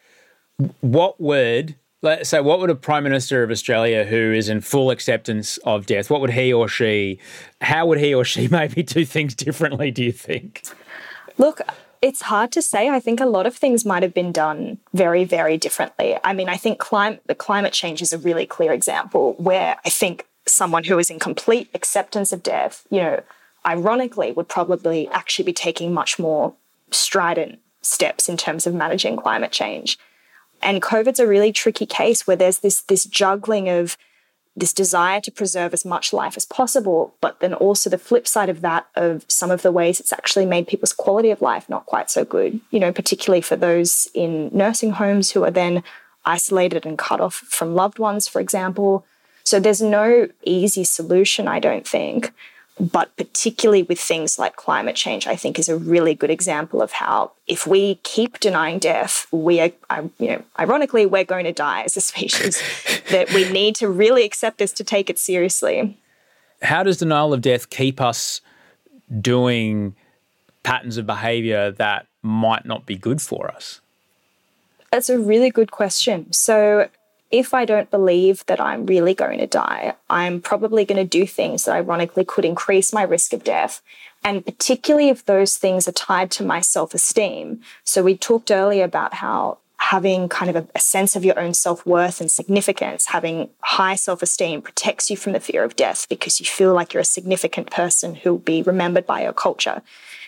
What 0.82 1.20
would 1.20 1.76
let's 2.02 2.30
say 2.30 2.40
what 2.40 2.60
would 2.60 2.70
a 2.70 2.76
prime 2.76 3.04
minister 3.04 3.44
of 3.44 3.52
Australia 3.52 4.06
who 4.06 4.32
is 4.32 4.48
in 4.48 4.62
full 4.62 4.92
acceptance 4.92 5.58
of 5.60 5.86
death, 5.86 6.10
what 6.10 6.22
would 6.22 6.32
he 6.32 6.54
or 6.54 6.68
she 6.68 7.20
how 7.62 7.86
would 7.88 8.00
he 8.00 8.14
or 8.14 8.24
she 8.24 8.48
maybe 8.52 8.84
do 8.84 9.04
things 9.04 9.36
differently, 9.36 9.92
do 9.92 10.04
you 10.04 10.12
think? 10.12 10.64
Look, 11.38 11.62
it's 12.02 12.22
hard 12.22 12.52
to 12.54 12.62
say. 12.62 12.90
I 12.90 13.00
think 13.00 13.20
a 13.20 13.26
lot 13.26 13.46
of 13.46 13.56
things 13.56 13.84
might 13.84 14.04
have 14.04 14.14
been 14.14 14.32
done 14.32 14.78
very, 14.94 15.26
very 15.26 15.58
differently. 15.58 16.18
I 16.24 16.34
mean, 16.34 16.48
I 16.48 16.56
think 16.56 16.80
climate, 16.80 17.22
the 17.26 17.36
climate 17.36 17.74
change 17.74 18.02
is 18.02 18.14
a 18.14 18.18
really 18.18 18.46
clear 18.46 18.72
example 18.72 19.34
where 19.38 19.78
I 19.84 19.90
think 19.90 20.28
someone 20.46 20.84
who 20.84 21.00
is 21.00 21.10
in 21.10 21.20
complete 21.20 21.70
acceptance 21.74 22.32
of 22.32 22.44
death, 22.44 22.86
you 22.90 23.00
know, 23.00 23.24
ironically, 23.66 24.32
would 24.32 24.48
probably 24.48 25.08
actually 25.10 25.46
be 25.46 25.54
taking 25.54 25.94
much 25.94 26.20
more 26.20 26.54
strident 26.92 27.60
steps 27.82 28.28
in 28.30 28.38
terms 28.38 28.66
of 28.66 28.74
managing 28.74 29.16
climate 29.18 29.52
change. 29.52 29.98
And 30.62 30.82
COVID's 30.82 31.20
a 31.20 31.28
really 31.28 31.52
tricky 31.52 31.86
case 31.86 32.26
where 32.26 32.36
there's 32.36 32.60
this 32.60 32.82
this 32.82 33.06
juggling 33.06 33.70
of 33.70 33.98
this 34.58 34.72
desire 34.72 35.20
to 35.20 35.32
preserve 35.32 35.74
as 35.74 35.84
much 35.84 36.14
life 36.14 36.38
as 36.38 36.46
possible, 36.46 37.14
but 37.20 37.42
then 37.42 37.54
also 37.54 37.90
the 37.90 37.98
flip 37.98 38.26
side 38.26 38.48
of 38.48 38.62
that 38.62 38.88
of 38.96 39.26
some 39.28 39.52
of 39.52 39.62
the 39.62 39.72
ways 39.72 40.00
it's 40.00 40.14
actually 40.14 40.46
made 40.46 40.68
people's 40.68 40.94
quality 40.94 41.30
of 41.30 41.42
life 41.42 41.70
not 41.70 41.86
quite 41.86 42.10
so 42.10 42.24
good, 42.24 42.60
you 42.72 42.80
know, 42.80 42.92
particularly 42.92 43.42
for 43.42 43.58
those 43.58 44.08
in 44.14 44.50
nursing 44.54 44.92
homes 44.92 45.32
who 45.32 45.44
are 45.44 45.52
then 45.52 45.84
isolated 46.24 46.86
and 46.86 46.98
cut 46.98 47.20
off 47.20 47.36
from 47.36 47.76
loved 47.76 48.00
ones, 48.00 48.28
for 48.28 48.40
example. 48.40 49.06
So 49.44 49.60
there's 49.60 49.82
no 49.82 50.30
easy 50.44 50.84
solution, 50.84 51.48
I 51.48 51.60
don't 51.60 51.88
think. 51.88 52.34
But 52.78 53.16
particularly 53.16 53.84
with 53.84 54.00
things 54.00 54.38
like 54.38 54.58
climate 54.58 54.98
change, 54.98 55.28
I 55.28 55.38
think 55.38 55.58
is 55.58 55.70
a 55.70 55.78
really 55.78 56.14
good 56.14 56.30
example 56.30 56.82
of 56.82 56.92
how 56.92 57.32
if 57.48 57.66
we 57.66 57.96
keep 58.04 58.40
denying 58.42 58.80
death, 58.80 59.28
we 59.32 59.62
are, 59.62 59.72
um, 59.90 60.12
you 60.20 60.28
know, 60.28 60.44
ironically, 60.60 61.06
we're 61.06 61.24
going 61.24 61.46
to 61.46 61.54
die 61.54 61.84
as 61.84 61.96
a 61.96 62.02
species. 62.02 62.62
that 63.12 63.32
we 63.34 63.50
need 63.50 63.76
to 63.76 63.88
really 63.88 64.26
accept 64.26 64.58
this 64.58 64.74
to 64.74 64.84
take 64.84 65.10
it 65.10 65.18
seriously. 65.18 65.98
How 66.62 66.84
does 66.84 66.98
denial 66.98 67.34
of 67.34 67.42
death 67.42 67.70
keep 67.70 68.02
us 68.02 68.42
doing 69.22 69.96
patterns 70.64 70.98
of 70.98 71.06
behavior 71.06 71.72
that 71.72 72.08
might 72.22 72.66
not 72.66 72.86
be 72.86 72.98
good 72.98 73.22
for 73.22 73.50
us? 73.50 73.80
That's 74.92 75.10
a 75.10 75.20
really 75.20 75.50
good 75.50 75.72
question. 75.72 76.32
So, 76.34 76.90
if 77.36 77.54
I 77.54 77.66
don't 77.66 77.92
believe 77.92 78.46
that 78.46 78.62
I'm 78.62 78.86
really 78.86 79.14
going 79.14 79.40
to 79.40 79.48
die, 79.48 79.94
I'm 80.10 80.42
probably 80.42 80.86
going 80.86 80.98
to 80.98 81.20
do 81.20 81.28
things 81.28 81.66
that 81.66 81.76
ironically 81.76 82.24
could 82.24 82.46
increase 82.46 82.94
my 82.94 83.04
risk 83.04 83.34
of 83.34 83.44
death. 83.44 83.82
And 84.24 84.46
particularly 84.46 85.10
if 85.10 85.26
those 85.26 85.58
things 85.58 85.86
are 85.86 85.92
tied 85.92 86.32
to 86.32 86.46
my 86.46 86.62
self 86.62 86.94
esteem. 86.94 87.60
So 87.84 88.04
we 88.04 88.16
talked 88.16 88.52
earlier 88.52 88.86
about 88.86 89.16
how 89.16 89.58
having 89.78 90.30
kind 90.30 90.50
of 90.50 90.56
a, 90.56 90.68
a 90.74 90.80
sense 90.80 91.18
of 91.18 91.26
your 91.26 91.38
own 91.38 91.54
self 91.54 91.86
worth 91.86 92.22
and 92.22 92.32
significance, 92.32 93.08
having 93.08 93.50
high 93.60 93.96
self 93.96 94.24
esteem 94.24 94.62
protects 94.62 95.10
you 95.10 95.18
from 95.18 95.34
the 95.34 95.42
fear 95.42 95.64
of 95.66 95.76
death 95.76 96.08
because 96.08 96.40
you 96.40 96.46
feel 96.46 96.74
like 96.74 96.94
you're 96.94 97.02
a 97.02 97.06
significant 97.06 97.70
person 97.70 98.16
who 98.16 98.32
will 98.32 98.40
be 98.40 98.62
remembered 98.62 99.06
by 99.06 99.24
your 99.24 99.34
culture. 99.34 99.82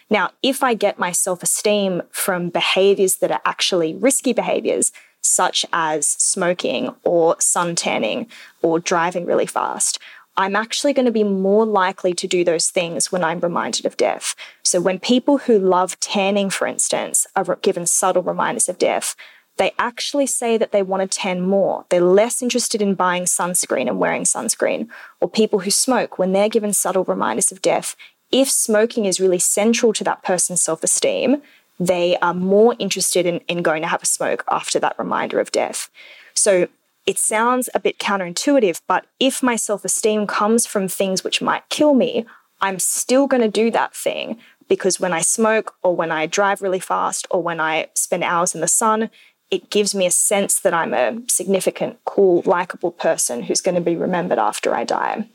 Now, 0.09 0.31
if 0.43 0.61
I 0.61 0.73
get 0.73 0.99
my 0.99 1.13
self 1.13 1.41
esteem 1.41 2.01
from 2.11 2.49
behaviors 2.49 3.15
that 3.17 3.31
are 3.31 3.41
actually 3.45 3.95
risky 3.95 4.33
behaviors, 4.33 4.91
such 5.21 5.65
as 5.73 6.07
smoking 6.07 6.95
or 7.03 7.35
sun 7.39 7.75
tanning 7.75 8.27
or 8.61 8.79
driving 8.79 9.25
really 9.25 9.45
fast, 9.45 9.99
I'm 10.39 10.55
actually 10.55 10.93
going 10.93 11.07
to 11.07 11.11
be 11.11 11.23
more 11.23 11.65
likely 11.65 12.13
to 12.13 12.27
do 12.27 12.43
those 12.43 12.69
things 12.69 13.11
when 13.11 13.23
I'm 13.23 13.39
reminded 13.39 13.85
of 13.87 13.97
death. 13.97 14.35
So, 14.63 14.79
when 14.79 14.99
people 14.99 15.39
who 15.39 15.57
love 15.57 15.99
tanning, 15.99 16.51
for 16.51 16.67
instance, 16.67 17.25
are 17.35 17.55
given 17.55 17.87
subtle 17.87 18.21
reminders 18.21 18.69
of 18.69 18.77
death, 18.77 19.15
they 19.57 19.73
actually 19.79 20.27
say 20.27 20.55
that 20.57 20.71
they 20.71 20.83
want 20.83 21.11
to 21.11 21.17
tan 21.17 21.41
more. 21.41 21.85
They're 21.89 22.01
less 22.01 22.43
interested 22.43 22.83
in 22.83 22.93
buying 22.93 23.23
sunscreen 23.23 23.87
and 23.87 23.97
wearing 23.97 24.23
sunscreen. 24.23 24.87
Or 25.19 25.27
people 25.27 25.59
who 25.59 25.71
smoke, 25.71 26.19
when 26.19 26.33
they're 26.33 26.49
given 26.49 26.73
subtle 26.73 27.03
reminders 27.03 27.51
of 27.51 27.63
death, 27.63 27.95
if 28.31 28.51
smoking 28.51 29.05
is 29.05 29.19
really 29.19 29.39
central 29.39 29.93
to 29.93 30.03
that 30.03 30.23
person's 30.23 30.61
self 30.61 30.83
esteem, 30.83 31.41
they 31.79 32.17
are 32.17 32.33
more 32.33 32.75
interested 32.79 33.25
in, 33.25 33.37
in 33.47 33.61
going 33.61 33.81
to 33.81 33.87
have 33.87 34.03
a 34.03 34.07
smoke 34.07 34.43
after 34.49 34.79
that 34.79 34.97
reminder 34.97 35.39
of 35.39 35.51
death. 35.51 35.89
So 36.33 36.67
it 37.05 37.17
sounds 37.17 37.69
a 37.73 37.79
bit 37.79 37.99
counterintuitive, 37.99 38.81
but 38.87 39.05
if 39.19 39.41
my 39.41 39.55
self 39.55 39.85
esteem 39.85 40.27
comes 40.27 40.65
from 40.65 40.87
things 40.87 41.23
which 41.23 41.41
might 41.41 41.69
kill 41.69 41.93
me, 41.93 42.25
I'm 42.59 42.79
still 42.79 43.27
going 43.27 43.41
to 43.41 43.47
do 43.47 43.71
that 43.71 43.95
thing 43.95 44.37
because 44.67 44.99
when 44.99 45.13
I 45.13 45.21
smoke 45.21 45.75
or 45.83 45.95
when 45.95 46.11
I 46.11 46.25
drive 46.25 46.61
really 46.61 46.79
fast 46.79 47.27
or 47.31 47.41
when 47.41 47.59
I 47.59 47.87
spend 47.93 48.23
hours 48.23 48.53
in 48.53 48.61
the 48.61 48.67
sun, 48.67 49.09
it 49.49 49.69
gives 49.69 49.95
me 49.95 50.05
a 50.05 50.11
sense 50.11 50.59
that 50.59 50.73
I'm 50.73 50.93
a 50.93 51.19
significant, 51.29 51.99
cool, 52.03 52.41
likable 52.45 52.91
person 52.91 53.43
who's 53.43 53.61
going 53.61 53.75
to 53.75 53.81
be 53.81 53.95
remembered 53.95 54.39
after 54.39 54.75
I 54.75 54.83
die 54.83 55.29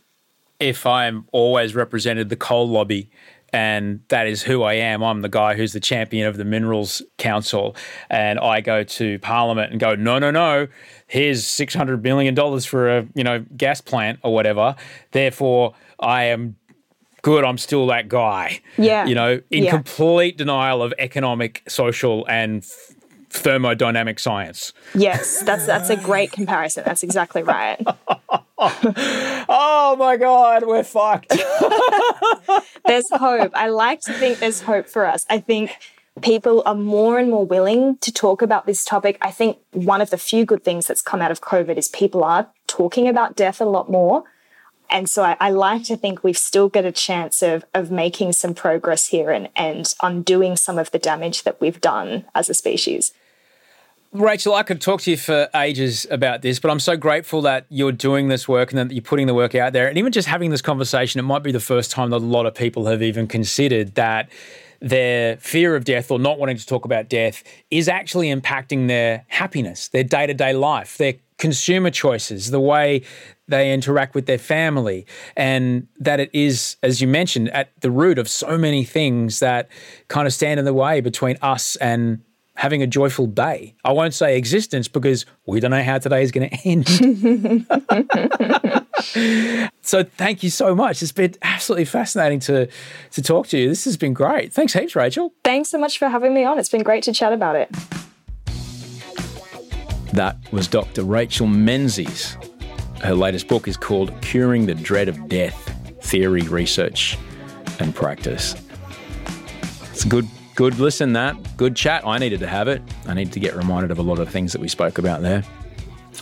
if 0.63 0.87
I'm 0.87 1.27
always 1.33 1.75
represented 1.75 2.29
the 2.29 2.37
coal 2.37 2.69
lobby 2.69 3.11
and 3.53 4.01
that 4.09 4.27
is 4.27 4.43
who 4.43 4.63
I 4.63 4.75
am. 4.75 5.03
I'm 5.03 5.21
the 5.21 5.29
guy 5.29 5.55
who's 5.55 5.73
the 5.73 5.81
champion 5.81 6.27
of 6.27 6.37
the 6.37 6.45
Minerals 6.45 7.03
Council, 7.19 7.77
and 8.09 8.39
I 8.39 8.61
go 8.61 8.83
to 8.83 9.19
Parliament 9.19 9.71
and 9.73 9.81
go, 9.81 9.95
no, 9.95 10.19
no, 10.19 10.31
no. 10.31 10.69
Here's 11.07 11.47
six 11.47 11.75
hundred 11.75 12.03
million 12.03 12.35
dollars 12.35 12.65
for 12.65 12.99
a 12.99 13.07
you 13.15 13.25
know 13.25 13.45
gas 13.57 13.81
plant 13.81 14.19
or 14.23 14.33
whatever. 14.33 14.75
Therefore, 15.11 15.75
I 16.01 16.25
am 16.25 16.57
good. 17.21 17.45
I'm 17.45 17.59
still 17.59 17.87
that 17.89 18.09
guy. 18.09 18.61
Yeah, 18.79 19.05
you 19.05 19.15
know, 19.15 19.41
in 19.51 19.65
yeah. 19.65 19.71
complete 19.71 20.39
denial 20.39 20.83
of 20.83 20.95
economic, 20.99 21.63
social, 21.69 22.27
and 22.29 22.65
thermodynamic 23.33 24.19
science. 24.19 24.73
Yes, 24.95 25.43
that's 25.43 25.67
that's 25.67 25.91
a 25.91 25.97
great 25.97 26.33
comparison. 26.33 26.85
That's 26.87 27.03
exactly 27.03 27.43
right. 27.43 27.79
oh 29.49 29.97
my 29.99 30.17
god, 30.17 30.65
we're 30.67 30.85
fucked. 30.85 31.29
there's 32.87 33.09
hope. 33.11 33.53
I 33.55 33.69
like 33.69 34.01
to 34.03 34.13
think 34.13 34.39
there's 34.39 34.63
hope 34.63 34.89
for 34.89 35.07
us. 35.07 35.27
I 35.29 35.39
think 35.41 35.77
people 36.21 36.63
are 36.67 36.75
more 36.75 37.19
and 37.19 37.31
more 37.31 37.47
willing 37.47 37.97
to 37.99 38.13
talk 38.13 38.43
about 38.43 38.67
this 38.67 38.85
topic. 38.85 39.19
I 39.21 39.31
think 39.31 39.59
one 39.73 40.01
of 40.01 40.11
the 40.11 40.19
few 40.19 40.45
good 40.45 40.63
things 40.63 40.87
that's 40.87 41.03
come 41.03 41.23
out 41.23 41.31
of 41.31 41.41
COVID 41.41 41.77
is 41.77 41.89
people 41.89 42.23
are 42.23 42.49
talking 42.67 43.09
about 43.09 43.37
death 43.37 43.61
a 43.61 43.65
lot 43.65 43.91
more. 43.91 44.25
And 44.91 45.09
so 45.09 45.23
I, 45.23 45.37
I, 45.41 45.51
like 45.51 45.85
to 45.85 45.97
think 45.97 46.23
we've 46.23 46.37
still 46.37 46.69
got 46.69 46.85
a 46.85 46.93
chance 46.93 47.43
of, 47.43 47.65
of 47.73 47.91
making 47.91 48.35
some 48.35 48.53
progress 48.53 49.09
here 49.09 49.31
and, 49.31 49.49
and 49.57 49.93
undoing 50.03 50.55
some 50.55 50.79
of 50.79 50.91
the 50.91 50.99
damage 50.99 51.45
that 51.45 51.63
we've 51.63 51.81
done 51.81 52.27
as 52.35 52.51
a 52.51 52.55
species. 52.55 53.13
Rachel, 54.13 54.55
I 54.55 54.63
could 54.63 54.83
talk 54.83 55.01
to 55.03 55.11
you 55.11 55.17
for 55.17 55.49
ages 55.55 56.07
about 56.11 56.43
this, 56.43 56.61
but 56.61 56.71
I'm 56.71 56.81
so 56.81 56.99
grateful 56.99 57.41
that 57.43 57.65
you're 57.71 57.93
doing 57.93 58.29
this 58.29 58.47
work 58.47 58.71
and 58.71 58.79
that 58.79 58.95
you're 58.95 59.01
putting 59.01 59.27
the 59.27 59.33
work 59.33 59.55
out 59.55 59.73
there. 59.73 59.89
And 59.89 59.97
even 59.97 60.13
just 60.13 60.29
having 60.29 60.51
this 60.51 60.61
conversation, 60.61 61.19
it 61.19 61.23
might 61.23 61.43
be 61.43 61.51
the 61.51 61.61
first 61.61 61.91
time 61.91 62.11
that 62.11 62.19
a 62.19 62.19
lot 62.19 62.45
of 62.45 62.55
people 62.55 62.85
have 62.87 63.03
even 63.03 63.27
considered 63.27 63.95
that 63.95 64.29
their 64.81 65.39
fear 65.39 65.75
of 65.75 65.85
death 65.85 66.11
or 66.11 66.19
not 66.19 66.39
wanting 66.39 66.59
to 66.59 66.67
talk 66.67 66.85
about 66.85 67.09
death 67.09 67.43
is 67.71 67.89
actually 67.89 68.29
impacting 68.29 68.87
their 68.87 69.25
happiness, 69.29 69.89
their 69.89 70.05
day 70.05 70.27
to 70.27 70.35
day 70.35 70.53
life, 70.53 70.99
their 70.99 71.15
consumer 71.39 71.91
choices, 71.91 72.51
the 72.51 72.61
way 72.61 73.03
they 73.49 73.73
interact 73.73 74.15
with 74.15 74.27
their 74.27 74.39
family, 74.39 75.07
and 75.39 75.89
that 75.99 76.21
it 76.21 76.29
is, 76.35 76.77
as 76.83 77.01
you 77.01 77.09
mentioned, 77.09 77.49
at 77.51 77.71
the 77.81 77.91
root 77.91 78.19
of 78.19 78.29
so 78.29 78.59
many 78.59 78.85
things 78.85 79.39
that 79.39 79.71
kind 80.09 80.27
of 80.27 80.35
stand 80.35 80.59
in 80.59 80.67
the 80.67 80.75
way 80.75 81.01
between 81.01 81.39
us 81.41 81.77
and 81.77 82.21
having 82.63 82.81
a 82.81 82.87
joyful 82.87 83.27
day. 83.27 83.75
I 83.85 83.91
won't 83.91 84.15
say 84.15 84.39
existence 84.39 84.87
because 84.87 85.27
we 85.47 85.59
don't 85.59 85.73
know 85.73 85.83
how 85.83 85.99
today 85.99 86.23
is 86.23 86.31
going 86.31 86.49
to 86.51 86.57
end. 86.65 86.89
so 89.83 90.05
thank 90.05 90.45
you 90.45 90.51
so 90.51 90.73
much. 90.73 91.03
It's 91.03 91.11
been 91.11 91.35
absolutely 91.43 91.87
fascinating 91.87 92.39
to 92.41 92.69
to 93.11 93.23
talk 93.23 93.49
to 93.49 93.59
you. 93.59 93.69
This 93.69 93.85
has 93.85 93.97
been 93.97 94.15
great. 94.15 94.53
Thanks 94.53 94.75
heaps, 94.75 94.95
Rachel. 94.95 95.35
Thanks 95.43 95.71
so 95.71 95.79
much 95.79 95.99
for 95.99 96.09
having 96.09 96.35
me 96.35 96.45
on. 96.45 96.61
It's 96.61 96.69
been 96.69 96.85
great 96.85 97.03
to 97.03 97.13
chat 97.13 97.33
about 97.33 97.57
it. 97.57 97.69
That 100.13 100.37
was 100.53 100.69
Dr. 100.69 101.03
Rachel 101.03 101.49
Menzies. 101.49 102.37
Her 103.03 103.17
latest 103.17 103.49
book 103.49 103.67
is 103.67 103.77
called 103.77 104.13
Curing 104.21 104.67
the 104.67 104.77
Dread 104.77 105.09
of 105.09 105.29
Death 105.29 105.75
Theory, 106.03 106.43
Research, 106.43 107.19
and 107.81 107.93
Practice. 107.93 108.55
It's 109.91 110.05
a 110.05 110.09
good 110.09 110.29
Good 110.55 110.79
listen, 110.79 111.15
that. 111.15 111.57
Good 111.57 111.75
chat. 111.75 112.07
I 112.07 112.19
needed 112.19 112.41
to 112.41 112.47
have 112.47 112.69
it. 112.69 112.83
I 113.07 113.15
needed 113.15 113.33
to 113.33 113.41
get 113.41 113.57
reminded 113.57 113.91
of 113.91 113.99
a 113.99 114.03
lot 114.03 114.19
of 114.19 114.29
things 114.29 114.53
that 114.53 114.61
we 114.61 114.69
spoke 114.69 114.99
about 114.99 115.23
there. 115.23 115.43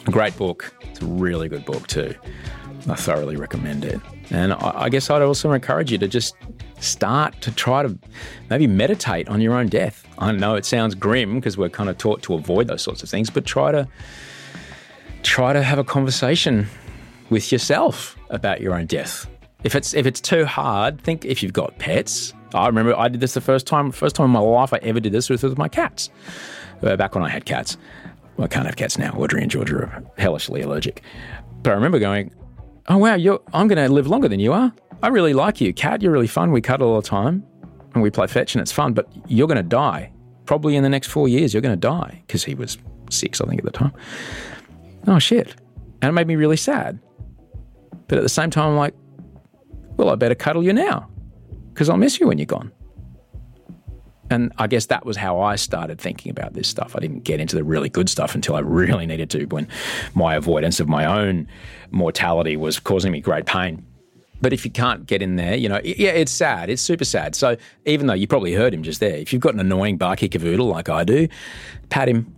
Great 0.04 0.36
book. 0.36 0.72
It's 0.82 1.00
a 1.00 1.04
really 1.04 1.48
good 1.48 1.64
book, 1.64 1.86
too. 1.88 2.14
I 2.88 2.94
thoroughly 2.94 3.36
recommend 3.36 3.84
it. 3.84 4.00
And 4.30 4.52
I 4.52 4.88
guess 4.88 5.10
I'd 5.10 5.22
also 5.22 5.50
encourage 5.52 5.90
you 5.90 5.98
to 5.98 6.08
just 6.08 6.36
start 6.78 7.40
to 7.42 7.52
try 7.52 7.82
to 7.82 7.98
maybe 8.48 8.66
meditate 8.66 9.28
on 9.28 9.40
your 9.40 9.54
own 9.54 9.66
death. 9.66 10.06
I 10.18 10.32
know 10.32 10.54
it 10.54 10.64
sounds 10.64 10.94
grim 10.94 11.34
because 11.34 11.58
we're 11.58 11.68
kind 11.68 11.90
of 11.90 11.98
taught 11.98 12.22
to 12.22 12.34
avoid 12.34 12.68
those 12.68 12.82
sorts 12.82 13.02
of 13.02 13.08
things, 13.08 13.30
but 13.30 13.44
try 13.44 13.72
to 13.72 13.88
try 15.22 15.52
to 15.52 15.62
have 15.62 15.78
a 15.78 15.84
conversation 15.84 16.66
with 17.28 17.52
yourself 17.52 18.16
about 18.30 18.60
your 18.60 18.74
own 18.74 18.86
death. 18.86 19.26
If 19.64 19.74
it's 19.74 19.92
if 19.92 20.06
it's 20.06 20.20
too 20.20 20.44
hard, 20.44 21.00
think 21.02 21.24
if 21.24 21.42
you've 21.42 21.52
got 21.52 21.76
pets, 21.78 22.32
I 22.54 22.66
remember 22.66 22.96
I 22.96 23.08
did 23.08 23.20
this 23.20 23.34
the 23.34 23.40
first 23.40 23.66
time, 23.66 23.92
first 23.92 24.16
time 24.16 24.26
in 24.26 24.30
my 24.32 24.40
life 24.40 24.72
I 24.72 24.78
ever 24.78 25.00
did 25.00 25.12
this 25.12 25.30
with 25.30 25.56
my 25.56 25.68
cats. 25.68 26.10
Uh, 26.82 26.96
back 26.96 27.14
when 27.14 27.24
I 27.24 27.28
had 27.28 27.44
cats. 27.44 27.76
Well, 28.36 28.46
I 28.46 28.48
can't 28.48 28.64
have 28.64 28.76
cats 28.76 28.96
now. 28.96 29.12
Audrey 29.12 29.42
and 29.42 29.50
Georgia 29.50 29.76
are 29.76 30.02
hellishly 30.16 30.62
allergic. 30.62 31.02
But 31.62 31.72
I 31.72 31.74
remember 31.74 31.98
going, 31.98 32.34
oh, 32.88 32.96
wow, 32.96 33.14
I'm 33.52 33.68
going 33.68 33.76
to 33.76 33.88
live 33.92 34.06
longer 34.06 34.28
than 34.28 34.40
you 34.40 34.52
are. 34.52 34.72
I 35.02 35.08
really 35.08 35.34
like 35.34 35.60
you. 35.60 35.74
Cat, 35.74 36.00
you're 36.00 36.12
really 36.12 36.26
fun. 36.26 36.50
We 36.50 36.60
cuddle 36.60 36.88
all 36.88 37.00
the 37.00 37.06
time 37.06 37.44
and 37.94 38.02
we 38.02 38.10
play 38.10 38.26
fetch 38.26 38.54
and 38.54 38.62
it's 38.62 38.72
fun, 38.72 38.94
but 38.94 39.08
you're 39.26 39.46
going 39.46 39.56
to 39.56 39.62
die. 39.62 40.10
Probably 40.46 40.74
in 40.74 40.82
the 40.82 40.88
next 40.88 41.08
four 41.08 41.28
years, 41.28 41.52
you're 41.52 41.60
going 41.60 41.74
to 41.74 41.88
die. 41.88 42.22
Because 42.26 42.44
he 42.44 42.54
was 42.54 42.78
six, 43.10 43.40
I 43.40 43.46
think, 43.46 43.60
at 43.60 43.64
the 43.64 43.70
time. 43.70 43.92
Oh, 45.06 45.18
shit. 45.18 45.54
And 46.00 46.08
it 46.08 46.12
made 46.12 46.26
me 46.26 46.36
really 46.36 46.56
sad. 46.56 46.98
But 48.08 48.18
at 48.18 48.22
the 48.22 48.30
same 48.30 48.50
time, 48.50 48.70
I'm 48.70 48.76
like, 48.76 48.94
well, 49.96 50.08
I 50.08 50.14
better 50.14 50.34
cuddle 50.34 50.64
you 50.64 50.72
now 50.72 51.09
because 51.80 51.88
I'll 51.88 51.96
miss 51.96 52.20
you 52.20 52.26
when 52.26 52.36
you're 52.36 52.44
gone. 52.44 52.72
And 54.28 54.52
I 54.58 54.66
guess 54.66 54.84
that 54.86 55.06
was 55.06 55.16
how 55.16 55.40
I 55.40 55.56
started 55.56 55.98
thinking 55.98 56.28
about 56.28 56.52
this 56.52 56.68
stuff. 56.68 56.94
I 56.94 57.00
didn't 57.00 57.20
get 57.20 57.40
into 57.40 57.56
the 57.56 57.64
really 57.64 57.88
good 57.88 58.10
stuff 58.10 58.34
until 58.34 58.54
I 58.54 58.58
really 58.58 59.06
needed 59.06 59.30
to 59.30 59.46
when 59.46 59.66
my 60.12 60.34
avoidance 60.34 60.78
of 60.78 60.90
my 60.90 61.06
own 61.06 61.48
mortality 61.90 62.54
was 62.54 62.78
causing 62.78 63.12
me 63.12 63.20
great 63.22 63.46
pain. 63.46 63.82
But 64.42 64.52
if 64.52 64.66
you 64.66 64.70
can't 64.70 65.06
get 65.06 65.22
in 65.22 65.36
there, 65.36 65.54
you 65.54 65.70
know, 65.70 65.80
yeah, 65.82 66.10
it's 66.10 66.32
sad. 66.32 66.68
It's 66.68 66.82
super 66.82 67.06
sad. 67.06 67.34
So 67.34 67.56
even 67.86 68.08
though 68.08 68.12
you 68.12 68.26
probably 68.26 68.52
heard 68.52 68.74
him 68.74 68.82
just 68.82 69.00
there, 69.00 69.16
if 69.16 69.32
you've 69.32 69.40
got 69.40 69.54
an 69.54 69.60
annoying 69.60 69.96
barky 69.96 70.28
cavoodle 70.28 70.70
like 70.70 70.90
I 70.90 71.02
do, 71.02 71.28
pat 71.88 72.10
him, 72.10 72.30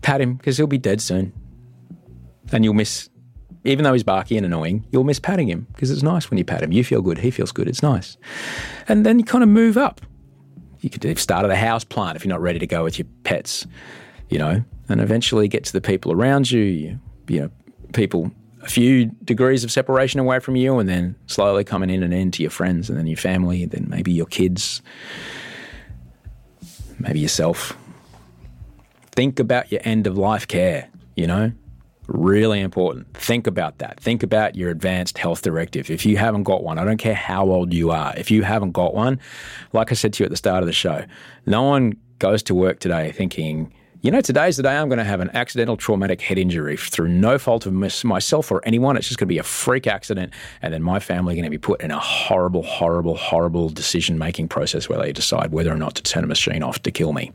pat 0.00 0.20
him 0.20 0.34
because 0.36 0.58
he'll 0.58 0.68
be 0.68 0.78
dead 0.78 1.00
soon, 1.00 1.32
and 2.52 2.62
you'll 2.62 2.74
miss 2.74 3.10
even 3.64 3.82
though 3.84 3.94
he's 3.94 4.02
barky 4.02 4.36
and 4.36 4.44
annoying, 4.44 4.86
you'll 4.92 5.04
miss 5.04 5.18
patting 5.18 5.48
him 5.48 5.66
because 5.72 5.90
it's 5.90 6.02
nice 6.02 6.30
when 6.30 6.38
you 6.38 6.44
pat 6.44 6.62
him. 6.62 6.70
You 6.70 6.84
feel 6.84 7.00
good, 7.00 7.18
he 7.18 7.30
feels 7.30 7.50
good, 7.50 7.66
it's 7.66 7.82
nice. 7.82 8.16
And 8.88 9.04
then 9.04 9.18
you 9.18 9.24
kind 9.24 9.42
of 9.42 9.48
move 9.48 9.76
up. 9.76 10.02
You 10.80 10.90
could 10.90 11.18
start 11.18 11.46
at 11.46 11.50
a 11.50 11.56
house 11.56 11.82
plant 11.82 12.16
if 12.16 12.24
you're 12.24 12.34
not 12.34 12.42
ready 12.42 12.58
to 12.58 12.66
go 12.66 12.84
with 12.84 12.98
your 12.98 13.08
pets, 13.24 13.66
you 14.28 14.38
know, 14.38 14.62
and 14.90 15.00
eventually 15.00 15.48
get 15.48 15.64
to 15.64 15.72
the 15.72 15.80
people 15.80 16.12
around 16.12 16.50
you, 16.50 16.60
you, 16.60 17.00
you 17.26 17.40
know, 17.40 17.50
people 17.94 18.30
a 18.62 18.68
few 18.68 19.06
degrees 19.24 19.64
of 19.64 19.70
separation 19.70 20.20
away 20.20 20.40
from 20.40 20.56
you, 20.56 20.78
and 20.78 20.88
then 20.88 21.14
slowly 21.26 21.64
coming 21.64 21.90
in 21.90 22.02
and 22.02 22.12
into 22.12 22.42
your 22.42 22.50
friends, 22.50 22.90
and 22.90 22.98
then 22.98 23.06
your 23.06 23.16
family, 23.16 23.62
and 23.62 23.72
then 23.72 23.86
maybe 23.88 24.12
your 24.12 24.26
kids, 24.26 24.82
maybe 26.98 27.20
yourself. 27.20 27.76
Think 29.12 29.38
about 29.38 29.70
your 29.70 29.80
end 29.84 30.06
of 30.06 30.18
life 30.18 30.48
care, 30.48 30.88
you 31.14 31.26
know? 31.26 31.52
Really 32.06 32.60
important. 32.60 33.12
Think 33.14 33.46
about 33.46 33.78
that. 33.78 33.98
Think 33.98 34.22
about 34.22 34.56
your 34.56 34.70
advanced 34.70 35.16
health 35.16 35.42
directive. 35.42 35.90
If 35.90 36.04
you 36.04 36.18
haven't 36.18 36.42
got 36.42 36.62
one, 36.62 36.78
I 36.78 36.84
don't 36.84 36.98
care 36.98 37.14
how 37.14 37.50
old 37.50 37.72
you 37.72 37.90
are, 37.90 38.14
if 38.16 38.30
you 38.30 38.42
haven't 38.42 38.72
got 38.72 38.94
one, 38.94 39.18
like 39.72 39.90
I 39.90 39.94
said 39.94 40.12
to 40.14 40.22
you 40.22 40.26
at 40.26 40.30
the 40.30 40.36
start 40.36 40.62
of 40.62 40.66
the 40.66 40.72
show, 40.72 41.04
no 41.46 41.62
one 41.62 41.96
goes 42.18 42.42
to 42.44 42.54
work 42.54 42.78
today 42.80 43.10
thinking, 43.12 43.72
you 44.02 44.10
know, 44.10 44.20
today's 44.20 44.58
the 44.58 44.62
day 44.62 44.76
I'm 44.76 44.90
going 44.90 44.98
to 44.98 45.04
have 45.04 45.20
an 45.20 45.30
accidental 45.32 45.78
traumatic 45.78 46.20
head 46.20 46.36
injury 46.36 46.76
through 46.76 47.08
no 47.08 47.38
fault 47.38 47.64
of 47.64 47.72
myself 47.72 48.52
or 48.52 48.60
anyone. 48.66 48.98
It's 48.98 49.08
just 49.08 49.18
going 49.18 49.28
to 49.28 49.32
be 49.32 49.38
a 49.38 49.42
freak 49.42 49.86
accident. 49.86 50.34
And 50.60 50.74
then 50.74 50.82
my 50.82 51.00
family 51.00 51.32
are 51.32 51.36
going 51.36 51.44
to 51.44 51.50
be 51.50 51.56
put 51.56 51.80
in 51.80 51.90
a 51.90 51.98
horrible, 51.98 52.62
horrible, 52.62 53.16
horrible 53.16 53.70
decision 53.70 54.18
making 54.18 54.48
process 54.48 54.90
where 54.90 54.98
they 54.98 55.10
decide 55.10 55.52
whether 55.52 55.72
or 55.72 55.78
not 55.78 55.94
to 55.94 56.02
turn 56.02 56.22
a 56.22 56.26
machine 56.26 56.62
off 56.62 56.82
to 56.82 56.90
kill 56.90 57.14
me. 57.14 57.32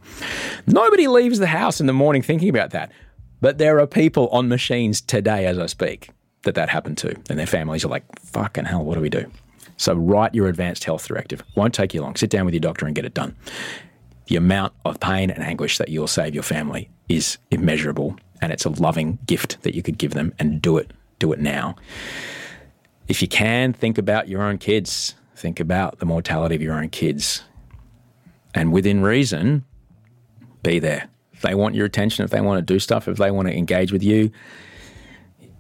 Nobody 0.68 1.08
leaves 1.08 1.40
the 1.40 1.48
house 1.48 1.82
in 1.82 1.88
the 1.88 1.94
morning 1.94 2.22
thinking 2.22 2.50
about 2.50 2.70
that. 2.70 2.92
But 3.42 3.58
there 3.58 3.80
are 3.80 3.88
people 3.88 4.28
on 4.30 4.50
machines 4.50 5.02
today 5.02 5.46
as 5.46 5.58
I 5.58 5.68
speak 5.68 6.10
that 6.44 6.56
that 6.56 6.70
happened 6.70 6.98
to. 7.00 7.16
And 7.30 7.40
their 7.40 7.48
families 7.48 7.86
are 7.86 7.90
like, 7.90 8.04
fucking 8.20 8.66
hell, 8.66 8.84
what 8.84 8.96
do 8.96 9.02
we 9.02 9.10
do? 9.10 9.30
So 9.78 9.94
write 9.94 10.36
your 10.36 10.48
advanced 10.48 10.84
health 10.84 11.08
directive. 11.08 11.44
Won't 11.56 11.74
take 11.74 11.94
you 11.94 12.02
long. 12.02 12.16
Sit 12.16 12.30
down 12.30 12.46
with 12.46 12.54
your 12.54 12.62
doctor 12.62 12.86
and 12.86 12.96
get 12.96 13.06
it 13.06 13.14
done 13.14 13.36
the 14.30 14.36
amount 14.36 14.74
of 14.86 15.00
pain 15.00 15.32
and 15.32 15.44
anguish 15.44 15.80
that 15.80 15.90
you'll 15.90 16.08
save 16.08 16.36
your 16.36 16.44
family 16.44 16.90
is 17.10 17.40
immeasurable. 17.50 18.16
And 18.42 18.54
it's 18.54 18.64
a 18.64 18.70
loving 18.70 19.18
gift 19.26 19.62
that 19.64 19.76
you 19.76 19.82
could 19.82 19.98
give 19.98 20.14
them 20.14 20.34
and 20.38 20.62
do 20.62 20.78
it, 20.78 20.92
do 21.18 21.34
it 21.34 21.40
now. 21.40 21.76
If 23.08 23.24
you 23.24 23.28
can, 23.28 23.74
think 23.74 23.98
about 23.98 24.28
your 24.28 24.44
own 24.44 24.60
kids. 24.60 25.16
Think 25.36 25.60
about 25.60 25.98
the 25.98 26.06
mortality 26.06 26.54
of 26.54 26.62
your 26.62 26.76
own 26.76 26.90
kids. 26.90 27.44
And 28.54 28.72
within 28.72 29.02
reason, 29.02 29.66
be 30.62 30.78
there. 30.78 31.10
If 31.40 31.44
they 31.44 31.56
want 31.56 31.74
your 31.74 31.86
attention, 31.86 32.26
if 32.26 32.32
they 32.32 32.42
want 32.42 32.58
to 32.58 32.74
do 32.74 32.80
stuff, 32.80 33.08
if 33.08 33.16
they 33.16 33.32
want 33.32 33.48
to 33.48 33.56
engage 33.56 33.94
with 33.94 34.04
you, 34.04 34.30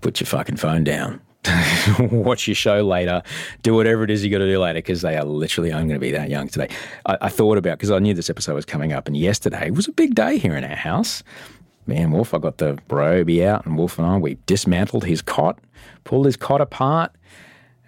put 0.01 0.19
your 0.19 0.27
fucking 0.27 0.57
phone 0.57 0.83
down. 0.83 1.21
watch 2.11 2.49
your 2.49 2.55
show 2.55 2.85
later, 2.85 3.23
do 3.63 3.73
whatever 3.73 4.03
it 4.03 4.11
is 4.11 4.25
you 4.25 4.29
got 4.29 4.39
to 4.39 4.51
do 4.51 4.59
later 4.59 4.79
because 4.79 5.01
they 5.03 5.15
are 5.15 5.23
literally 5.23 5.71
only 5.71 5.87
going 5.87 5.95
to 5.95 5.99
be 6.01 6.11
that 6.11 6.29
young 6.29 6.49
today. 6.49 6.67
I, 7.05 7.17
I 7.21 7.29
thought 7.29 7.57
about 7.57 7.77
because 7.77 7.91
I 7.91 7.99
knew 7.99 8.13
this 8.13 8.29
episode 8.29 8.55
was 8.55 8.65
coming 8.65 8.91
up, 8.91 9.07
and 9.07 9.15
yesterday 9.15 9.69
was 9.69 9.87
a 9.87 9.93
big 9.93 10.15
day 10.15 10.37
here 10.37 10.57
in 10.57 10.65
our 10.65 10.75
house. 10.75 11.23
Man, 11.87 12.11
Wolf, 12.11 12.33
I 12.33 12.39
got 12.39 12.57
the 12.57 12.73
Ryobi 12.89 13.45
out, 13.45 13.65
and 13.65 13.77
Wolf 13.77 13.97
and 13.97 14.05
I 14.05 14.17
we 14.17 14.37
dismantled 14.47 15.05
his 15.05 15.21
cot, 15.21 15.59
pulled 16.03 16.25
his 16.25 16.35
cot 16.35 16.59
apart, 16.59 17.13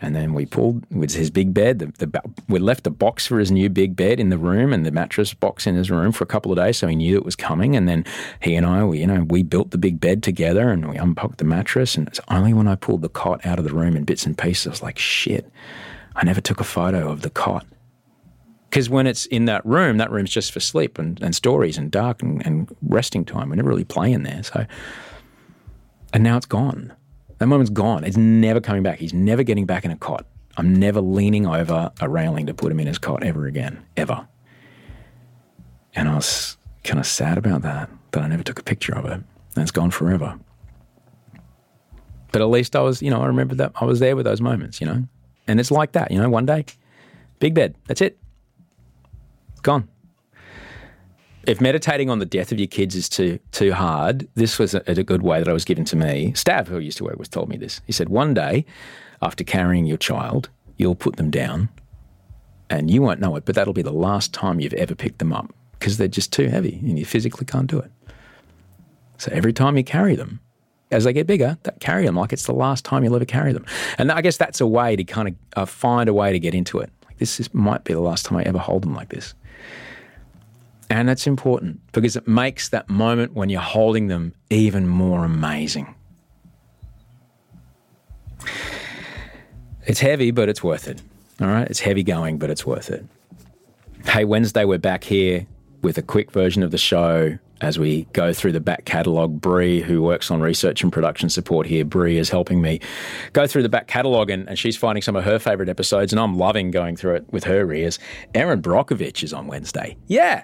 and 0.01 0.15
then 0.15 0.33
we 0.33 0.45
pulled 0.47 0.83
with 0.91 1.13
his 1.13 1.29
big 1.29 1.53
bed. 1.53 1.79
The, 1.79 2.05
the, 2.05 2.21
we 2.49 2.57
left 2.57 2.87
a 2.87 2.89
box 2.89 3.27
for 3.27 3.37
his 3.37 3.51
new 3.51 3.69
big 3.69 3.95
bed 3.95 4.19
in 4.19 4.29
the 4.29 4.37
room 4.37 4.73
and 4.73 4.83
the 4.85 4.91
mattress 4.91 5.33
box 5.33 5.67
in 5.67 5.75
his 5.75 5.91
room 5.91 6.11
for 6.11 6.23
a 6.23 6.27
couple 6.27 6.51
of 6.51 6.57
days, 6.57 6.77
so 6.77 6.87
he 6.87 6.95
knew 6.95 7.15
it 7.15 7.25
was 7.25 7.35
coming. 7.35 7.75
And 7.75 7.87
then 7.87 8.03
he 8.41 8.55
and 8.55 8.65
I, 8.65 8.83
we, 8.83 8.99
you 8.99 9.07
know, 9.07 9.25
we 9.29 9.43
built 9.43 9.69
the 9.69 9.77
big 9.77 9.99
bed 9.99 10.23
together 10.23 10.69
and 10.69 10.89
we 10.89 10.97
unpacked 10.97 11.37
the 11.37 11.45
mattress. 11.45 11.95
And 11.95 12.07
it's 12.07 12.19
only 12.29 12.53
when 12.53 12.67
I 12.67 12.75
pulled 12.75 13.03
the 13.03 13.09
cot 13.09 13.45
out 13.45 13.59
of 13.59 13.65
the 13.65 13.73
room 13.73 13.95
in 13.95 14.03
bits 14.03 14.25
and 14.25 14.37
pieces, 14.37 14.67
I 14.67 14.69
was 14.71 14.81
like, 14.81 14.97
shit, 14.97 15.51
I 16.15 16.25
never 16.25 16.41
took 16.41 16.59
a 16.59 16.65
photo 16.65 17.11
of 17.11 17.21
the 17.21 17.29
cot. 17.29 17.65
Because 18.69 18.89
when 18.89 19.05
it's 19.05 19.25
in 19.25 19.45
that 19.45 19.65
room, 19.65 19.97
that 19.97 20.11
room's 20.11 20.31
just 20.31 20.51
for 20.51 20.61
sleep 20.61 20.97
and, 20.97 21.21
and 21.21 21.35
stories 21.35 21.77
and 21.77 21.91
dark 21.91 22.23
and, 22.23 22.43
and 22.45 22.73
resting 22.81 23.25
time. 23.25 23.49
We 23.49 23.57
never 23.57 23.69
really 23.69 23.83
play 23.83 24.13
in 24.13 24.23
there. 24.23 24.41
So, 24.43 24.65
and 26.13 26.23
now 26.23 26.37
it's 26.37 26.45
gone. 26.45 26.93
That 27.41 27.47
moment's 27.47 27.71
gone. 27.71 28.03
It's 28.03 28.17
never 28.17 28.61
coming 28.61 28.83
back. 28.83 28.99
He's 28.99 29.15
never 29.15 29.41
getting 29.41 29.65
back 29.65 29.83
in 29.83 29.89
a 29.89 29.97
cot. 29.97 30.27
I'm 30.57 30.75
never 30.75 31.01
leaning 31.01 31.47
over 31.47 31.91
a 31.99 32.07
railing 32.07 32.45
to 32.45 32.53
put 32.53 32.71
him 32.71 32.79
in 32.79 32.85
his 32.85 32.99
cot 32.99 33.23
ever 33.23 33.47
again, 33.47 33.83
ever. 33.97 34.27
And 35.95 36.07
I 36.07 36.13
was 36.13 36.55
kind 36.83 36.99
of 36.99 37.07
sad 37.07 37.39
about 37.39 37.63
that, 37.63 37.89
that 38.11 38.21
I 38.21 38.27
never 38.27 38.43
took 38.43 38.59
a 38.59 38.63
picture 38.63 38.95
of 38.95 39.05
it. 39.05 39.13
And 39.13 39.57
it's 39.57 39.71
gone 39.71 39.89
forever. 39.89 40.37
But 42.31 42.43
at 42.43 42.49
least 42.49 42.75
I 42.75 42.81
was, 42.81 43.01
you 43.01 43.09
know, 43.09 43.23
I 43.23 43.25
remember 43.25 43.55
that 43.55 43.71
I 43.73 43.85
was 43.85 43.99
there 43.99 44.15
with 44.15 44.25
those 44.25 44.39
moments, 44.39 44.79
you 44.79 44.85
know. 44.85 45.07
And 45.47 45.59
it's 45.59 45.71
like 45.71 45.93
that, 45.93 46.11
you 46.11 46.21
know, 46.21 46.29
one 46.29 46.45
day, 46.45 46.65
big 47.39 47.55
bed, 47.55 47.73
that's 47.87 48.01
it. 48.01 48.19
Gone 49.63 49.87
if 51.47 51.59
meditating 51.59 52.09
on 52.09 52.19
the 52.19 52.25
death 52.25 52.51
of 52.51 52.59
your 52.59 52.67
kids 52.67 52.95
is 52.95 53.09
too 53.09 53.39
too 53.51 53.73
hard, 53.73 54.27
this 54.35 54.59
was 54.59 54.73
a, 54.73 54.83
a, 54.87 55.03
good 55.03 55.21
way 55.21 55.39
that 55.39 55.47
I 55.47 55.53
was 55.53 55.65
given 55.65 55.85
to 55.85 55.95
me. 55.95 56.33
Stav, 56.33 56.67
who 56.67 56.77
I 56.77 56.79
used 56.79 56.97
to 56.99 57.03
work 57.03 57.17
with, 57.17 57.31
told 57.31 57.49
me 57.49 57.57
this. 57.57 57.81
He 57.85 57.91
said, 57.91 58.09
one 58.09 58.33
day, 58.33 58.65
after 59.21 59.43
carrying 59.43 59.85
your 59.85 59.97
child, 59.97 60.49
you'll 60.77 60.95
put 60.95 61.15
them 61.15 61.31
down, 61.31 61.69
and 62.69 62.89
you 62.89 63.01
won't 63.01 63.19
know 63.19 63.35
it, 63.35 63.45
but 63.45 63.55
that'll 63.55 63.73
be 63.73 63.81
the 63.81 63.91
last 63.91 64.33
time 64.33 64.59
you've 64.59 64.73
ever 64.73 64.95
picked 64.95 65.19
them 65.19 65.33
up 65.33 65.53
because 65.79 65.97
they're 65.97 66.07
just 66.07 66.31
too 66.31 66.47
heavy 66.47 66.79
and 66.83 66.99
you 66.99 67.05
physically 67.05 67.45
can't 67.45 67.67
do 67.67 67.79
it. 67.79 67.91
So 69.17 69.31
every 69.33 69.53
time 69.53 69.77
you 69.77 69.83
carry 69.83 70.15
them, 70.15 70.39
as 70.91 71.05
they 71.05 71.13
get 71.13 71.25
bigger, 71.25 71.57
carry 71.79 72.05
them 72.05 72.15
like 72.15 72.33
it's 72.33 72.45
the 72.45 72.53
last 72.53 72.85
time 72.85 73.03
you'll 73.03 73.15
ever 73.15 73.25
carry 73.25 73.53
them. 73.53 73.65
And 73.97 74.11
I 74.11 74.21
guess 74.21 74.37
that's 74.37 74.61
a 74.61 74.67
way 74.67 74.95
to 74.95 75.03
kind 75.03 75.29
of 75.29 75.35
uh, 75.55 75.65
find 75.65 76.09
a 76.09 76.13
way 76.13 76.31
to 76.31 76.39
get 76.39 76.53
into 76.53 76.79
it. 76.79 76.91
Like 77.05 77.17
this 77.17 77.39
is, 77.39 77.53
might 77.53 77.83
be 77.83 77.93
the 77.93 78.01
last 78.01 78.25
time 78.25 78.37
I 78.37 78.43
ever 78.43 78.57
hold 78.57 78.83
them 78.83 78.93
like 78.93 79.09
this. 79.09 79.33
And 80.91 81.09
it's 81.09 81.25
important 81.25 81.79
because 81.93 82.17
it 82.17 82.27
makes 82.27 82.67
that 82.69 82.89
moment 82.89 83.33
when 83.33 83.47
you're 83.49 83.61
holding 83.61 84.07
them 84.07 84.33
even 84.49 84.89
more 84.89 85.23
amazing. 85.23 85.95
It's 89.85 90.01
heavy, 90.01 90.31
but 90.31 90.49
it's 90.49 90.61
worth 90.61 90.89
it. 90.89 91.01
All 91.39 91.47
right? 91.47 91.65
It's 91.69 91.79
heavy 91.79 92.03
going, 92.03 92.39
but 92.39 92.49
it's 92.49 92.65
worth 92.65 92.89
it. 92.89 93.05
Hey, 94.05 94.25
Wednesday, 94.25 94.65
we're 94.65 94.79
back 94.79 95.05
here 95.05 95.47
with 95.81 95.97
a 95.97 96.01
quick 96.01 96.29
version 96.29 96.61
of 96.61 96.71
the 96.71 96.77
show 96.77 97.37
as 97.61 97.79
we 97.79 98.03
go 98.11 98.33
through 98.33 98.51
the 98.51 98.59
back 98.59 98.83
catalogue. 98.83 99.39
Bree, 99.39 99.79
who 99.79 100.01
works 100.01 100.29
on 100.29 100.41
research 100.41 100.83
and 100.83 100.91
production 100.91 101.29
support 101.29 101.67
here, 101.67 101.85
Bree 101.85 102.17
is 102.17 102.29
helping 102.29 102.61
me 102.61 102.81
go 103.31 103.47
through 103.47 103.63
the 103.63 103.69
back 103.69 103.87
catalogue 103.87 104.29
and, 104.29 104.49
and 104.49 104.59
she's 104.59 104.75
finding 104.75 105.01
some 105.01 105.15
of 105.15 105.23
her 105.23 105.39
favourite 105.39 105.69
episodes, 105.69 106.11
and 106.11 106.19
I'm 106.19 106.37
loving 106.37 106.69
going 106.69 106.97
through 106.97 107.15
it 107.15 107.31
with 107.31 107.45
her 107.45 107.71
ears. 107.71 107.97
Erin 108.33 108.61
Brockovich 108.61 109.23
is 109.23 109.31
on 109.31 109.47
Wednesday. 109.47 109.95
Yeah, 110.07 110.43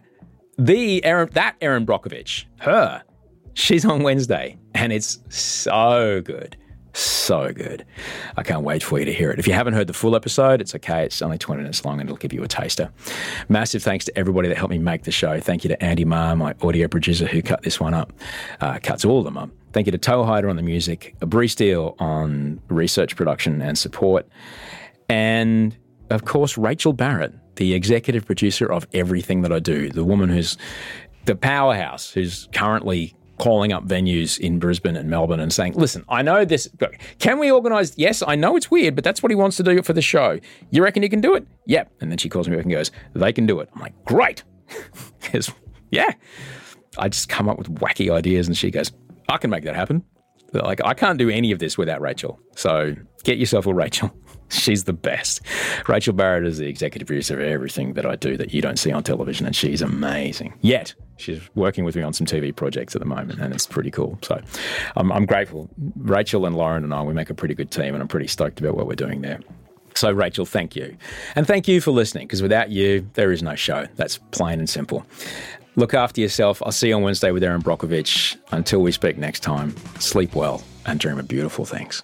the 0.57 1.03
Erin, 1.03 1.29
that 1.33 1.55
Erin 1.61 1.85
Brockovich, 1.85 2.45
her, 2.59 3.03
she's 3.53 3.85
on 3.85 4.03
Wednesday, 4.03 4.57
and 4.73 4.91
it's 4.91 5.19
so 5.29 6.21
good. 6.21 6.57
So 6.93 7.53
good. 7.53 7.85
I 8.37 8.43
can't 8.43 8.63
wait 8.63 8.81
for 8.81 8.97
you 8.97 9.05
to 9.05 9.13
hear 9.13 9.29
it. 9.29 9.37
If 9.37 9.45
you 9.45 9.53
haven't 9.53 9.75
heard 9.75 9.85
the 9.85 9.93
full 9.93 10.15
episode, 10.15 10.61
it's 10.61 10.73
okay. 10.73 11.05
It's 11.05 11.21
only 11.21 11.37
20 11.37 11.61
minutes 11.61 11.85
long 11.85 11.99
and 11.99 12.09
it'll 12.09 12.17
give 12.17 12.33
you 12.33 12.41
a 12.41 12.47
taster. 12.47 12.91
Massive 13.49 13.83
thanks 13.83 14.05
to 14.05 14.17
everybody 14.17 14.47
that 14.47 14.57
helped 14.57 14.71
me 14.71 14.79
make 14.79 15.03
the 15.03 15.11
show. 15.11 15.39
Thank 15.39 15.63
you 15.63 15.67
to 15.67 15.83
Andy 15.83 16.05
Marr, 16.05 16.35
my 16.35 16.55
audio 16.63 16.87
producer, 16.87 17.27
who 17.27 17.43
cut 17.43 17.61
this 17.61 17.79
one 17.79 17.93
up, 17.93 18.13
uh, 18.61 18.79
cuts 18.81 19.05
all 19.05 19.19
of 19.19 19.25
them 19.25 19.37
up. 19.37 19.51
Thank 19.73 19.85
you 19.85 19.91
to 19.91 19.97
Toe 19.99 20.23
Hider 20.23 20.49
on 20.49 20.55
the 20.55 20.63
music, 20.63 21.13
Bree 21.19 21.47
Steele 21.47 21.95
on 21.99 22.59
research 22.67 23.15
production 23.15 23.61
and 23.61 23.77
support, 23.77 24.27
and 25.07 25.77
of 26.09 26.25
course, 26.25 26.57
Rachel 26.57 26.93
Barrett 26.93 27.33
the 27.57 27.73
executive 27.73 28.25
producer 28.25 28.71
of 28.71 28.87
everything 28.93 29.41
that 29.41 29.51
I 29.51 29.59
do, 29.59 29.89
the 29.89 30.03
woman 30.03 30.29
who's 30.29 30.57
the 31.25 31.35
powerhouse, 31.35 32.09
who's 32.11 32.47
currently 32.53 33.13
calling 33.37 33.71
up 33.71 33.85
venues 33.85 34.39
in 34.39 34.57
Brisbane 34.57 34.95
and 34.95 35.09
Melbourne 35.09 35.39
and 35.39 35.53
saying, 35.53 35.73
listen, 35.73 36.03
I 36.09 36.21
know 36.21 36.43
this. 36.43 36.67
Can 37.19 37.37
we 37.37 37.51
organise? 37.51 37.93
Yes, 37.97 38.23
I 38.25 38.35
know 38.35 38.55
it's 38.55 38.71
weird, 38.71 38.95
but 38.95 39.03
that's 39.03 39.21
what 39.21 39.31
he 39.31 39.35
wants 39.35 39.57
to 39.57 39.63
do 39.63 39.81
for 39.83 39.93
the 39.93 40.01
show. 40.01 40.39
You 40.71 40.83
reckon 40.83 41.03
he 41.03 41.09
can 41.09 41.21
do 41.21 41.35
it? 41.35 41.47
Yep. 41.67 41.91
And 42.01 42.09
then 42.09 42.17
she 42.17 42.29
calls 42.29 42.47
me 42.47 42.55
back 42.55 42.65
and 42.65 42.71
goes, 42.71 42.91
they 43.13 43.31
can 43.31 43.45
do 43.45 43.59
it. 43.59 43.69
I'm 43.75 43.81
like, 43.81 43.93
great. 44.05 44.43
Yeah. 45.89 46.11
I 46.97 47.07
just 47.07 47.29
come 47.29 47.47
up 47.47 47.57
with 47.57 47.73
wacky 47.75 48.11
ideas 48.11 48.47
and 48.47 48.57
she 48.57 48.71
goes, 48.71 48.91
I 49.29 49.37
can 49.37 49.49
make 49.49 49.63
that 49.63 49.75
happen. 49.75 50.03
Like, 50.53 50.81
I 50.83 50.93
can't 50.93 51.17
do 51.17 51.29
any 51.29 51.51
of 51.51 51.59
this 51.59 51.77
without 51.77 52.01
Rachel. 52.01 52.39
So 52.55 52.95
get 53.23 53.37
yourself 53.37 53.67
a 53.67 53.73
Rachel. 53.73 54.13
She's 54.49 54.85
the 54.85 54.93
best. 54.93 55.41
Rachel 55.87 56.13
Barrett 56.13 56.45
is 56.45 56.57
the 56.57 56.67
executive 56.67 57.07
producer 57.07 57.39
of 57.39 57.45
everything 57.45 57.93
that 57.93 58.05
I 58.05 58.15
do 58.15 58.37
that 58.37 58.53
you 58.53 58.61
don't 58.61 58.77
see 58.77 58.91
on 58.91 59.03
television, 59.03 59.45
and 59.45 59.55
she's 59.55 59.81
amazing. 59.81 60.53
Yet, 60.61 60.93
she's 61.17 61.41
working 61.55 61.83
with 61.83 61.95
me 61.95 62.01
on 62.01 62.13
some 62.13 62.25
TV 62.25 62.55
projects 62.55 62.95
at 62.95 62.99
the 62.99 63.07
moment, 63.07 63.39
and 63.39 63.53
it's 63.53 63.65
pretty 63.65 63.91
cool. 63.91 64.17
So 64.21 64.41
I'm, 64.95 65.11
I'm 65.11 65.25
grateful. 65.25 65.69
Rachel 65.97 66.45
and 66.45 66.55
Lauren 66.55 66.83
and 66.83 66.93
I, 66.93 67.01
we 67.01 67.13
make 67.13 67.29
a 67.29 67.33
pretty 67.33 67.55
good 67.55 67.71
team, 67.71 67.93
and 67.93 68.01
I'm 68.01 68.07
pretty 68.07 68.27
stoked 68.27 68.59
about 68.59 68.75
what 68.75 68.87
we're 68.87 68.95
doing 68.95 69.21
there. 69.21 69.39
So, 69.95 70.11
Rachel, 70.11 70.45
thank 70.45 70.75
you. 70.75 70.95
And 71.35 71.47
thank 71.47 71.67
you 71.67 71.81
for 71.81 71.91
listening, 71.91 72.27
because 72.27 72.41
without 72.41 72.69
you, 72.69 73.09
there 73.13 73.31
is 73.31 73.41
no 73.41 73.55
show. 73.55 73.87
That's 73.95 74.19
plain 74.31 74.59
and 74.59 74.69
simple. 74.69 75.05
Look 75.75 75.93
after 75.93 76.21
yourself. 76.21 76.61
I'll 76.63 76.71
see 76.71 76.89
you 76.89 76.95
on 76.95 77.01
Wednesday 77.03 77.31
with 77.31 77.43
Erin 77.43 77.61
Brockovich. 77.61 78.37
Until 78.51 78.81
we 78.81 78.91
speak 78.91 79.17
next 79.17 79.41
time, 79.41 79.75
sleep 79.99 80.35
well 80.35 80.63
and 80.85 80.99
dream 80.99 81.19
of 81.19 81.27
beautiful 81.27 81.65
things. 81.65 82.03